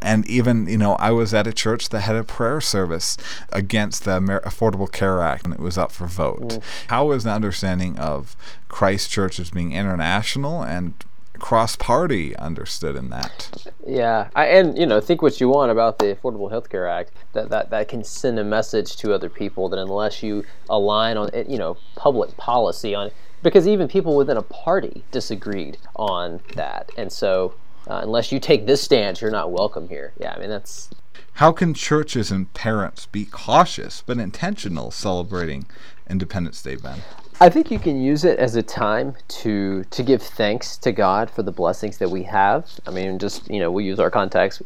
and 0.02 0.28
even 0.28 0.68
you 0.68 0.78
know 0.78 0.94
I 0.96 1.12
was 1.12 1.34
at 1.34 1.46
a 1.46 1.54
church 1.54 1.90
that 1.90 2.02
had 2.02 2.16
a 2.16 2.24
prayer 2.24 2.62
service 2.62 3.16
against 3.52 4.06
the 4.06 4.20
Affordable 4.20 4.92
Care 4.92 5.22
Act 5.22 5.46
and 5.46 5.54
it 5.54 5.60
was 5.60 5.78
up 5.78 5.92
for 5.92 6.08
vote. 6.08 6.42
Mm. 6.42 6.64
How 6.88 7.12
is 7.12 7.24
the 7.24 7.32
understanding 7.32 7.98
of 8.00 8.36
Christ 8.72 9.12
Church 9.12 9.40
as 9.40 9.52
being 9.52 9.74
international 9.74 10.64
and 10.64 10.94
cross 11.42 11.76
party 11.76 12.36
understood 12.38 12.96
in 12.96 13.10
that. 13.10 13.68
Yeah, 13.86 14.30
I, 14.36 14.46
and 14.46 14.78
you 14.78 14.86
know, 14.86 15.02
think 15.02 15.22
what 15.22 15.42
you 15.42 15.50
want 15.50 15.72
about 15.72 16.00
the 16.00 16.16
Affordable 16.16 16.50
Health 16.50 16.70
Care 16.70 16.88
Act. 16.88 17.12
That, 17.34 17.50
that 17.50 17.70
that 17.72 17.90
can 17.90 18.04
send 18.04 18.40
a 18.40 18.44
message 18.44 18.96
to 18.98 19.14
other 19.14 19.30
people 19.30 19.68
that 19.70 19.80
unless 19.80 20.24
you 20.24 20.46
align 20.70 21.18
on 21.18 21.30
you 21.48 21.58
know 21.58 21.78
public 21.96 22.36
policy 22.38 22.96
on 22.96 23.12
because 23.44 23.68
even 23.68 23.88
people 23.88 24.16
within 24.16 24.38
a 24.38 24.42
party 24.42 25.04
disagreed 25.12 25.78
on 25.96 26.40
that, 26.56 26.90
and 26.98 27.12
so 27.12 27.54
uh, 27.88 28.00
unless 28.04 28.32
you 28.32 28.40
take 28.40 28.68
this 28.68 28.82
stance, 28.82 29.20
you're 29.22 29.32
not 29.32 29.52
welcome 29.52 29.90
here. 29.90 30.14
Yeah, 30.20 30.34
I 30.34 30.40
mean 30.40 30.50
that's 30.50 30.90
How 31.34 31.52
can 31.52 31.74
churches 31.74 32.32
and 32.32 32.54
parents 32.54 33.06
be 33.08 33.26
cautious 33.26 34.04
but 34.06 34.18
intentional 34.18 34.92
celebrating 34.92 35.66
Independence 36.10 36.62
Day, 36.62 36.76
Ben? 36.76 37.00
I 37.42 37.50
think 37.50 37.72
you 37.72 37.80
can 37.80 38.00
use 38.00 38.24
it 38.24 38.38
as 38.38 38.56
a 38.56 38.62
time 38.62 39.16
to 39.42 39.84
to 39.86 40.04
give 40.04 40.22
thanks 40.22 40.78
to 40.78 40.92
God 40.92 41.28
for 41.28 41.42
the 41.42 41.52
blessings 41.52 41.98
that 41.98 42.12
we 42.12 42.22
have. 42.22 42.70
I 42.86 42.92
mean, 42.92 43.18
just 43.18 43.50
you 43.50 43.60
know, 43.60 43.72
we 43.72 43.84
use 43.84 44.00
our 44.00 44.12
context. 44.12 44.62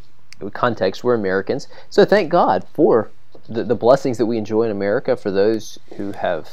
Context, 0.51 1.01
we're 1.01 1.13
Americans, 1.13 1.69
so 1.89 2.03
thank 2.03 2.30
God 2.30 2.67
for 2.73 3.09
the, 3.47 3.63
the 3.63 3.76
blessings 3.76 4.17
that 4.17 4.26
we 4.26 4.38
enjoy 4.38 4.63
in 4.63 4.71
America. 4.71 5.15
For 5.15 5.32
those 5.32 5.80
who 5.95 6.11
have 6.11 6.49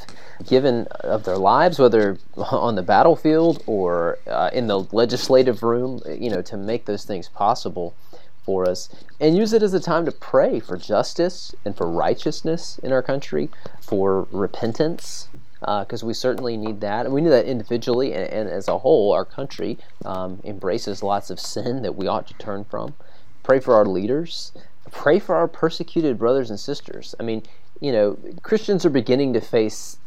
given 0.46 0.86
of 1.00 1.24
their 1.24 1.38
lives, 1.38 1.80
whether 1.80 2.16
on 2.36 2.76
the 2.76 2.84
battlefield 2.84 3.64
or 3.66 4.20
uh, 4.28 4.50
in 4.52 4.68
the 4.68 4.78
legislative 4.92 5.64
room, 5.64 6.02
you 6.06 6.30
know, 6.30 6.42
to 6.42 6.56
make 6.56 6.84
those 6.84 7.04
things 7.04 7.28
possible 7.30 7.96
for 8.44 8.68
us 8.68 8.88
and 9.20 9.36
use 9.36 9.52
it 9.52 9.62
as 9.62 9.74
a 9.74 9.80
time 9.80 10.04
to 10.04 10.12
pray 10.12 10.60
for 10.60 10.76
justice 10.76 11.52
and 11.64 11.76
for 11.76 11.88
righteousness 11.88 12.78
in 12.82 12.92
our 12.92 13.02
country, 13.02 13.50
for 13.80 14.26
repentance, 14.30 15.28
because 15.62 16.02
uh, 16.02 16.06
we 16.06 16.14
certainly 16.14 16.56
need 16.56 16.80
that. 16.80 17.06
And 17.06 17.14
we 17.14 17.20
need 17.20 17.30
that 17.30 17.46
individually 17.46 18.12
and, 18.12 18.24
and 18.24 18.48
as 18.48 18.68
a 18.68 18.78
whole, 18.78 19.12
our 19.12 19.24
country 19.24 19.78
um, 20.04 20.40
embraces 20.44 21.02
lots 21.02 21.30
of 21.30 21.38
sin 21.38 21.82
that 21.82 21.94
we 21.94 22.06
ought 22.06 22.26
to 22.26 22.34
turn 22.34 22.64
from. 22.64 22.94
Pray 23.42 23.60
for 23.60 23.74
our 23.74 23.86
leaders. 23.86 24.52
Pray 24.90 25.18
for 25.18 25.34
our 25.34 25.48
persecuted 25.48 26.18
brothers 26.18 26.50
and 26.50 26.58
sisters. 26.58 27.14
I 27.18 27.22
mean, 27.22 27.42
you 27.80 27.92
know, 27.92 28.18
Christians 28.42 28.84
are 28.84 28.90
beginning 28.90 29.32
to 29.32 29.40
face 29.40 29.98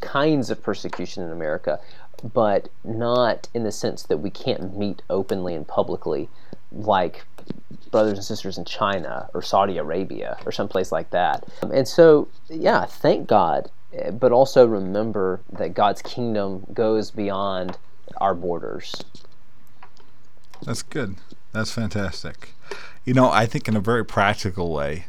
kinds 0.00 0.50
of 0.50 0.62
persecution 0.62 1.22
in 1.22 1.30
America, 1.30 1.80
but 2.34 2.68
not 2.84 3.48
in 3.54 3.64
the 3.64 3.72
sense 3.72 4.02
that 4.04 4.18
we 4.18 4.30
can't 4.30 4.76
meet 4.76 5.02
openly 5.10 5.54
and 5.54 5.66
publicly 5.66 6.28
like 6.72 7.24
brothers 7.90 8.18
and 8.18 8.24
sisters 8.24 8.58
in 8.58 8.64
China 8.64 9.28
or 9.34 9.42
Saudi 9.42 9.78
Arabia 9.78 10.36
or 10.44 10.52
someplace 10.52 10.92
like 10.92 11.10
that. 11.10 11.44
And 11.62 11.86
so, 11.86 12.28
yeah, 12.48 12.84
thank 12.84 13.26
God, 13.26 13.70
but 14.12 14.32
also 14.32 14.66
remember 14.66 15.40
that 15.52 15.74
God's 15.74 16.02
kingdom 16.02 16.66
goes 16.72 17.10
beyond 17.10 17.78
our 18.18 18.34
borders. 18.34 18.94
That's 20.62 20.82
good. 20.82 21.16
That's 21.52 21.70
fantastic. 21.70 22.50
You 23.04 23.14
know, 23.14 23.30
I 23.30 23.46
think 23.46 23.68
in 23.68 23.76
a 23.76 23.80
very 23.80 24.04
practical 24.04 24.72
way, 24.72 25.06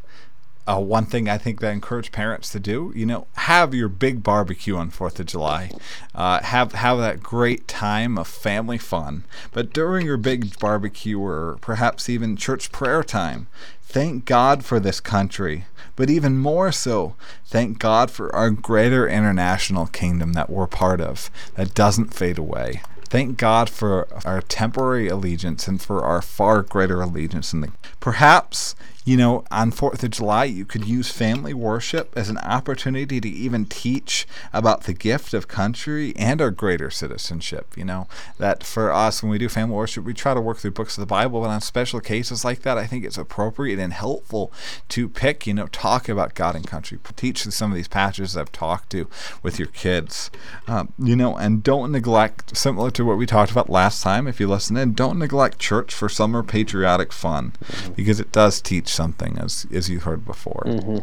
uh, 0.67 0.79
one 0.79 1.05
thing 1.05 1.29
I 1.29 1.37
think 1.37 1.61
that 1.61 1.69
I 1.69 1.73
encourage 1.73 2.11
parents 2.11 2.51
to 2.51 2.59
do, 2.59 2.91
you 2.95 3.05
know, 3.05 3.27
have 3.33 3.73
your 3.73 3.87
big 3.87 4.21
barbecue 4.21 4.75
on 4.75 4.89
Fourth 4.89 5.19
of 5.19 5.25
July, 5.25 5.71
uh, 6.13 6.41
have 6.41 6.73
have 6.73 6.97
that 6.99 7.23
great 7.23 7.67
time 7.67 8.17
of 8.17 8.27
family 8.27 8.77
fun. 8.77 9.23
But 9.53 9.71
during 9.71 10.05
your 10.05 10.17
big 10.17 10.59
barbecue, 10.59 11.19
or 11.19 11.57
perhaps 11.61 12.09
even 12.09 12.35
church 12.35 12.71
prayer 12.71 13.03
time, 13.03 13.47
thank 13.81 14.25
God 14.25 14.65
for 14.65 14.79
this 14.79 14.99
country. 14.99 15.65
But 15.95 16.09
even 16.09 16.37
more 16.37 16.71
so, 16.71 17.15
thank 17.45 17.79
God 17.79 18.11
for 18.11 18.35
our 18.35 18.49
greater 18.51 19.07
international 19.07 19.87
kingdom 19.87 20.33
that 20.33 20.49
we're 20.49 20.67
part 20.67 21.01
of, 21.01 21.31
that 21.55 21.73
doesn't 21.73 22.13
fade 22.13 22.37
away. 22.37 22.81
Thank 23.09 23.37
God 23.37 23.69
for 23.69 24.07
our 24.25 24.41
temporary 24.41 25.07
allegiance 25.07 25.67
and 25.67 25.81
for 25.81 26.03
our 26.03 26.21
far 26.21 26.61
greater 26.61 27.01
allegiance 27.01 27.53
in 27.53 27.61
the 27.61 27.71
perhaps 28.01 28.75
you 29.07 29.15
know, 29.15 29.45
on 29.49 29.71
4th 29.71 30.03
of 30.03 30.09
July, 30.09 30.43
you 30.43 30.65
could 30.65 30.83
use 30.83 31.09
family 31.09 31.53
worship 31.53 32.11
as 32.17 32.27
an 32.27 32.37
opportunity 32.39 33.21
to 33.21 33.29
even 33.29 33.63
teach 33.63 34.27
about 34.51 34.83
the 34.83 34.93
gift 34.93 35.33
of 35.33 35.47
country 35.47 36.13
and 36.17 36.41
our 36.41 36.51
greater 36.51 36.89
citizenship. 36.89 37.77
You 37.77 37.85
know, 37.85 38.09
that 38.37 38.65
for 38.65 38.91
us, 38.91 39.23
when 39.23 39.31
we 39.31 39.37
do 39.37 39.47
family 39.47 39.77
worship, 39.77 40.03
we 40.03 40.13
try 40.13 40.33
to 40.33 40.41
work 40.41 40.57
through 40.57 40.71
books 40.71 40.97
of 40.97 41.01
the 41.03 41.05
Bible, 41.05 41.39
but 41.39 41.47
on 41.47 41.61
special 41.61 42.01
cases 42.01 42.43
like 42.43 42.63
that, 42.63 42.77
I 42.77 42.85
think 42.85 43.05
it's 43.05 43.17
appropriate 43.17 43.79
and 43.79 43.93
helpful 43.93 44.51
to 44.89 45.07
pick, 45.07 45.47
you 45.47 45.53
know, 45.53 45.67
talk 45.67 46.09
about 46.09 46.35
God 46.35 46.57
and 46.57 46.67
country, 46.67 46.99
teach 47.15 47.43
some 47.43 47.71
of 47.71 47.77
these 47.77 47.87
passages 47.87 48.35
I've 48.35 48.51
talked 48.51 48.89
to 48.89 49.07
with 49.41 49.57
your 49.57 49.69
kids. 49.69 50.29
Um, 50.67 50.91
you 50.99 51.15
know, 51.15 51.37
and 51.37 51.63
don't 51.63 51.93
neglect, 51.93 52.57
similar 52.57 52.91
to 52.91 53.05
what 53.05 53.17
we 53.17 53.25
talked 53.25 53.53
about 53.53 53.69
last 53.69 54.03
time, 54.03 54.27
if 54.27 54.41
you 54.41 54.49
listen 54.49 54.75
in, 54.75 54.91
don't 54.91 55.17
neglect 55.17 55.59
church 55.59 55.93
for 55.93 56.09
summer 56.09 56.43
patriotic 56.43 57.13
fun 57.13 57.53
because 57.95 58.19
it 58.19 58.33
does 58.33 58.59
teach 58.59 58.96
something, 58.97 59.37
as 59.37 59.65
as 59.71 59.89
you 59.89 59.99
heard 60.01 60.25
before. 60.25 60.63
Mm-hmm. 60.65 60.97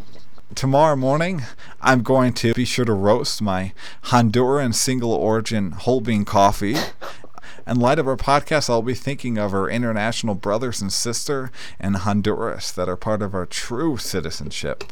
Tomorrow 0.54 0.96
morning, 0.96 1.42
I'm 1.80 2.02
going 2.02 2.32
to 2.34 2.52
be 2.52 2.64
sure 2.64 2.84
to 2.84 2.92
roast 2.92 3.40
my 3.40 3.72
Honduran 4.04 4.74
single 4.74 5.12
origin 5.12 5.70
whole 5.72 6.00
bean 6.00 6.24
coffee. 6.24 6.76
In 7.66 7.80
light 7.80 7.98
of 7.98 8.06
our 8.06 8.16
podcast, 8.16 8.68
I'll 8.68 8.82
be 8.82 8.94
thinking 8.94 9.38
of 9.38 9.54
our 9.54 9.70
international 9.70 10.34
brothers 10.34 10.82
and 10.82 10.92
sister 10.92 11.50
in 11.80 11.94
Honduras 11.94 12.70
that 12.72 12.90
are 12.90 12.96
part 12.96 13.22
of 13.22 13.34
our 13.34 13.46
true 13.46 13.96
citizenship 13.96 14.84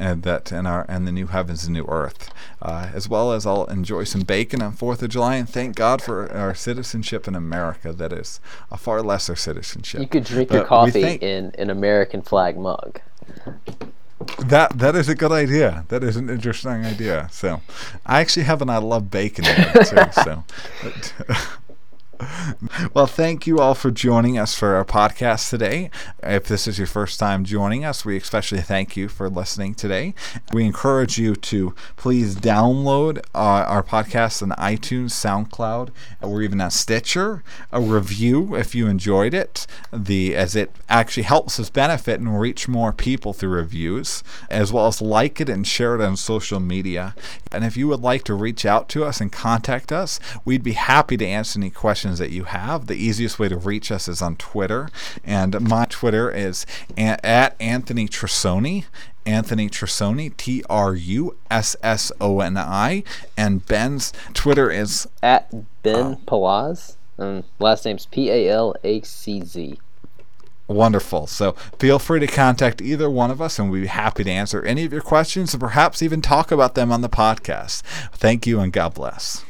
and 0.00 0.22
that 0.22 0.50
in 0.50 0.66
our 0.66 0.86
and 0.88 1.06
the 1.06 1.12
new 1.12 1.26
heavens 1.26 1.64
and 1.64 1.74
new 1.74 1.84
earth, 1.88 2.32
uh, 2.62 2.90
as 2.94 3.08
well 3.08 3.32
as 3.32 3.46
I'll 3.46 3.66
enjoy 3.66 4.04
some 4.04 4.22
bacon 4.22 4.62
on 4.62 4.72
Fourth 4.72 5.02
of 5.02 5.10
July 5.10 5.36
and 5.36 5.48
thank 5.48 5.76
God 5.76 6.00
for 6.02 6.32
our 6.32 6.54
citizenship 6.54 7.28
in 7.28 7.34
America. 7.34 7.92
That 7.92 8.12
is 8.12 8.40
a 8.70 8.78
far 8.78 9.02
lesser 9.02 9.36
citizenship. 9.36 10.00
You 10.00 10.08
could 10.08 10.24
drink 10.24 10.48
but 10.48 10.54
your 10.56 10.64
coffee 10.64 11.02
thank- 11.02 11.22
in 11.22 11.52
an 11.58 11.70
American 11.70 12.22
flag 12.22 12.56
mug. 12.56 13.00
That 14.38 14.78
that 14.78 14.96
is 14.96 15.08
a 15.08 15.14
good 15.14 15.32
idea. 15.32 15.84
That 15.88 16.04
is 16.04 16.16
an 16.16 16.28
interesting 16.28 16.84
idea. 16.84 17.28
So, 17.30 17.62
I 18.04 18.20
actually 18.20 18.42
have 18.44 18.60
an 18.60 18.68
I 18.68 18.76
love 18.76 19.10
bacon 19.10 19.44
too. 19.44 19.84
So, 19.84 20.44
but, 20.82 21.14
well, 22.94 23.06
thank 23.06 23.46
you 23.46 23.58
all 23.58 23.74
for 23.74 23.90
joining 23.90 24.38
us 24.38 24.54
for 24.54 24.74
our 24.74 24.84
podcast 24.84 25.50
today. 25.50 25.90
If 26.22 26.46
this 26.46 26.66
is 26.66 26.78
your 26.78 26.86
first 26.86 27.18
time 27.18 27.44
joining 27.44 27.84
us, 27.84 28.04
we 28.04 28.16
especially 28.16 28.60
thank 28.60 28.96
you 28.96 29.08
for 29.08 29.28
listening 29.28 29.74
today. 29.74 30.14
We 30.52 30.64
encourage 30.64 31.18
you 31.18 31.36
to 31.36 31.74
please 31.96 32.36
download 32.36 33.18
uh, 33.34 33.64
our 33.66 33.82
podcast 33.82 34.42
on 34.42 34.50
iTunes, 34.50 35.10
SoundCloud, 35.10 35.90
or 36.20 36.42
even 36.42 36.60
on 36.60 36.70
Stitcher. 36.70 37.42
A 37.72 37.80
review 37.80 38.54
if 38.54 38.74
you 38.74 38.86
enjoyed 38.86 39.34
it, 39.34 39.66
the 39.92 40.34
as 40.34 40.56
it 40.56 40.74
actually 40.88 41.24
helps 41.24 41.58
us 41.58 41.70
benefit 41.70 42.20
and 42.20 42.40
reach 42.40 42.68
more 42.68 42.92
people 42.92 43.32
through 43.32 43.50
reviews, 43.50 44.22
as 44.48 44.72
well 44.72 44.86
as 44.86 45.00
like 45.00 45.40
it 45.40 45.48
and 45.48 45.66
share 45.66 45.94
it 45.94 46.00
on 46.00 46.16
social 46.16 46.60
media. 46.60 47.14
And 47.52 47.64
if 47.64 47.76
you 47.76 47.88
would 47.88 48.00
like 48.00 48.24
to 48.24 48.34
reach 48.34 48.64
out 48.64 48.88
to 48.90 49.04
us 49.04 49.20
and 49.20 49.32
contact 49.32 49.92
us, 49.92 50.20
we'd 50.44 50.62
be 50.62 50.72
happy 50.72 51.16
to 51.16 51.26
answer 51.26 51.58
any 51.58 51.70
questions 51.70 52.09
questions 52.10 52.18
that 52.18 52.34
you 52.34 52.44
have. 52.44 52.86
The 52.86 52.94
easiest 52.94 53.38
way 53.38 53.48
to 53.48 53.56
reach 53.56 53.92
us 53.92 54.08
is 54.08 54.22
on 54.22 54.36
Twitter, 54.36 54.88
and 55.24 55.60
my 55.60 55.86
Twitter 55.86 56.30
is 56.30 56.66
at 56.96 57.56
Anthony 57.60 58.08
Trussoni. 58.08 58.84
Anthony 59.26 59.68
Trussoni, 59.68 60.34
T 60.36 60.64
R 60.68 60.94
U 60.94 61.36
S 61.50 61.76
S 61.82 62.10
O 62.20 62.40
N 62.40 62.56
I, 62.56 63.04
and 63.36 63.64
Ben's 63.66 64.12
Twitter 64.32 64.70
is 64.70 65.06
at 65.22 65.52
Ben 65.82 66.14
uh, 66.14 66.16
Palacz. 66.26 66.96
Um, 67.18 67.44
last 67.58 67.84
name's 67.84 68.06
P 68.06 68.30
A 68.30 68.48
L 68.48 68.74
A 68.82 69.02
C 69.02 69.42
Z. 69.44 69.78
Wonderful. 70.66 71.26
So 71.26 71.52
feel 71.78 71.98
free 71.98 72.20
to 72.20 72.26
contact 72.26 72.80
either 72.80 73.10
one 73.10 73.30
of 73.30 73.42
us, 73.42 73.58
and 73.58 73.70
we'd 73.70 73.82
be 73.82 73.86
happy 73.88 74.24
to 74.24 74.30
answer 74.30 74.62
any 74.62 74.84
of 74.84 74.92
your 74.92 75.02
questions 75.02 75.52
and 75.52 75.60
perhaps 75.60 76.02
even 76.02 76.22
talk 76.22 76.50
about 76.50 76.74
them 76.74 76.90
on 76.90 77.02
the 77.02 77.08
podcast. 77.08 77.82
Thank 78.14 78.46
you, 78.46 78.58
and 78.60 78.72
God 78.72 78.94
bless. 78.94 79.38